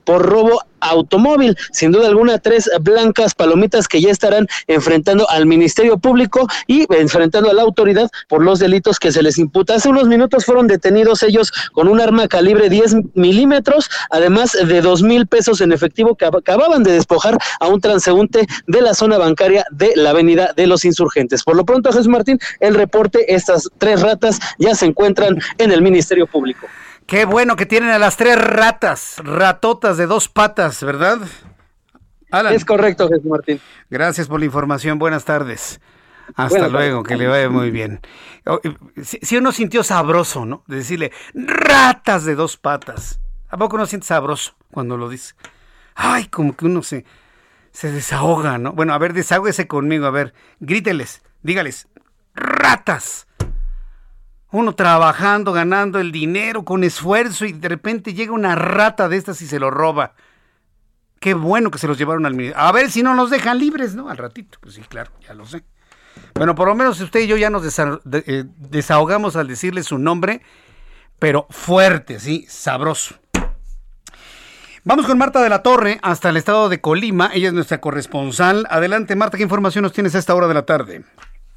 [0.04, 1.58] por robo automóvil.
[1.72, 7.50] Sin duda alguna, tres blancas palomitas que ya estarán enfrentando al Ministerio Público y enfrentando
[7.50, 9.76] a la autoridad por los delitos que se les imputa.
[9.76, 15.02] Hace unos minutos fueron detenidos ellos con un arma calibre 10 milímetros, además de dos
[15.02, 19.66] mil pesos en efectivo que acababan de despojar a un transeúnte de la zona bancaria
[19.72, 21.44] de la Avenida de los Insurgentes.
[21.44, 25.82] Por lo pronto, Jesús Martín, el reporte, estas tres ratas ya se encuentran en el
[25.82, 26.68] Ministerio Público.
[27.10, 31.18] Qué bueno que tienen a las tres ratas, ratotas de dos patas, ¿verdad?
[32.30, 32.54] Alan.
[32.54, 33.60] Es correcto, Jesús Martín.
[33.90, 35.00] Gracias por la información.
[35.00, 35.82] Buenas tardes.
[36.36, 37.08] Hasta Buenas luego, tardes.
[37.08, 38.00] que le vaya muy bien.
[39.02, 40.64] Si, si, uno sintió sabroso, ¿no?
[40.68, 43.20] De decirle, ratas de dos patas.
[43.50, 45.34] ¿A poco uno siente sabroso cuando lo dice?
[45.96, 47.06] Ay, como que uno se,
[47.72, 48.74] se desahoga, ¿no?
[48.74, 51.88] Bueno, a ver, desahógese conmigo, a ver, gríteles, dígales,
[52.36, 53.26] ratas.
[54.52, 59.42] Uno trabajando, ganando el dinero con esfuerzo y de repente llega una rata de estas
[59.42, 60.14] y se lo roba.
[61.20, 62.64] Qué bueno que se los llevaron al ministerio.
[62.64, 64.10] A ver si no nos dejan libres, ¿no?
[64.10, 64.58] Al ratito.
[64.62, 65.64] Pues sí, claro, ya lo sé.
[66.34, 70.42] Bueno, por lo menos usted y yo ya nos eh, desahogamos al decirle su nombre,
[71.20, 73.16] pero fuerte, sí, sabroso.
[74.86, 77.30] Vamos con Marta de la Torre hasta el estado de Colima.
[77.34, 78.66] Ella es nuestra corresponsal.
[78.70, 81.04] Adelante, Marta, ¿qué información nos tienes a esta hora de la tarde?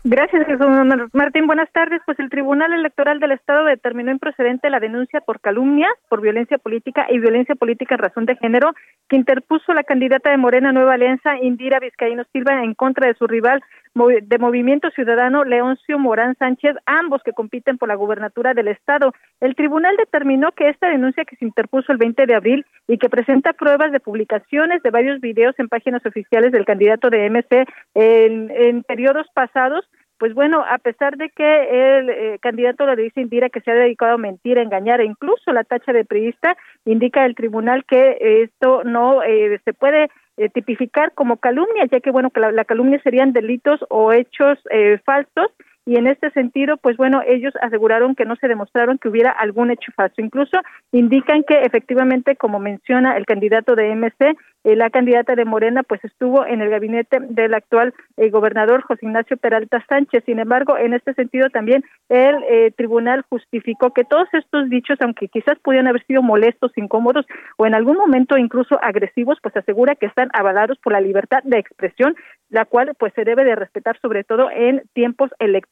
[0.04, 0.66] Gracias, Jesús
[1.12, 1.46] Martín.
[1.46, 2.00] Buenas tardes.
[2.04, 7.06] Pues el Tribunal Electoral del Estado determinó improcedente la denuncia por calumnia, por violencia política
[7.08, 8.72] y violencia política en razón de género
[9.08, 13.28] que interpuso la candidata de Morena Nueva Alianza, Indira Vizcaíno Silva, en contra de su
[13.28, 13.62] rival
[13.94, 19.12] de Movimiento Ciudadano, Leoncio Morán Sánchez, ambos que compiten por la gubernatura del Estado.
[19.40, 23.10] El tribunal determinó que esta denuncia que se interpuso el 20 de abril y que
[23.10, 28.50] presenta pruebas de publicaciones de varios videos en páginas oficiales del candidato de MC en,
[28.50, 29.84] en periodos pasados,
[30.22, 33.74] pues bueno, a pesar de que el eh, candidato le dice Indira que se ha
[33.74, 38.18] dedicado a mentir, a engañar e incluso la tacha de periodista, indica el tribunal que
[38.44, 43.00] esto no eh, se puede eh, tipificar como calumnia, ya que bueno, que la, calumnia
[43.02, 44.58] serían delitos o hechos
[45.04, 45.48] falsos
[45.84, 49.70] y en este sentido, pues bueno, ellos aseguraron que no se demostraron que hubiera algún
[49.72, 50.20] hecho falso.
[50.20, 50.58] Incluso
[50.92, 56.04] indican que efectivamente, como menciona el candidato de MC, eh, la candidata de Morena, pues
[56.04, 60.22] estuvo en el gabinete del actual eh, gobernador José Ignacio Peralta Sánchez.
[60.24, 65.26] Sin embargo, en este sentido también el eh, tribunal justificó que todos estos dichos, aunque
[65.26, 67.26] quizás pudieran haber sido molestos, incómodos
[67.56, 71.58] o en algún momento incluso agresivos, pues asegura que están avalados por la libertad de
[71.58, 72.14] expresión,
[72.48, 75.71] la cual pues se debe de respetar sobre todo en tiempos electorales.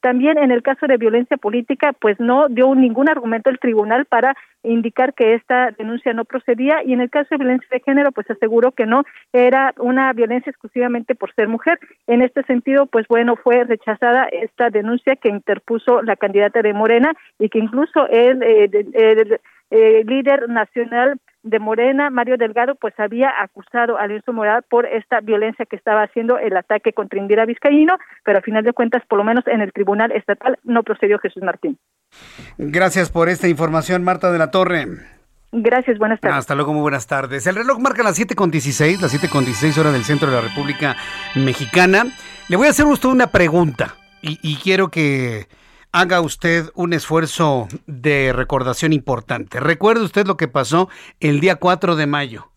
[0.00, 4.36] También en el caso de violencia política, pues no dio ningún argumento el tribunal para
[4.64, 8.30] indicar que esta denuncia no procedía y en el caso de violencia de género, pues
[8.30, 11.78] aseguró que no era una violencia exclusivamente por ser mujer.
[12.06, 17.12] En este sentido, pues bueno, fue rechazada esta denuncia que interpuso la candidata de Morena
[17.38, 23.30] y que incluso el, eh, el, el líder nacional de Morena, Mario Delgado, pues había
[23.40, 27.98] acusado a Lorenzo Moral por esta violencia que estaba haciendo el ataque contra Indira Vizcaíno,
[28.24, 31.42] pero a final de cuentas, por lo menos en el Tribunal Estatal, no procedió Jesús
[31.42, 31.78] Martín.
[32.58, 34.86] Gracias por esta información, Marta de la Torre.
[35.50, 36.38] Gracias, buenas tardes.
[36.38, 37.46] Hasta luego, muy buenas tardes.
[37.46, 40.96] El reloj marca las 7.16, las 7.16 horas del centro de la República
[41.34, 42.04] Mexicana.
[42.48, 45.46] Le voy a hacer usted una pregunta y quiero que
[45.92, 49.60] haga usted un esfuerzo de recordación importante.
[49.60, 50.88] Recuerde usted lo que pasó
[51.20, 52.50] el día 4 de mayo.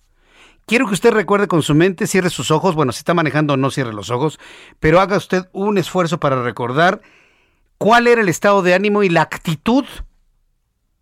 [0.65, 3.69] Quiero que usted recuerde con su mente, cierre sus ojos, bueno, si está manejando no
[3.69, 4.39] cierre los ojos,
[4.79, 7.01] pero haga usted un esfuerzo para recordar
[7.77, 9.85] cuál era el estado de ánimo y la actitud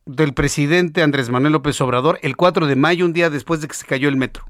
[0.06, 3.76] del presidente Andrés Manuel López Obrador el 4 de mayo, un día después de que
[3.76, 4.46] se cayó el metro.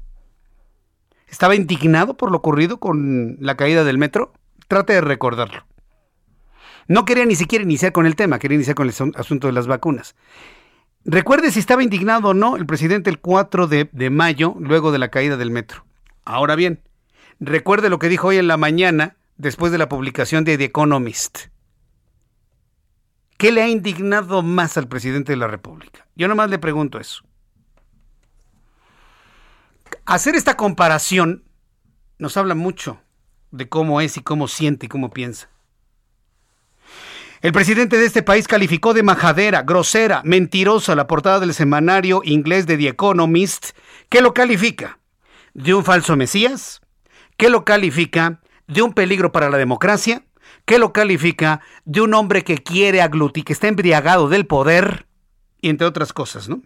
[1.28, 4.32] ¿Estaba indignado por lo ocurrido con la caída del metro?
[4.66, 5.64] Trate de recordarlo.
[6.88, 9.66] No quería ni siquiera iniciar con el tema, quería iniciar con el asunto de las
[9.66, 10.14] vacunas.
[11.04, 14.98] Recuerde si estaba indignado o no el presidente el 4 de, de mayo, luego de
[14.98, 15.84] la caída del metro.
[16.24, 16.82] Ahora bien,
[17.40, 21.38] recuerde lo que dijo hoy en la mañana, después de la publicación de The Economist.
[23.36, 26.06] ¿Qué le ha indignado más al presidente de la República?
[26.14, 27.24] Yo nomás le pregunto eso.
[30.06, 31.44] Hacer esta comparación
[32.18, 33.00] nos habla mucho
[33.50, 35.50] de cómo es y cómo siente y cómo piensa.
[37.44, 42.66] El presidente de este país calificó de majadera, grosera, mentirosa la portada del semanario inglés
[42.66, 43.76] de The Economist.
[44.08, 44.98] ¿Qué lo califica?
[45.52, 46.80] ¿De un falso Mesías?
[47.36, 48.40] ¿Qué lo califica?
[48.66, 50.24] ¿De un peligro para la democracia?
[50.64, 51.60] ¿Qué lo califica?
[51.84, 55.06] ¿De un hombre que quiere aglutir, que está embriagado del poder?
[55.60, 56.62] Y entre otras cosas, ¿no?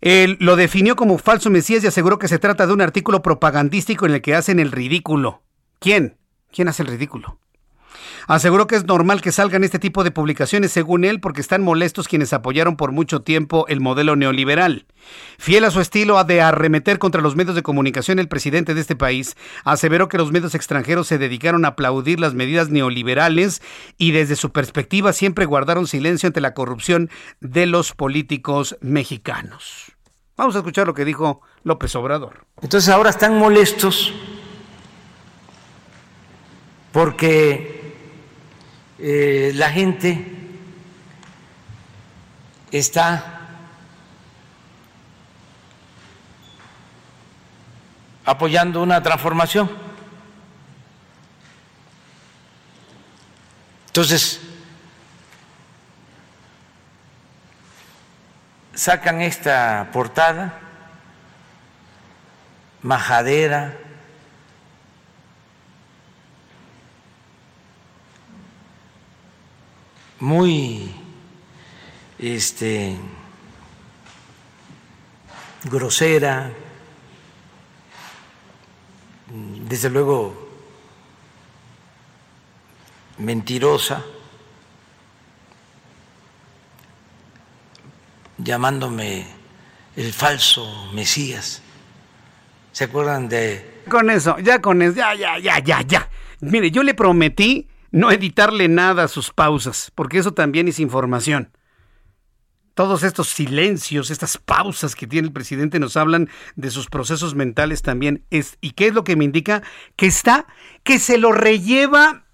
[0.00, 4.06] Él lo definió como falso Mesías y aseguró que se trata de un artículo propagandístico
[4.06, 5.42] en el que hacen el ridículo.
[5.78, 6.16] ¿Quién?
[6.50, 7.38] ¿Quién hace el ridículo?
[8.26, 12.08] Aseguró que es normal que salgan este tipo de publicaciones, según él, porque están molestos
[12.08, 14.86] quienes apoyaron por mucho tiempo el modelo neoliberal.
[15.38, 18.96] Fiel a su estilo de arremeter contra los medios de comunicación, el presidente de este
[18.96, 23.62] país aseveró que los medios extranjeros se dedicaron a aplaudir las medidas neoliberales
[23.96, 27.10] y desde su perspectiva siempre guardaron silencio ante la corrupción
[27.40, 29.92] de los políticos mexicanos.
[30.36, 32.46] Vamos a escuchar lo que dijo López Obrador.
[32.62, 34.14] Entonces ahora están molestos
[36.92, 37.79] porque
[39.02, 40.36] eh, la gente
[42.70, 43.40] está
[48.24, 49.70] apoyando una transformación.
[53.86, 54.40] Entonces,
[58.74, 60.60] sacan esta portada
[62.82, 63.76] majadera,
[70.20, 70.94] muy
[72.18, 72.96] este
[75.64, 76.52] grosera,
[79.68, 80.48] desde luego
[83.18, 84.04] mentirosa,
[88.38, 89.26] llamándome
[89.96, 91.62] el falso Mesías.
[92.72, 93.82] ¿Se acuerdan de...?
[93.88, 96.08] Con eso, ya con eso, ya, ya, ya, ya, ya.
[96.40, 101.50] Mire, yo le prometí no editarle nada a sus pausas, porque eso también es información.
[102.74, 107.82] Todos estos silencios, estas pausas que tiene el presidente nos hablan de sus procesos mentales
[107.82, 108.24] también.
[108.60, 109.62] ¿Y qué es lo que me indica?
[109.96, 110.46] Que está,
[110.82, 112.24] que se lo relleva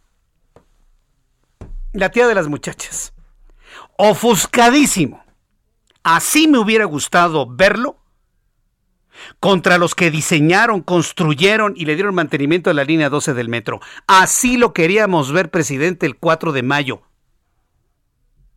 [1.93, 3.15] la tía de las muchachas.
[3.97, 5.24] Ofuscadísimo.
[6.03, 7.99] Así me hubiera gustado verlo
[9.40, 13.80] contra los que diseñaron, construyeron y le dieron mantenimiento a la línea 12 del metro.
[14.06, 17.02] Así lo queríamos ver, presidente, el 4 de mayo.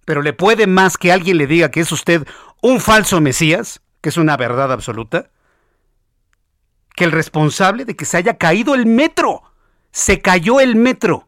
[0.06, 2.28] Pero le puede más que alguien le diga que es usted
[2.62, 5.30] un falso Mesías, que es una verdad absoluta,
[6.96, 9.44] que el responsable de que se haya caído el metro.
[9.92, 11.28] Se cayó el metro.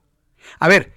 [0.59, 0.93] A ver,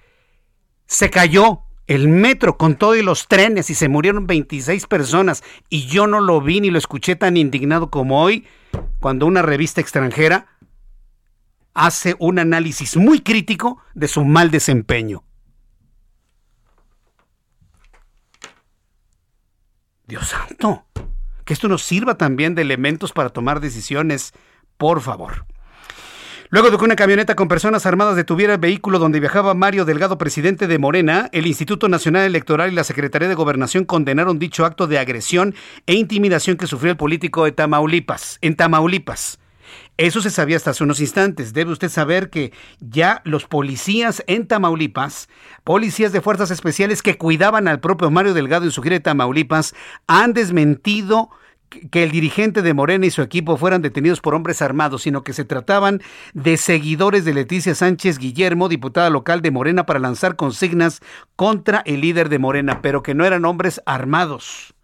[0.85, 6.07] se cayó el metro con todos los trenes y se murieron 26 personas y yo
[6.07, 8.45] no lo vi ni lo escuché tan indignado como hoy
[8.99, 10.47] cuando una revista extranjera
[11.73, 15.23] hace un análisis muy crítico de su mal desempeño.
[20.07, 20.85] Dios santo,
[21.45, 24.33] que esto nos sirva también de elementos para tomar decisiones,
[24.77, 25.45] por favor.
[26.49, 30.19] Luego de que una camioneta con personas armadas detuviera el vehículo donde viajaba Mario Delgado,
[30.19, 34.85] presidente de Morena, el Instituto Nacional Electoral y la Secretaría de Gobernación condenaron dicho acto
[34.85, 35.55] de agresión
[35.87, 39.39] e intimidación que sufrió el político de Tamaulipas, en Tamaulipas.
[39.97, 41.51] Eso se sabía hasta hace unos instantes.
[41.51, 45.29] Debe usted saber que ya los policías en Tamaulipas,
[45.63, 49.73] policías de fuerzas especiales que cuidaban al propio Mario Delgado en su gira de Tamaulipas,
[50.05, 51.31] han desmentido
[51.91, 55.33] que el dirigente de Morena y su equipo fueran detenidos por hombres armados, sino que
[55.33, 56.01] se trataban
[56.33, 61.01] de seguidores de Leticia Sánchez Guillermo, diputada local de Morena, para lanzar consignas
[61.35, 64.75] contra el líder de Morena, pero que no eran hombres armados.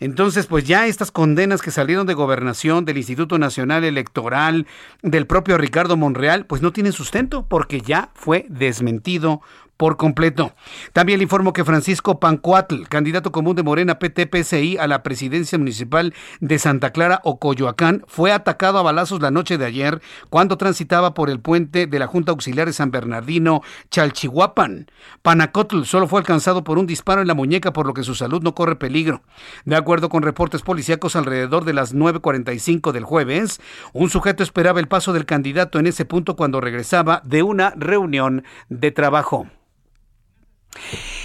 [0.00, 4.66] Entonces, pues ya estas condenas que salieron de gobernación, del Instituto Nacional Electoral,
[5.02, 9.42] del propio Ricardo Monreal, pues no tienen sustento porque ya fue desmentido
[9.80, 10.52] por completo.
[10.92, 16.12] También le informo que Francisco Pancuatl, candidato común de Morena PT-PSI a la presidencia municipal
[16.40, 21.14] de Santa Clara o Coyoacán, fue atacado a balazos la noche de ayer cuando transitaba
[21.14, 24.90] por el puente de la Junta Auxiliar de San Bernardino, Chalchihuapan.
[25.22, 28.42] Panacotl solo fue alcanzado por un disparo en la muñeca, por lo que su salud
[28.42, 29.22] no corre peligro.
[29.64, 33.62] De acuerdo con reportes policíacos, alrededor de las 9.45 del jueves,
[33.94, 38.44] un sujeto esperaba el paso del candidato en ese punto cuando regresaba de una reunión
[38.68, 39.46] de trabajo.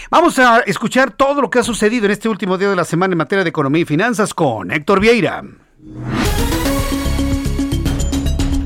[0.09, 3.13] Vamos a escuchar todo lo que ha sucedido en este último día de la semana
[3.13, 5.43] en materia de economía y finanzas con Héctor Vieira.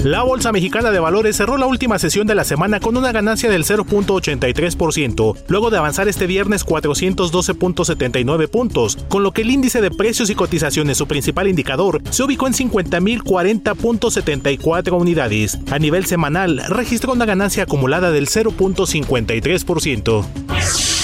[0.04, 3.50] La Bolsa Mexicana de Valores cerró la última sesión de la semana con una ganancia
[3.50, 9.92] del 0.83%, luego de avanzar este viernes 412.79 puntos, con lo que el índice de
[9.92, 15.60] precios y cotizaciones, su principal indicador, se ubicó en 50.040.74 unidades.
[15.70, 20.99] A nivel semanal, registró una ganancia acumulada del 0.53%.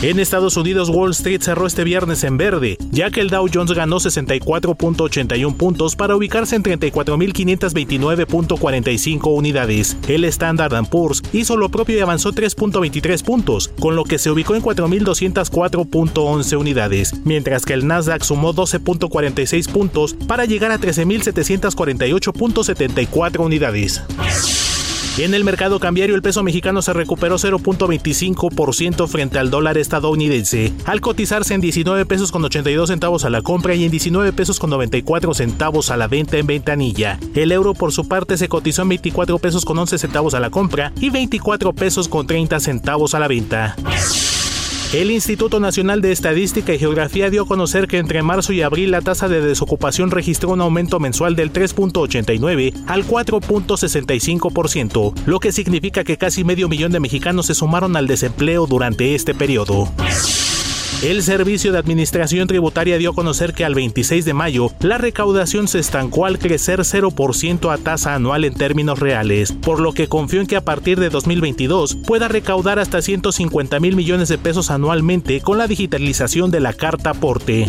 [0.00, 3.72] En Estados Unidos, Wall Street cerró este viernes en verde, ya que el Dow Jones
[3.72, 9.96] ganó 64.81 puntos para ubicarse en 34.529.45 unidades.
[10.06, 14.54] El Standard Poor's hizo lo propio y avanzó 3.23 puntos, con lo que se ubicó
[14.54, 24.00] en 4.204.11 unidades, mientras que el Nasdaq sumó 12.46 puntos para llegar a 13.748.74 unidades.
[25.18, 31.00] En el mercado cambiario el peso mexicano se recuperó 0.25% frente al dólar estadounidense, al
[31.00, 34.70] cotizarse en 19 pesos con 82 centavos a la compra y en 19 pesos con
[34.70, 37.18] 94 centavos a la venta en ventanilla.
[37.34, 40.50] El euro por su parte se cotizó en 24 pesos con 11 centavos a la
[40.50, 43.74] compra y 24 pesos con 30 centavos a la venta.
[44.92, 48.90] El Instituto Nacional de Estadística y Geografía dio a conocer que entre marzo y abril
[48.90, 56.04] la tasa de desocupación registró un aumento mensual del 3.89 al 4.65%, lo que significa
[56.04, 59.92] que casi medio millón de mexicanos se sumaron al desempleo durante este periodo.
[61.02, 65.68] El Servicio de Administración Tributaria dio a conocer que al 26 de mayo la recaudación
[65.68, 70.40] se estancó al crecer 0% a tasa anual en términos reales, por lo que confió
[70.40, 75.40] en que a partir de 2022 pueda recaudar hasta 150 mil millones de pesos anualmente
[75.40, 77.68] con la digitalización de la carta aporte.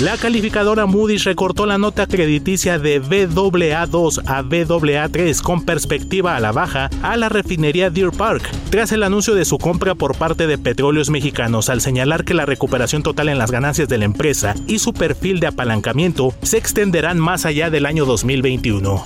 [0.00, 6.52] La calificadora Moody's recortó la nota crediticia de BAA2 a BAA3 con perspectiva a la
[6.52, 10.56] baja a la refinería Deer Park, tras el anuncio de su compra por parte de
[10.56, 14.78] Petróleos Mexicanos al señalar que la recuperación total en las ganancias de la empresa y
[14.78, 19.04] su perfil de apalancamiento se extenderán más allá del año 2021.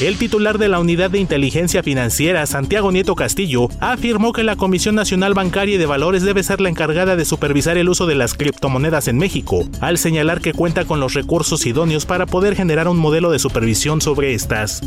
[0.00, 4.94] El titular de la Unidad de Inteligencia Financiera, Santiago Nieto Castillo, afirmó que la Comisión
[4.94, 8.34] Nacional Bancaria y de Valores debe ser la encargada de supervisar el uso de las
[8.34, 12.96] criptomonedas en México, al señalar que cuenta con los recursos idóneos para poder generar un
[12.96, 14.82] modelo de supervisión sobre estas.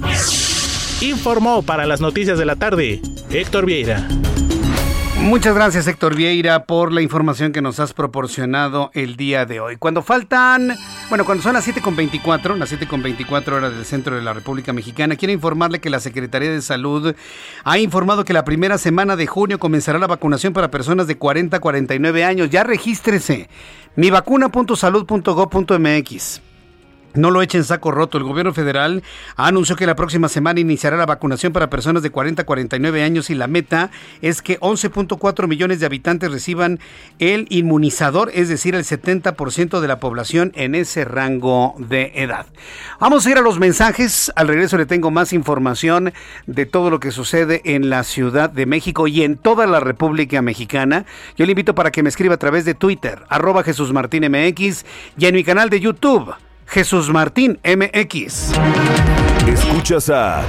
[1.02, 4.08] Informó para las noticias de la tarde Héctor Vieira.
[5.22, 9.77] Muchas gracias Héctor Vieira por la información que nos has proporcionado el día de hoy.
[9.77, 10.76] Cuando faltan,
[11.10, 15.31] bueno, cuando son las 7.24, las 7.24 horas del centro de la República Mexicana, quiero
[15.31, 17.15] informarle que la Secretaría de Salud
[17.64, 21.57] ha informado que la primera semana de junio comenzará la vacunación para personas de 40
[21.57, 22.49] a 49 años.
[22.49, 23.48] Ya regístrese
[23.95, 26.51] mivacuna.salud.gov.mx.
[27.14, 28.18] No lo echen saco roto.
[28.18, 29.04] El gobierno federal
[29.36, 33.30] anunció que la próxima semana iniciará la vacunación para personas de 40 a 49 años
[33.30, 36.80] y la meta es que 11.4 millones de habitantes reciban
[37.20, 42.46] el inmunizador, es decir, el 70% de la población en ese rango de edad.
[43.00, 44.32] Vamos a ir a los mensajes.
[44.36, 46.14] Al regreso le tengo más información
[46.48, 50.42] de todo lo que sucede en la Ciudad de México y en toda la República
[50.42, 51.06] Mexicana.
[51.36, 54.86] Yo le invito para que me escriba a través de Twitter, arroba Jesús Martín MX
[55.18, 56.34] y en mi canal de YouTube.
[56.72, 58.53] Jesús Martín MX.
[59.45, 60.41] Escuchas a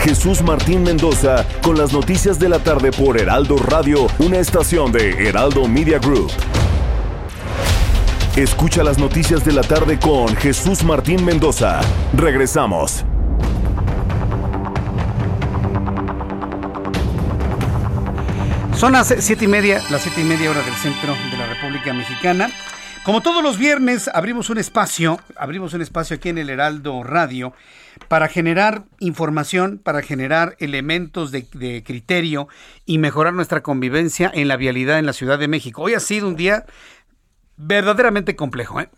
[0.00, 5.28] Jesús Martín Mendoza con las noticias de la tarde por Heraldo Radio, una estación de
[5.28, 6.32] Heraldo Media Group.
[8.34, 11.80] Escucha las noticias de la tarde con Jesús Martín Mendoza.
[12.16, 13.04] Regresamos.
[18.76, 21.92] Son las siete y media, las siete y media hora del centro de la República
[21.92, 22.50] Mexicana.
[23.04, 27.52] Como todos los viernes, abrimos un espacio, abrimos un espacio aquí en el Heraldo Radio
[28.08, 31.44] para generar información, para generar elementos de,
[31.84, 32.48] criterio
[32.86, 35.82] y mejorar nuestra convivencia en la vialidad en la Ciudad de México.
[35.82, 36.64] Hoy ha sido un día
[37.58, 38.88] verdaderamente complejo, ¿eh?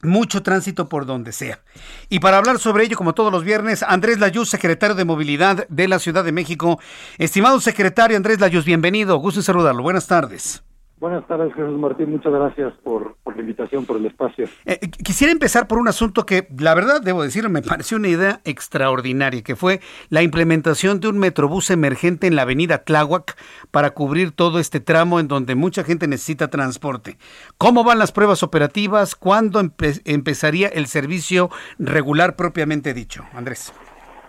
[0.00, 1.60] Mucho tránsito por donde sea.
[2.08, 5.86] Y para hablar sobre ello, como todos los viernes, Andrés Layuz, secretario de Movilidad de
[5.86, 6.80] la Ciudad de México.
[7.18, 9.18] Estimado secretario Andrés Layuz, bienvenido.
[9.18, 9.82] Gusto en saludarlo.
[9.82, 10.62] Buenas tardes.
[11.00, 12.12] Buenas tardes, Jesús Martín.
[12.12, 14.46] Muchas gracias por, por la invitación, por el espacio.
[14.64, 18.40] Eh, quisiera empezar por un asunto que, la verdad, debo decirlo, me pareció una idea
[18.44, 23.36] extraordinaria, que fue la implementación de un metrobús emergente en la avenida Tláhuac
[23.70, 27.16] para cubrir todo este tramo en donde mucha gente necesita transporte.
[27.58, 29.14] ¿Cómo van las pruebas operativas?
[29.16, 33.24] ¿Cuándo empe empezaría el servicio regular propiamente dicho?
[33.34, 33.74] Andrés.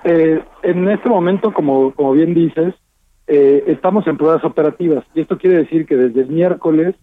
[0.04, 2.74] Eh, en este momento, como, como bien dices,
[3.28, 5.04] eh, estamos en pruebas operativas.
[5.14, 6.96] Y esto quiere decir que desde el miércoles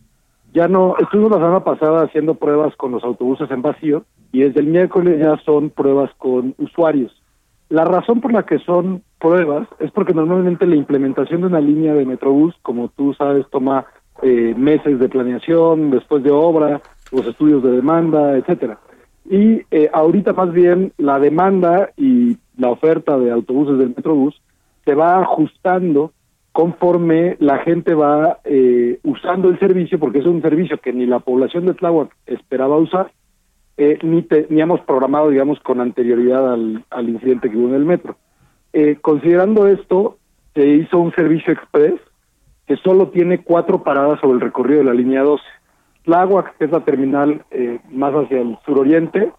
[0.55, 4.61] ya no, estuvimos la semana pasada haciendo pruebas con los autobuses en vacío y desde
[4.61, 7.13] el miércoles ya son pruebas con usuarios.
[7.69, 11.95] La razón por la que son pruebas es porque normalmente la implementación de una línea
[11.95, 13.87] de Metrobús, como tú sabes, toma
[14.23, 18.79] eh, meses de planeación, después de obra, los estudios de demanda, etcétera.
[19.25, 24.41] Y eh, ahorita más bien la demanda y la oferta de autobuses del Metrobús
[24.85, 26.13] se va ajustando
[26.53, 31.21] conforme la gente va eh, usando el servicio, porque es un servicio que ni la
[31.21, 33.11] población de Tláhuac esperaba usar,
[33.79, 38.17] eh, ni teníamos programado, digamos, con anterioridad al, al incidente que hubo en el metro.
[38.75, 40.19] Eh, considerando esto,
[40.55, 41.95] se hizo un servicio express
[42.67, 45.43] que solo tiene cuatro paradas sobre el recorrido de la línea 12.
[46.05, 49.33] Tláhuac, que es la terminal eh, más hacia el suroriente,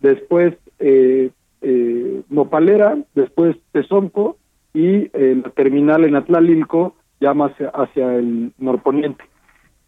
[0.00, 1.30] después eh,
[1.62, 4.36] eh, Nopalera, después Tezonco,
[4.72, 9.24] y eh, la terminal en Atlalilco ya más hacia, el norponiente.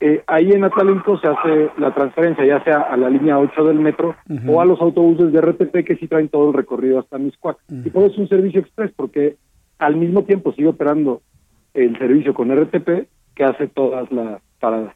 [0.01, 3.79] Eh, ahí en Atlalilco se hace la transferencia ya sea a la línea 8 del
[3.79, 4.17] metro
[4.49, 7.59] o a los autobuses de RTP que sí traen todo el recorrido hasta Miscuac.
[7.69, 9.37] Y por eso es un servicio express, porque
[9.79, 11.23] al mismo tiempo sigue operando
[11.73, 14.95] el servicio con RTP que hace todas las paradas.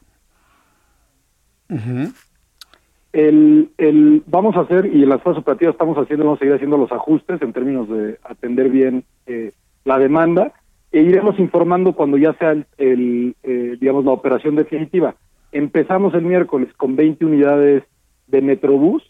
[3.13, 6.55] el, el, vamos a hacer, y en las fases operativas estamos haciendo, vamos a seguir
[6.55, 9.53] haciendo los ajustes en términos de atender bien eh,
[9.87, 10.51] la demanda
[10.91, 15.15] e iremos informando cuando ya sea el, eh, digamos la operación definitiva.
[15.53, 17.83] Empezamos el miércoles con 20 unidades
[18.27, 19.01] de Metrobús,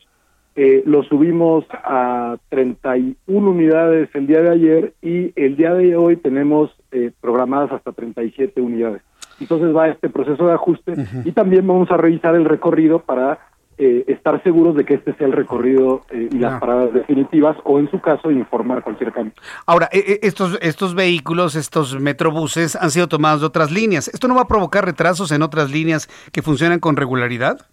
[0.55, 6.15] eh, lo subimos a 31 unidades el día de ayer y el día de hoy
[6.15, 9.01] tenemos eh, programadas hasta 37 unidades.
[9.39, 10.93] Entonces va este proceso de ajuste
[11.25, 13.39] y también vamos a revisar el recorrido para
[13.79, 16.59] eh, estar seguros de que este sea el recorrido eh, y las Ah.
[16.59, 19.33] paradas definitivas o en su caso informar cualquier cambio.
[19.65, 24.07] Ahora, eh, eh, estos, estos vehículos, estos metrobuses han sido tomados de otras líneas.
[24.07, 27.67] ¿Esto no va a provocar retrasos en otras líneas que funcionan con regularidad?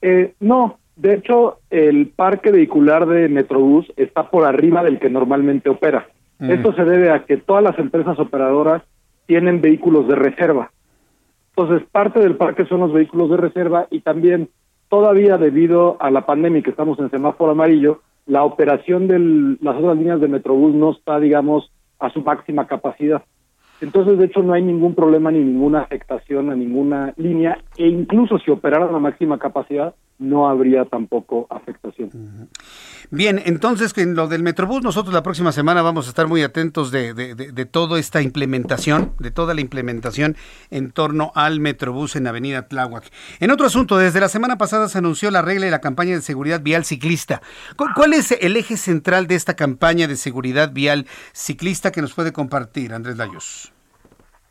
[0.00, 5.68] Eh, no, de hecho, el parque vehicular de Metrobús está por arriba del que normalmente
[5.68, 6.08] opera.
[6.38, 6.50] Mm.
[6.52, 8.82] Esto se debe a que todas las empresas operadoras
[9.26, 10.70] tienen vehículos de reserva.
[11.56, 14.48] Entonces, parte del parque son los vehículos de reserva y también
[14.88, 19.96] todavía debido a la pandemia que estamos en semáforo amarillo, la operación de las otras
[19.96, 23.22] líneas de Metrobús no está, digamos, a su máxima capacidad.
[23.80, 28.38] Entonces, de hecho, no hay ningún problema ni ninguna afectación a ninguna línea e incluso
[28.38, 32.48] si operaran a máxima capacidad, no habría tampoco afectación.
[33.10, 36.90] Bien, entonces en lo del Metrobús, nosotros la próxima semana vamos a estar muy atentos
[36.90, 40.36] de, de, de, de toda esta implementación, de toda la implementación
[40.70, 43.10] en torno al Metrobús en Avenida Tláhuac.
[43.40, 46.22] En otro asunto, desde la semana pasada se anunció la regla y la campaña de
[46.22, 47.40] seguridad vial ciclista.
[47.76, 52.32] ¿Cuál, es el eje central de esta campaña de seguridad vial ciclista que nos puede
[52.32, 53.72] compartir, Andrés Layos?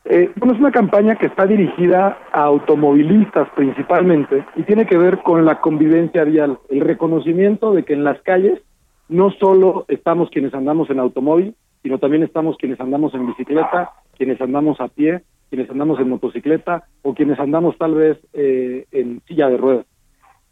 [0.10, 5.18] Eh, bueno, es una campaña que está dirigida a automovilistas principalmente y tiene que ver
[5.22, 8.62] con la convivencia vial, el reconocimiento de que en las calles
[9.10, 14.40] no solo estamos quienes andamos en automóvil, sino también estamos quienes andamos en bicicleta, quienes
[14.40, 19.50] andamos a pie, quienes andamos en motocicleta o quienes andamos tal vez eh, en silla
[19.50, 19.86] de ruedas.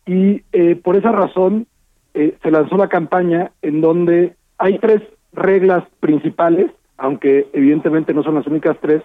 [0.05, 1.67] Y eh, por esa razón
[2.13, 5.01] eh, se lanzó la campaña en donde hay tres
[5.33, 9.01] reglas principales, aunque evidentemente no son las únicas tres,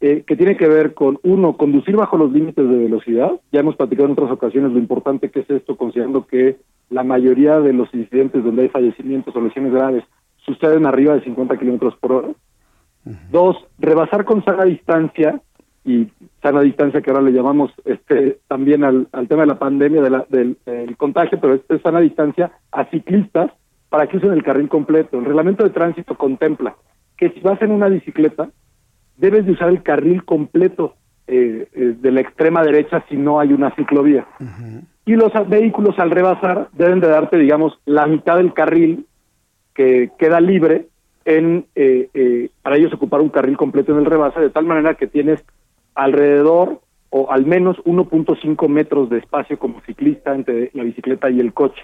[0.00, 3.30] eh, que tiene que ver con, uno, conducir bajo los límites de velocidad.
[3.52, 6.56] Ya hemos platicado en otras ocasiones lo importante que es esto, considerando que
[6.90, 10.04] la mayoría de los incidentes donde hay fallecimientos o lesiones graves
[10.44, 12.28] suceden arriba de 50 kilómetros por hora.
[13.30, 15.40] Dos, rebasar con sana distancia,
[15.86, 16.08] y
[16.42, 20.10] sana distancia que ahora le llamamos este también al, al tema de la pandemia, de
[20.10, 23.52] la, del, del contagio, pero este es sana distancia a ciclistas
[23.88, 25.18] para que usen el carril completo.
[25.18, 26.74] El reglamento de tránsito contempla
[27.16, 28.50] que si vas en una bicicleta,
[29.16, 30.94] debes de usar el carril completo
[31.26, 34.26] eh, eh, de la extrema derecha si no hay una ciclovía.
[35.04, 39.06] Y los vehículos al rebasar deben de darte, digamos, la mitad del carril
[39.74, 40.88] que queda libre
[41.26, 44.94] en eh, eh, para ellos ocupar un carril completo en el rebase, de tal manera
[44.94, 45.44] que tienes
[45.94, 46.80] alrededor
[47.10, 51.82] o al menos 1.5 metros de espacio como ciclista entre la bicicleta y el coche.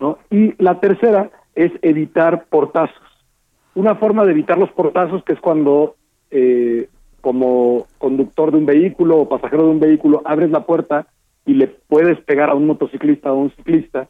[0.00, 0.18] ¿no?
[0.30, 2.96] Y la tercera es evitar portazos.
[3.74, 5.96] Una forma de evitar los portazos, que es cuando
[6.30, 6.88] eh,
[7.20, 11.06] como conductor de un vehículo o pasajero de un vehículo abres la puerta
[11.46, 14.08] y le puedes pegar a un motociclista o a un ciclista,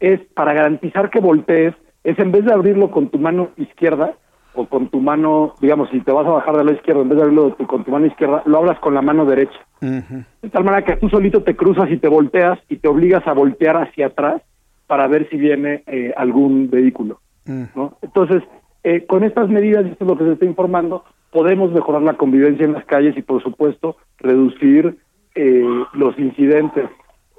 [0.00, 1.74] es para garantizar que voltees,
[2.04, 4.14] es en vez de abrirlo con tu mano izquierda
[4.54, 7.16] o con tu mano, digamos, si te vas a bajar de la izquierda, en vez
[7.16, 9.58] de abrirlo con tu mano izquierda, lo abras con la mano derecha.
[9.80, 13.32] De tal manera que tú solito te cruzas y te volteas y te obligas a
[13.32, 14.42] voltear hacia atrás
[14.86, 17.20] para ver si viene eh, algún vehículo.
[17.46, 17.96] ¿no?
[18.02, 18.42] Entonces,
[18.84, 22.14] eh, con estas medidas, y esto es lo que se está informando, podemos mejorar la
[22.14, 24.98] convivencia en las calles y, por supuesto, reducir
[25.34, 25.64] eh,
[25.94, 26.88] los incidentes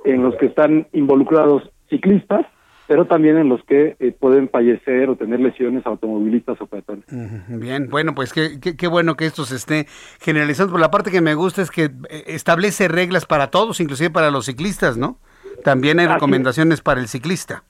[0.03, 2.45] en los que están involucrados ciclistas,
[2.87, 7.05] pero también en los que eh, pueden fallecer o tener lesiones automovilistas o peatones.
[7.47, 9.85] Bien, bueno, pues qué, qué, qué bueno que esto se esté
[10.19, 10.73] generalizando.
[10.73, 14.31] Pero la parte que me gusta es que eh, establece reglas para todos, inclusive para
[14.31, 15.19] los ciclistas, ¿no?
[15.63, 17.63] También hay recomendaciones para el ciclista.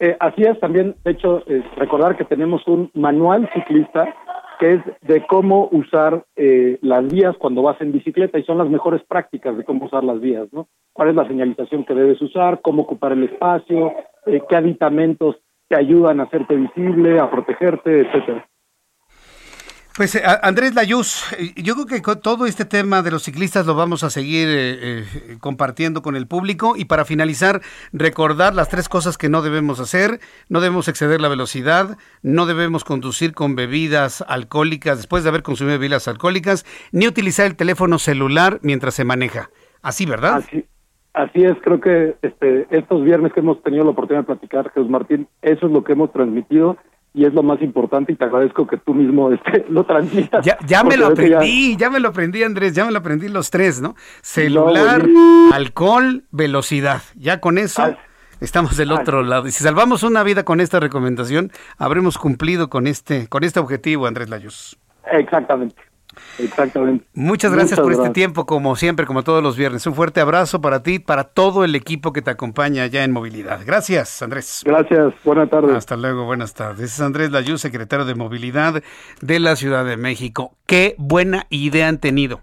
[0.00, 4.14] Eh, así es, también, de hecho, eh, recordar que tenemos un manual ciclista
[4.58, 8.68] que es de cómo usar eh, las vías cuando vas en bicicleta y son las
[8.68, 10.68] mejores prácticas de cómo usar las vías, ¿no?
[10.92, 12.60] ¿Cuál es la señalización que debes usar?
[12.60, 13.92] ¿Cómo ocupar el espacio?
[14.26, 15.36] eh, ¿Qué aditamentos
[15.68, 18.47] te ayudan a hacerte visible, a protegerte, etcétera?
[19.98, 23.74] Pues eh, Andrés Layuz, eh, yo creo que todo este tema de los ciclistas lo
[23.74, 25.04] vamos a seguir eh, eh,
[25.40, 27.62] compartiendo con el público y para finalizar
[27.92, 32.84] recordar las tres cosas que no debemos hacer, no debemos exceder la velocidad, no debemos
[32.84, 38.60] conducir con bebidas alcohólicas después de haber consumido bebidas alcohólicas, ni utilizar el teléfono celular
[38.62, 39.50] mientras se maneja.
[39.82, 40.36] Así, ¿verdad?
[40.36, 40.64] Así,
[41.12, 44.88] así es, creo que este, estos viernes que hemos tenido la oportunidad de platicar, Jesús
[44.88, 46.76] Martín, eso es lo que hemos transmitido
[47.14, 50.44] y es lo más importante y te agradezco que tú mismo este, lo transmitas.
[50.44, 53.28] Ya, ya me lo ya- aprendí, ya me lo aprendí, Andrés, ya me lo aprendí
[53.28, 53.94] los tres, ¿no?
[54.22, 55.06] Celular,
[55.52, 57.02] alcohol, velocidad.
[57.16, 57.96] Ya con eso
[58.40, 59.46] estamos del otro lado.
[59.48, 64.06] Y si salvamos una vida con esta recomendación, habremos cumplido con este, con este objetivo,
[64.06, 64.78] Andrés Layuz.
[65.10, 65.76] Exactamente,
[66.38, 67.04] exactamente.
[67.14, 69.86] Muchas gracias Muchas por este tiempo, como siempre, como todos los viernes.
[69.86, 73.60] Un fuerte abrazo para ti, para todo el equipo que te acompaña allá en movilidad.
[73.64, 74.62] Gracias, Andrés.
[74.64, 75.74] Gracias, buenas tardes.
[75.74, 76.94] Hasta luego, buenas tardes.
[76.94, 78.82] Es Andrés Layuz, secretario de Movilidad
[79.20, 80.56] de la Ciudad de México.
[80.66, 82.42] Qué buena idea han tenido.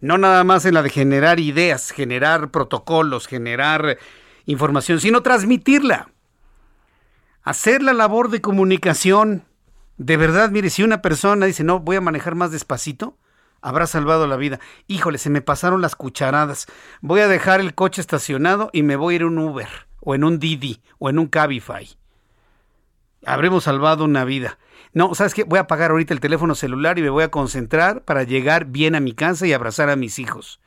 [0.00, 3.96] No nada más en la de generar ideas, generar protocolos, generar
[4.44, 6.10] información, sino transmitirla.
[7.42, 9.44] Hacer la labor de comunicación.
[9.96, 13.16] De verdad, mire, si una persona dice, no, voy a manejar más despacito,
[13.62, 14.60] habrá salvado la vida.
[14.88, 16.66] Híjole, se me pasaron las cucharadas.
[17.00, 19.68] Voy a dejar el coche estacionado y me voy a ir en un Uber,
[20.00, 21.88] o en un Didi, o en un Cabify.
[23.24, 24.58] Habremos salvado una vida.
[24.92, 25.44] No, ¿sabes qué?
[25.44, 28.94] Voy a apagar ahorita el teléfono celular y me voy a concentrar para llegar bien
[28.94, 30.60] a mi casa y abrazar a mis hijos.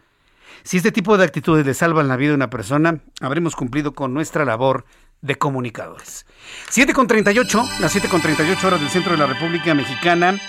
[0.64, 4.14] Si este tipo de actitudes le salvan la vida a una persona, habremos cumplido con
[4.14, 4.86] nuestra labor
[5.22, 6.26] de comunicadores.
[6.70, 10.40] 7 con 38, las 7 con 38 horas del centro de la República Mexicana.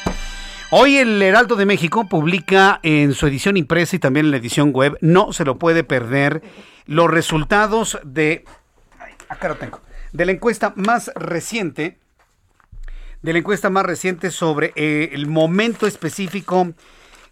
[0.70, 4.73] Hoy el Heraldo de México publica en su edición impresa y también en la edición
[4.73, 6.43] web, no se lo puede perder,
[6.85, 8.45] los resultados de...
[9.28, 9.81] Acá lo tengo.
[10.12, 11.99] De la encuesta más reciente,
[13.23, 16.74] de la encuesta más reciente sobre eh, el momento específico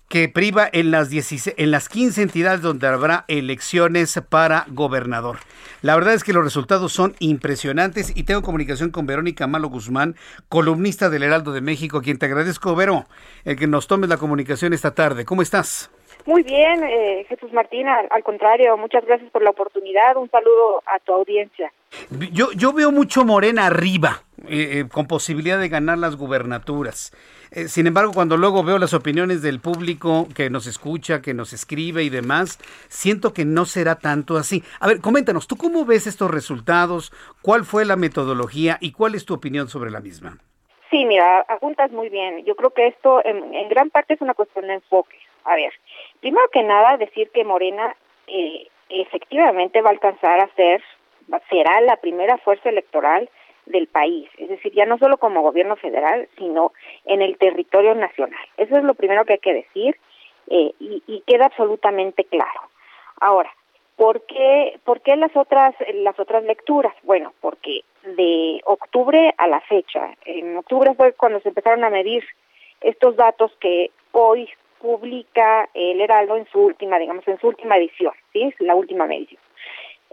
[0.09, 5.39] que priva en las, 16, en las 15 entidades donde habrá elecciones para gobernador.
[5.83, 10.17] La verdad es que los resultados son impresionantes y tengo comunicación con Verónica Malo Guzmán,
[10.49, 13.07] columnista del Heraldo de México, a quien te agradezco, Vero,
[13.45, 15.25] el que nos tomes la comunicación esta tarde.
[15.25, 15.91] ¿Cómo estás?
[16.27, 20.17] Muy bien, eh, Jesús Martín, al, contrario, muchas gracias por la oportunidad.
[20.17, 21.73] Un saludo a tu audiencia.
[22.33, 27.13] Yo, yo veo mucho Morena arriba, eh, eh, con posibilidad de ganar las gubernaturas.
[27.57, 31.55] Eh, sin embargo, cuando luego veo las opiniones del público que nos escucha, que nos
[31.55, 32.59] escribe y demás,
[32.89, 34.63] siento que no será tanto así.
[34.79, 37.15] A ver, coméntanos, ¿tú cómo ves estos resultados?
[37.41, 40.37] ¿Cuál fue la metodología y cuál es tu opinión sobre la misma?
[40.91, 42.45] Sí, mira, apuntas muy bien.
[42.45, 45.17] Yo creo que esto en, en gran parte es una cuestión de enfoque.
[45.45, 45.73] A ver,
[46.21, 47.97] primero que nada, decir que Morena
[48.27, 50.83] eh, efectivamente va a alcanzar a ser,
[51.49, 53.31] será la primera fuerza electoral
[53.67, 56.73] del país, es decir, ya no solo como gobierno federal, sino
[57.05, 58.45] en el territorio nacional.
[58.57, 59.97] Eso es lo primero que hay que decir
[60.49, 62.61] eh, y, queda absolutamente claro.
[63.21, 63.51] Ahora,
[63.97, 66.95] ¿por qué, ¿por qué las otras las otras lecturas?
[67.03, 72.25] Bueno, porque de octubre a la fecha, en octubre fue cuando se empezaron a medir
[72.81, 74.49] estos datos que hoy
[74.79, 78.55] publica el Heraldo en su última, digamos, en su última edición, ¿sí?
[78.61, 79.41] La última medición.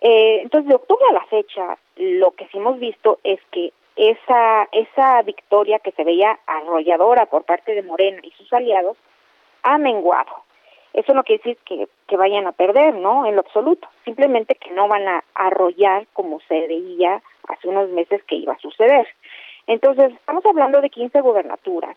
[0.02, 4.68] Eh, entonces, de octubre a la fecha, lo que sí hemos visto es que esa,
[4.72, 8.98] esa victoria que se veía arrolladora por parte de Morena y sus aliados
[9.62, 10.32] ha menguado.
[10.94, 13.26] Eso no quiere decir que, que vayan a perder, ¿no?
[13.26, 13.88] En lo absoluto.
[14.06, 18.60] Simplemente que no van a arrollar como se veía hace unos meses que iba a
[18.60, 19.08] suceder.
[19.68, 21.96] Entonces, estamos hablando de 15 gubernaturas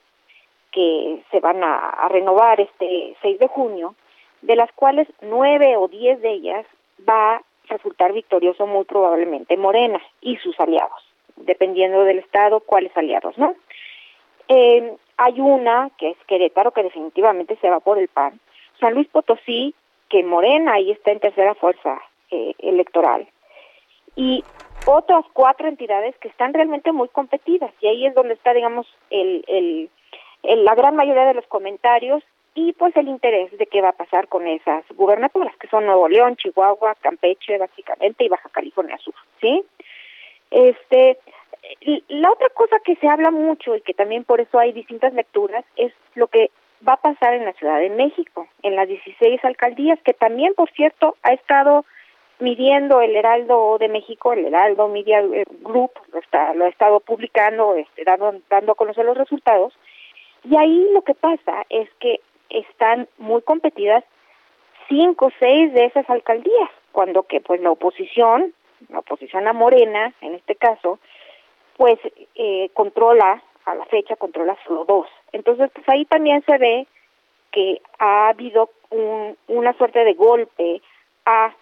[0.73, 3.95] que se van a, renovar este 6 de junio,
[4.43, 6.67] de las cuales 9 o 10 de ellas
[7.09, 11.03] va resultar victorioso muy probablemente Morena y sus aliados,
[11.37, 13.55] dependiendo del estado, cuáles aliados, ¿no?
[14.49, 18.39] Eh, hay una que es Querétaro, que definitivamente se va por el PAN.
[18.81, 19.75] San Luis Potosí,
[20.09, 23.27] que Morena ahí está en tercera fuerza eh, electoral.
[24.15, 24.45] Y
[24.87, 27.73] otras cuatro entidades que están realmente muy competidas.
[27.81, 29.91] Y ahí es donde está, digamos, el, el,
[30.43, 32.23] el, la gran mayoría de los comentarios
[32.57, 36.09] y pues el interés de qué va a pasar con esas gubernaturas, que son Nuevo
[36.09, 39.63] León, Chihuahua, Campeche, básicamente, y Baja California Sur, ¿sí?
[40.51, 41.19] Este,
[42.09, 45.67] la otra cosa que se habla mucho y que también por eso hay distintas lecturas
[45.77, 46.51] es lo que
[46.87, 50.71] va a pasar en la Ciudad de México, en las 16 alcaldías, que también, por
[50.71, 51.85] cierto, ha estado
[52.39, 55.23] midiendo el Heraldo de México, el Heraldo Media
[55.61, 59.75] Group, lo, está, lo ha estado publicando, este, dando, dando a conocer los resultados,
[60.43, 62.21] y ahí lo que pasa es que
[62.51, 64.05] están muy competidas
[64.89, 68.55] cinco o seis de esas alcaldías, cuando que pues la oposición,
[68.89, 70.99] la oposición a Morena, en este caso,
[71.77, 71.99] pues
[72.35, 75.09] eh, controla, a la fecha controla solo dos.
[75.33, 76.87] Entonces, pues ahí también se ve
[77.51, 80.81] que ha habido un, una suerte de golpe
[81.25, 81.53] a,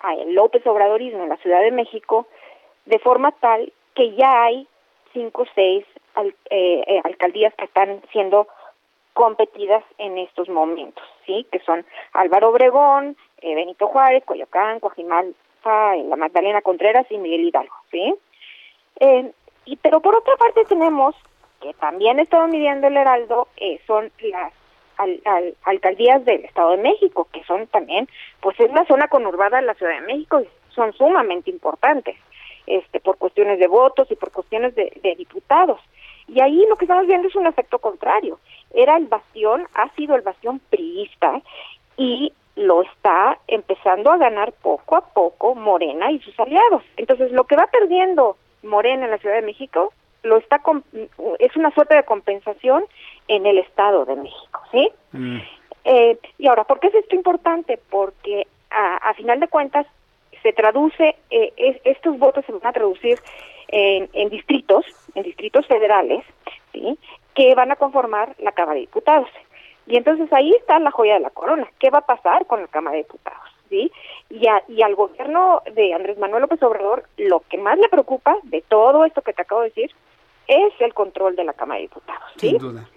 [0.00, 2.26] a el López Obradorismo en la Ciudad de México,
[2.84, 4.66] de forma tal que ya hay
[5.12, 5.84] cinco o seis
[6.16, 6.32] eh,
[6.86, 8.46] eh, alcaldías que están siendo
[9.20, 11.46] competidas en estos momentos, ¿sí?
[11.52, 11.84] Que son
[12.14, 18.14] Álvaro Obregón, eh, Benito Juárez, Coyoacán, Coajimal, La Magdalena Contreras y Miguel Hidalgo, ¿sí?
[18.98, 19.30] Eh,
[19.66, 21.14] y pero por otra parte tenemos
[21.60, 24.54] que también estado midiendo el Heraldo eh, son las
[25.64, 28.08] alcaldías del Estado de México, que son también,
[28.40, 32.16] pues es una zona conurbada de la Ciudad de México y son sumamente importantes,
[32.66, 35.78] este, por cuestiones de votos y por cuestiones de diputados.
[36.32, 38.38] Y ahí lo que estamos viendo es un efecto contrario
[38.72, 41.40] era el bastión, ha sido el bastión priista
[41.96, 46.82] y lo está empezando a ganar poco a poco Morena y sus aliados.
[46.96, 49.92] Entonces, lo que va perdiendo Morena en la Ciudad de México
[50.22, 50.60] lo está
[51.38, 52.84] es una suerte de compensación
[53.28, 54.90] en el Estado de México, ¿sí?
[55.12, 55.38] Mm.
[55.84, 57.78] Eh, y ahora, ¿por qué es esto importante?
[57.88, 59.86] Porque a, final de cuentas
[60.42, 63.18] se traduce, eh, estos votos se van a traducir
[63.70, 64.84] en, en distritos,
[65.14, 66.24] en distritos federales,
[66.72, 66.98] ¿sí?
[67.34, 69.28] que van a conformar la Cámara de Diputados.
[69.86, 71.68] Y entonces ahí está la joya de la corona.
[71.78, 73.38] ¿Qué va a pasar con la Cámara de Diputados?
[73.68, 73.90] ¿Sí?
[74.28, 78.62] Y, y al gobierno de Andrés Manuel López Obrador, lo que más le preocupa de
[78.62, 79.90] todo esto que te acabo de decir
[80.48, 82.32] es el control de la Cámara de Diputados.
[82.36, 82.50] ¿sí?
[82.50, 82.88] Sin duda.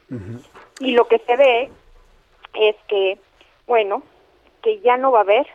[0.80, 1.70] Y lo que se ve
[2.56, 3.20] es que,
[3.68, 4.02] bueno,
[4.64, 5.45] que ya no va a haber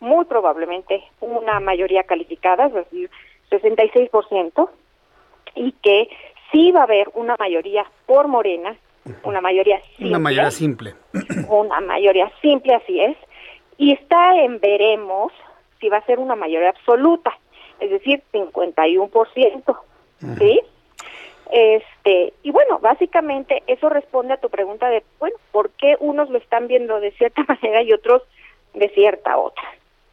[0.00, 3.10] muy probablemente una mayoría calificada, es decir,
[3.50, 4.68] 66%,
[5.54, 6.08] y que
[6.52, 8.76] sí va a haber una mayoría por Morena,
[9.22, 10.08] una mayoría simple.
[10.08, 10.94] Una mayoría simple.
[11.48, 13.16] Una mayoría simple, así es.
[13.78, 15.32] Y está en veremos
[15.80, 17.38] si va a ser una mayoría absoluta,
[17.78, 19.78] es decir, 51%.
[20.38, 20.60] ¿Sí?
[21.50, 26.38] Este, y bueno, básicamente eso responde a tu pregunta de, bueno, ¿por qué unos lo
[26.38, 28.22] están viendo de cierta manera y otros
[28.74, 29.64] de cierta otra?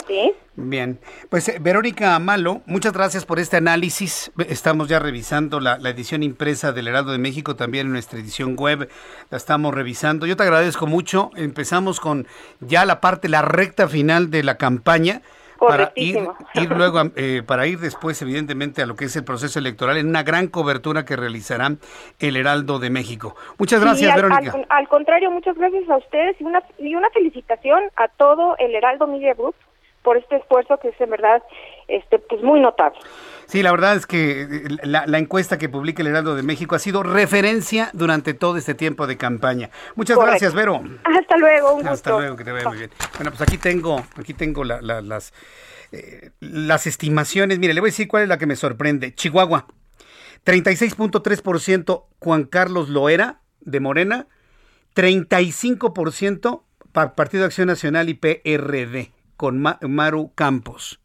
[0.08, 0.34] ¿Sí?
[0.56, 1.00] Bien,
[1.30, 4.32] pues eh, Verónica Amalo, muchas gracias por este análisis.
[4.48, 8.56] Estamos ya revisando la, la, edición impresa del Heraldo de México, también en nuestra edición
[8.56, 8.88] web
[9.32, 10.28] la estamos revisando.
[10.28, 11.32] Yo te agradezco mucho.
[11.36, 12.28] Empezamos con
[12.60, 15.22] ya la parte, la recta final de la campaña.
[15.58, 16.20] Para ir,
[16.56, 20.08] ir luego, eh, para ir después, evidentemente, a lo que es el proceso electoral en
[20.08, 21.72] una gran cobertura que realizará
[22.20, 23.36] el Heraldo de México.
[23.58, 24.52] Muchas gracias, al, Verónica.
[24.52, 28.76] Al, al, contrario, muchas gracias a ustedes y una, y una felicitación a todo el
[28.76, 29.56] Heraldo Media Group
[30.04, 31.42] por este esfuerzo que es en verdad
[31.88, 33.00] este pues muy notable.
[33.46, 36.80] Sí, la verdad es que la, la, encuesta que publica el Heraldo de México ha
[36.80, 39.70] sido referencia durante todo este tiempo de campaña.
[39.96, 40.32] Muchas Correcto.
[40.32, 40.82] gracias, Vero.
[41.04, 42.20] Hasta luego, un Hasta gusto.
[42.20, 42.92] luego, que te vaya muy bien.
[43.16, 45.34] Bueno, pues aquí tengo, aquí tengo la, la, las,
[45.92, 47.60] eh, las estimaciones.
[47.60, 49.14] Mire, le voy a decir cuál es la que me sorprende.
[49.14, 49.68] Chihuahua,
[50.46, 54.28] 36.3% Juan Carlos Loera, de Morena,
[54.96, 59.12] 35% Partido de Acción Nacional y PRD
[59.44, 61.02] con Maru Campos.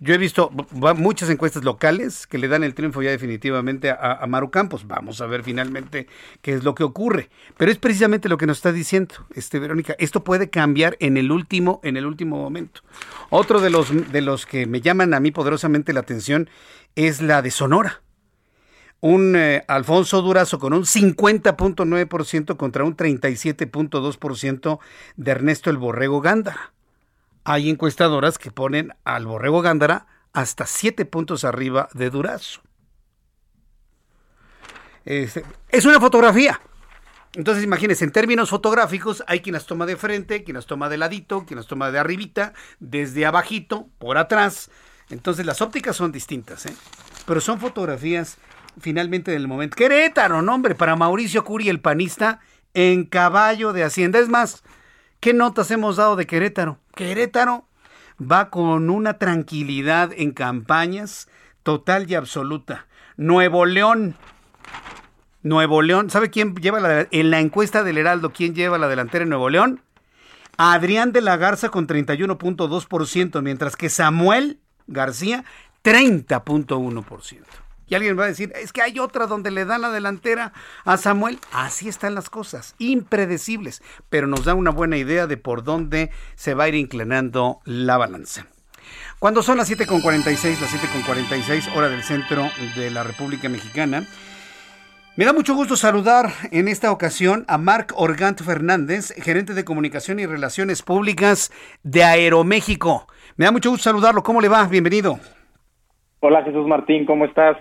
[0.00, 0.50] Yo he visto
[0.98, 4.86] muchas encuestas locales que le dan el triunfo ya definitivamente a, Maru Campos.
[4.86, 6.08] Vamos a ver finalmente
[6.42, 7.30] qué es lo que ocurre.
[7.56, 9.96] Pero es precisamente lo que nos está diciendo, este Verónica.
[9.98, 12.82] Esto puede cambiar en el último, en el último momento.
[13.30, 16.50] Otro de los de los que me llaman a mí poderosamente la atención
[16.96, 18.02] es la de Sonora.
[19.00, 24.80] Un eh, Alfonso Durazo con un 50.9% contra un 37.2%
[25.16, 26.74] de Ernesto el Borrego Gándara
[27.48, 32.60] hay encuestadoras que ponen al Borrego Gándara hasta siete puntos arriba de Durazo.
[35.06, 36.60] Es, es, una fotografía.
[37.32, 40.98] Entonces, imagínense, en términos fotográficos, hay quien las toma de frente, quien las toma de
[40.98, 44.70] ladito, quien las toma de arribita, desde abajito, por atrás.
[45.08, 46.76] Entonces, las ópticas son distintas, ¿eh?
[47.24, 48.36] Pero son fotografías
[48.78, 49.74] finalmente del momento.
[49.74, 52.40] Querétaro, nombre, para Mauricio Curi, el panista,
[52.74, 54.18] en caballo de Hacienda.
[54.18, 54.62] Es más,
[55.20, 56.78] ¿qué notas hemos dado de Querétaro?
[56.94, 57.64] Querétaro
[58.20, 61.28] va con una tranquilidad en campañas
[61.62, 62.86] total y absoluta.
[63.16, 64.16] Nuevo León.
[65.42, 66.10] Nuevo León.
[66.10, 69.50] ¿Sabe quién lleva la en la encuesta del Heraldo quién lleva la delantera en Nuevo
[69.50, 69.80] León?
[70.56, 74.58] Adrián de la Garza con 31.2%, mientras que Samuel
[74.88, 75.44] García
[75.84, 77.67] 30.1%.
[77.88, 80.52] Y alguien va a decir, es que hay otra donde le dan la delantera
[80.84, 81.38] a Samuel.
[81.52, 86.54] Así están las cosas, impredecibles, pero nos da una buena idea de por dónde se
[86.54, 88.46] va a ir inclinando la balanza.
[89.18, 92.44] Cuando son las 7.46, las 7.46, hora del centro
[92.76, 94.06] de la República Mexicana,
[95.16, 100.20] me da mucho gusto saludar en esta ocasión a Marc Organt Fernández, gerente de comunicación
[100.20, 101.50] y relaciones públicas
[101.82, 103.08] de Aeroméxico.
[103.36, 104.22] Me da mucho gusto saludarlo.
[104.22, 104.64] ¿Cómo le va?
[104.68, 105.18] Bienvenido.
[106.20, 107.56] Hola Jesús Martín, ¿cómo estás?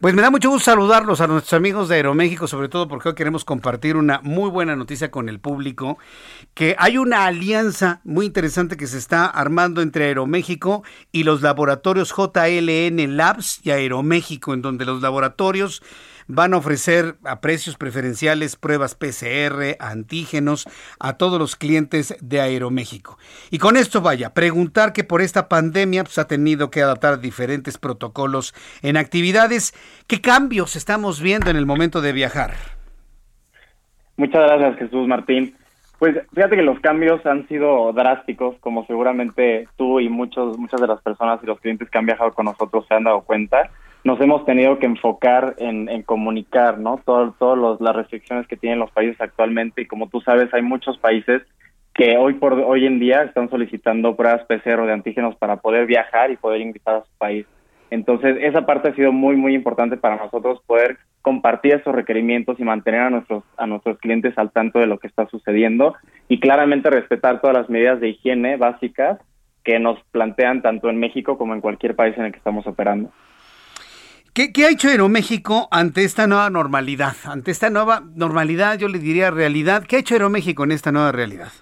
[0.00, 3.14] Pues me da mucho gusto saludarlos a nuestros amigos de Aeroméxico, sobre todo porque hoy
[3.14, 5.98] queremos compartir una muy buena noticia con el público,
[6.54, 12.14] que hay una alianza muy interesante que se está armando entre Aeroméxico y los laboratorios
[12.14, 15.82] JLN Labs y Aeroméxico, en donde los laboratorios
[16.26, 20.66] van a ofrecer a precios preferenciales pruebas PCR, antígenos
[21.00, 23.18] a todos los clientes de Aeroméxico.
[23.50, 27.78] Y con esto vaya, preguntar que por esta pandemia pues, ha tenido que adaptar diferentes
[27.78, 29.72] protocolos en actividades.
[30.06, 32.52] ¿Qué cambios estamos viendo en el momento de viajar?
[34.16, 35.56] Muchas gracias Jesús Martín.
[35.98, 40.88] Pues fíjate que los cambios han sido drásticos, como seguramente tú y muchos, muchas de
[40.88, 43.70] las personas y los clientes que han viajado con nosotros se han dado cuenta
[44.04, 47.00] nos hemos tenido que enfocar en, comunicar, ¿no?
[47.04, 51.42] Todas las restricciones que tienen los países actualmente y como tú sabes hay muchos países
[51.94, 56.30] que hoy por hoy en día están solicitando pruebas PCR de antígenos para poder viajar
[56.30, 57.46] y poder ingresar a su país.
[57.90, 62.64] Entonces esa parte ha sido muy muy importante para nosotros poder compartir esos requerimientos y
[62.64, 65.94] mantener a nuestros a nuestros clientes al tanto de lo que está sucediendo
[66.28, 69.18] y claramente respetar todas las medidas de higiene básicas
[69.62, 73.10] que nos plantean tanto en México como en cualquier país en el que estamos operando.
[74.34, 77.14] ¿Qué, ¿Qué, ha hecho Aeroméxico ante esta nueva normalidad?
[77.24, 79.84] Ante esta nueva normalidad, yo le diría realidad.
[79.88, 81.52] ¿Qué ha hecho Aeroméxico en esta nueva realidad?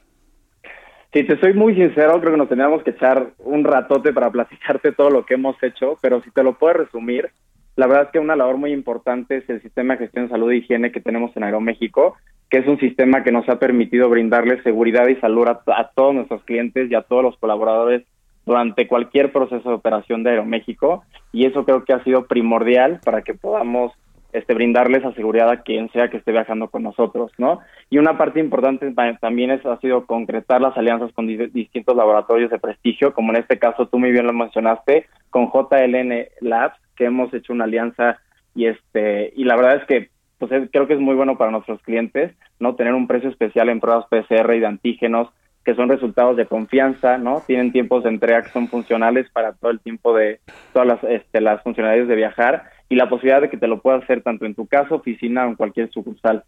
[1.13, 4.93] Si te soy muy sincero, creo que nos tendríamos que echar un ratote para platicarte
[4.93, 7.29] todo lo que hemos hecho, pero si te lo puedo resumir,
[7.77, 10.51] la verdad es que una labor muy importante es el sistema de gestión de salud
[10.51, 12.17] e higiene que tenemos en Aeroméxico,
[12.49, 16.43] que es un sistema que nos ha permitido brindarle seguridad y salud a todos nuestros
[16.45, 18.05] clientes y a todos los colaboradores
[18.45, 23.23] durante cualquier proceso de operación de Aeroméxico y eso creo que ha sido primordial para
[23.23, 23.93] que podamos
[24.33, 27.61] este, brindarle esa seguridad a quien sea que esté viajando con nosotros, ¿no?
[27.91, 28.91] Y una parte importante
[29.21, 33.59] también es, ha sido concretar las alianzas con distintos laboratorios de prestigio, como en este
[33.59, 38.19] caso tú muy bien lo mencionaste, con JLN Labs, que hemos hecho una alianza
[38.55, 41.81] y este y la verdad es que pues creo que es muy bueno para nuestros
[41.83, 42.75] clientes, ¿no?
[42.75, 45.29] Tener un precio especial en pruebas PCR y de antígenos
[45.65, 47.43] que son resultados de confianza, ¿no?
[47.47, 50.41] Tienen tiempos de entrega que son funcionales para todo el tiempo de
[50.73, 54.23] todas las, este, funcionalidades de viajar y la posibilidad de que te lo puedas hacer
[54.23, 56.45] tanto en tu casa, oficina o en cualquier sucursal.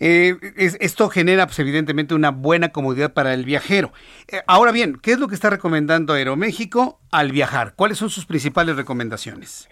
[0.00, 3.92] Eh, esto genera, pues, evidentemente, una buena comodidad para el viajero.
[4.28, 7.74] Eh, ahora bien, ¿qué es lo que está recomendando Aeroméxico al viajar?
[7.74, 9.68] ¿Cuáles son sus principales recomendaciones?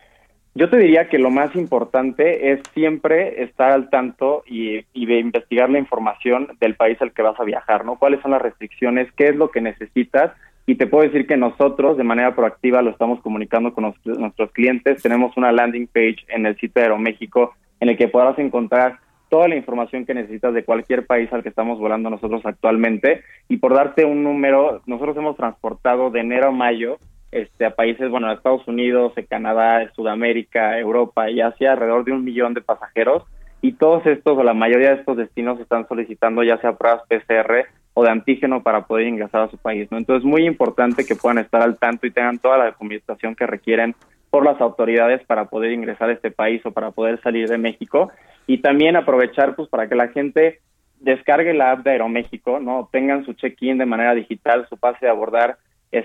[0.56, 5.68] Yo te diría que lo más importante es siempre estar al tanto y, de investigar
[5.68, 7.98] la información del país al que vas a viajar, ¿no?
[7.98, 9.12] ¿Cuáles son las restricciones?
[9.12, 10.32] ¿Qué es lo que necesitas?
[10.68, 15.00] y te puedo decir que nosotros de manera proactiva lo estamos comunicando con nuestros clientes.
[15.00, 19.46] Tenemos una landing page en el sitio de Aeroméxico en el que podrás encontrar toda
[19.46, 23.22] la información que necesitas de cualquier país al que estamos volando nosotros actualmente.
[23.48, 26.98] Y por darte un número, nosotros hemos transportado de enero a mayo
[27.32, 32.24] este, a países, bueno, a Estados Unidos, Canadá, Sudamérica, Europa y Asia, alrededor de un
[32.24, 33.24] millón de pasajeros.
[33.62, 37.66] Y todos estos, o la mayoría de estos destinos, están solicitando ya sea pruebas PCR
[37.94, 39.96] o de antígeno para poder ingresar a su país, ¿no?
[39.96, 43.46] Entonces es muy importante que puedan estar al tanto y tengan toda la documentación que
[43.46, 43.94] requieren
[44.28, 48.12] por las autoridades para poder ingresar a este país o para poder salir de México
[48.46, 50.60] y también aprovechar pues para que la gente
[51.00, 52.88] descargue la app de Aeroméxico, ¿no?
[52.92, 55.56] Tengan su check-in de manera digital, su pase de abordar.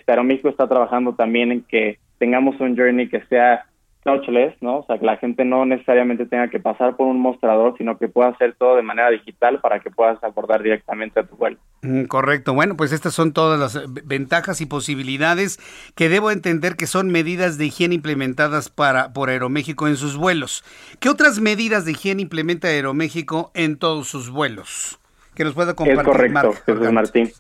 [0.07, 3.65] Aeroméxico está trabajando también en que tengamos un journey que sea
[4.03, 4.79] touchless, ¿no?
[4.79, 8.07] O sea, que la gente no necesariamente tenga que pasar por un mostrador, sino que
[8.07, 11.57] pueda hacer todo de manera digital para que puedas abordar directamente a tu vuelo.
[11.83, 12.53] Mm, correcto.
[12.53, 15.59] Bueno, pues estas son todas las eh, ventajas y posibilidades
[15.95, 20.63] que debo entender que son medidas de higiene implementadas para por Aeroméxico en sus vuelos.
[20.99, 24.99] ¿Qué otras medidas de higiene implementa Aeroméxico en todos sus vuelos?
[25.35, 26.01] Que nos pueda compartir.
[26.01, 27.31] Es correcto, Jesús Martín.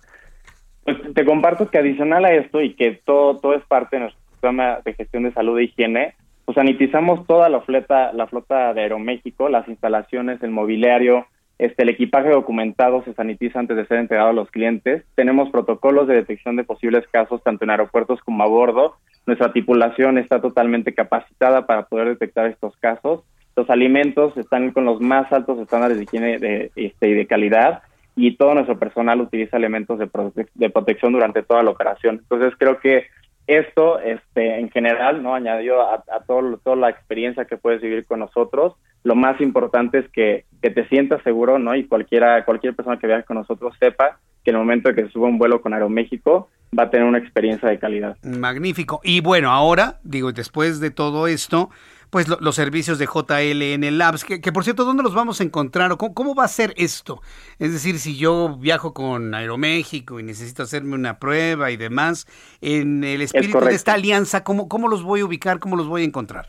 [0.83, 4.21] Pues te comparto que adicional a esto y que todo todo es parte de nuestro
[4.39, 8.81] programa de gestión de salud e higiene, pues sanitizamos toda la flota, la flota de
[8.81, 11.27] Aeroméxico, las instalaciones, el mobiliario,
[11.61, 15.03] este, el equipaje documentado se sanitiza antes de ser entregado a los clientes.
[15.13, 18.95] Tenemos protocolos de detección de posibles casos tanto en aeropuertos como a bordo.
[19.27, 23.21] Nuestra tripulación está totalmente capacitada para poder detectar estos casos.
[23.55, 27.83] Los alimentos están con los más altos estándares de higiene de, este, y de calidad
[28.15, 30.09] y todo nuestro personal utiliza elementos de,
[30.55, 32.19] de protección durante toda la operación.
[32.21, 33.05] Entonces creo que
[33.47, 38.19] esto, este, en general, no añadió a, todo, toda la experiencia que puedes vivir con
[38.19, 38.75] nosotros.
[39.03, 41.75] Lo más importante es que, que te sientas seguro, ¿no?
[41.75, 45.09] Y cualquiera, cualquier persona que viaje con nosotros sepa que en el momento de que
[45.09, 48.15] suba un vuelo con Aeroméxico va a tener una experiencia de calidad.
[48.23, 49.01] Magnífico.
[49.03, 51.69] Y bueno, ahora, digo, después de todo esto,
[52.11, 55.95] pues los servicios de JLN Labs, que, que, por cierto, ¿dónde los vamos a encontrar?
[55.97, 57.21] ¿Cómo, ¿Cómo va a ser esto?
[57.57, 62.27] Es decir, si yo viajo con Aeroméxico y necesito hacerme una prueba y demás,
[62.59, 65.59] en el espíritu de esta alianza, ¿cómo, ¿cómo los voy a ubicar?
[65.59, 66.47] ¿Cómo los voy a encontrar?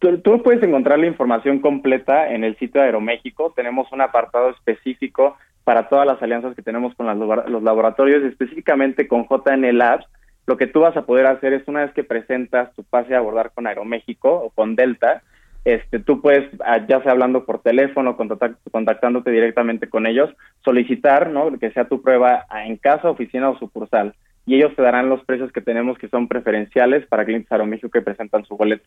[0.00, 3.52] Tú, tú, puedes encontrar la información completa en el sitio de Aeroméxico.
[3.54, 9.06] Tenemos un apartado específico para todas las alianzas que tenemos con las, los laboratorios, específicamente
[9.06, 10.06] con JN Labs
[10.46, 13.18] lo que tú vas a poder hacer es una vez que presentas tu pase a
[13.18, 15.22] abordar con Aeroméxico o con Delta,
[15.64, 20.30] este, tú puedes, ah, ya sea hablando por teléfono, contactándote directamente con ellos,
[20.64, 21.58] solicitar ¿no?
[21.58, 24.14] que sea tu prueba en casa, oficina o sucursal.
[24.46, 28.00] Y ellos te darán los precios que tenemos que son preferenciales para clientes Aeroméxico que
[28.00, 28.84] presentan su boleto.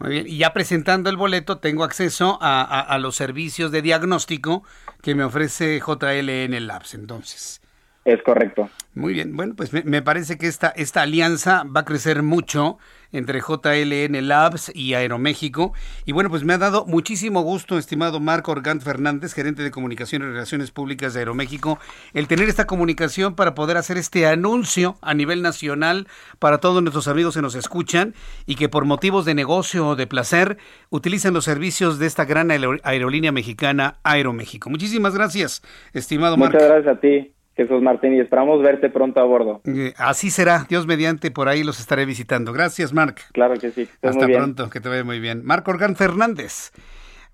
[0.00, 4.64] Muy bien, y ya presentando el boleto tengo acceso a los servicios de diagnóstico
[5.00, 7.63] que me ofrece JLN Labs, entonces.
[8.04, 8.68] Es correcto.
[8.94, 12.78] Muy bien, bueno, pues me, parece que esta, esta alianza va a crecer mucho
[13.12, 15.72] entre JLN Labs y Aeroméxico.
[16.04, 20.22] Y bueno, pues me ha dado muchísimo gusto, estimado Marco Organt Fernández, gerente de comunicación
[20.22, 21.78] y relaciones públicas de Aeroméxico,
[22.12, 26.06] el tener esta comunicación para poder hacer este anuncio a nivel nacional
[26.38, 28.14] para todos nuestros amigos que nos escuchan
[28.46, 30.58] y que por motivos de negocio o de placer
[30.90, 34.68] utilizan los servicios de esta gran aerolínea mexicana Aeroméxico.
[34.68, 35.62] Muchísimas gracias,
[35.94, 36.54] estimado Marco.
[36.54, 37.33] Muchas gracias a ti.
[37.56, 39.60] Jesús Martín, y esperamos verte pronto a bordo.
[39.64, 42.52] Eh, así será, Dios mediante, por ahí los estaré visitando.
[42.52, 43.30] Gracias, Marc.
[43.32, 43.88] Claro que sí.
[44.02, 45.44] Hasta pronto, que te vaya muy bien.
[45.44, 46.72] Marc Organ Fernández.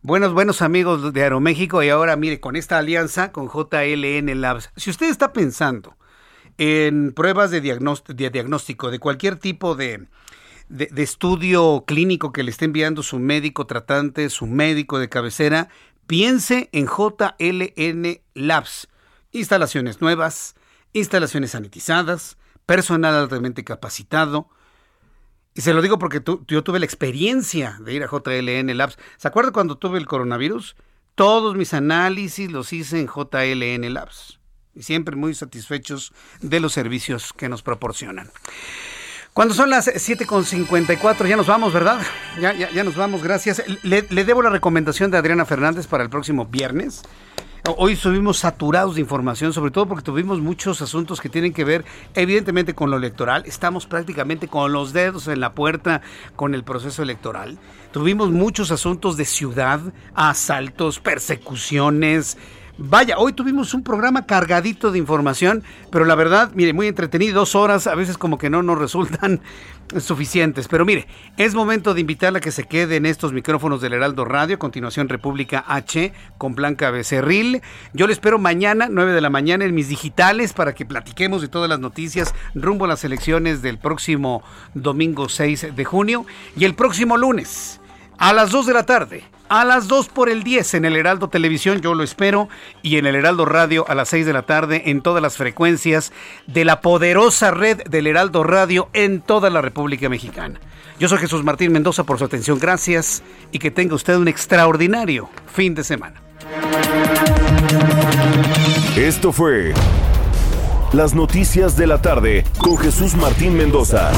[0.03, 4.89] Buenos, buenos amigos de Aeroméxico y ahora mire, con esta alianza con JLN Labs, si
[4.89, 5.95] usted está pensando
[6.57, 10.07] en pruebas de diagnóstico de, cualquier tipo de,
[10.71, 15.69] de, estudio clínico que le esté enviando su médico tratante, su médico de cabecera,
[16.07, 18.89] piense en JLN Labs.
[19.33, 20.55] Instalaciones nuevas,
[20.93, 22.37] instalaciones sanitizadas,
[22.67, 24.49] personal altamente capacitado.
[25.55, 28.99] Y se lo digo porque yo tuve la experiencia de ir a JLN Labs.
[29.17, 30.77] ¿Se acuerda cuando tuve el coronavirus?
[31.15, 34.39] Todos mis análisis los hice en JLN Labs.
[34.75, 38.31] Y siempre muy satisfechos de los servicios que nos proporcionan.
[39.33, 42.01] Cuando son las 7.54, ya nos vamos, ¿verdad?
[42.41, 43.63] Ya, ya, nos vamos, gracias.
[43.83, 47.03] Le debo la recomendación de Adriana Fernández para el próximo viernes.
[47.77, 51.85] Hoy estuvimos saturados de información, sobre todo porque tuvimos muchos asuntos que tienen que ver
[52.15, 53.43] evidentemente con lo electoral.
[53.45, 56.01] Estamos prácticamente con los dedos en la puerta
[56.37, 57.59] con el proceso electoral.
[57.93, 59.81] Tuvimos muchos asuntos de ciudad,
[60.15, 62.39] asaltos, persecuciones,
[62.83, 65.63] Vaya, hoy tuvimos un programa cargadito de información,
[65.93, 69.43] pero la verdad, mire, muy entretenido, dos horas, a veces como que no nos resultan
[69.99, 70.67] suficientes.
[70.67, 74.25] Pero mire, es momento de invitarla a que se quede en estos micrófonos del Heraldo
[74.25, 77.61] Radio, a continuación República H con Blanca Becerril.
[77.93, 81.49] Yo le espero mañana, 9 de la mañana, en mis digitales para que platiquemos de
[81.49, 84.43] todas las noticias rumbo a las elecciones del próximo
[84.73, 86.25] domingo 6 de junio
[86.57, 87.79] y el próximo lunes
[88.17, 91.29] a las 2 de la tarde a las 2 por el 10 en el Heraldo
[91.29, 92.49] Televisión, yo lo espero,
[92.83, 96.13] y en el Heraldo Radio a las 6 de la tarde en todas las frecuencias
[96.47, 100.61] de la poderosa red del Heraldo Radio en toda la República Mexicana.
[101.01, 105.29] Yo soy Jesús Martín Mendoza por su atención, gracias y que tenga usted un extraordinario
[105.53, 106.23] fin de semana.
[108.97, 109.75] Esto fue
[110.93, 114.13] Las Noticias de la Tarde con Jesús Martín Mendoza.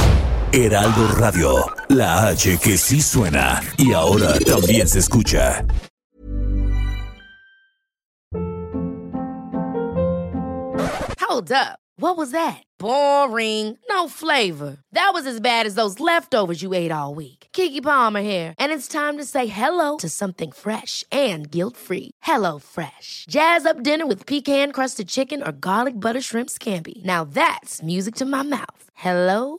[0.55, 5.65] Heraldo Radio, la H que sí suena y ahora también se escucha.
[11.21, 11.79] Hold up.
[11.97, 12.63] What was that?
[12.79, 13.79] Boring.
[13.89, 14.77] No flavor.
[14.93, 17.49] That was as bad as those leftovers you ate all week.
[17.53, 22.11] Kiki Palmer here, and it's time to say hello to something fresh and guilt-free.
[22.23, 23.25] Hello Fresh.
[23.29, 27.03] Jazz up dinner with pecan-crusted chicken or garlic butter shrimp scampi.
[27.05, 28.85] Now that's music to my mouth.
[28.95, 29.59] Hello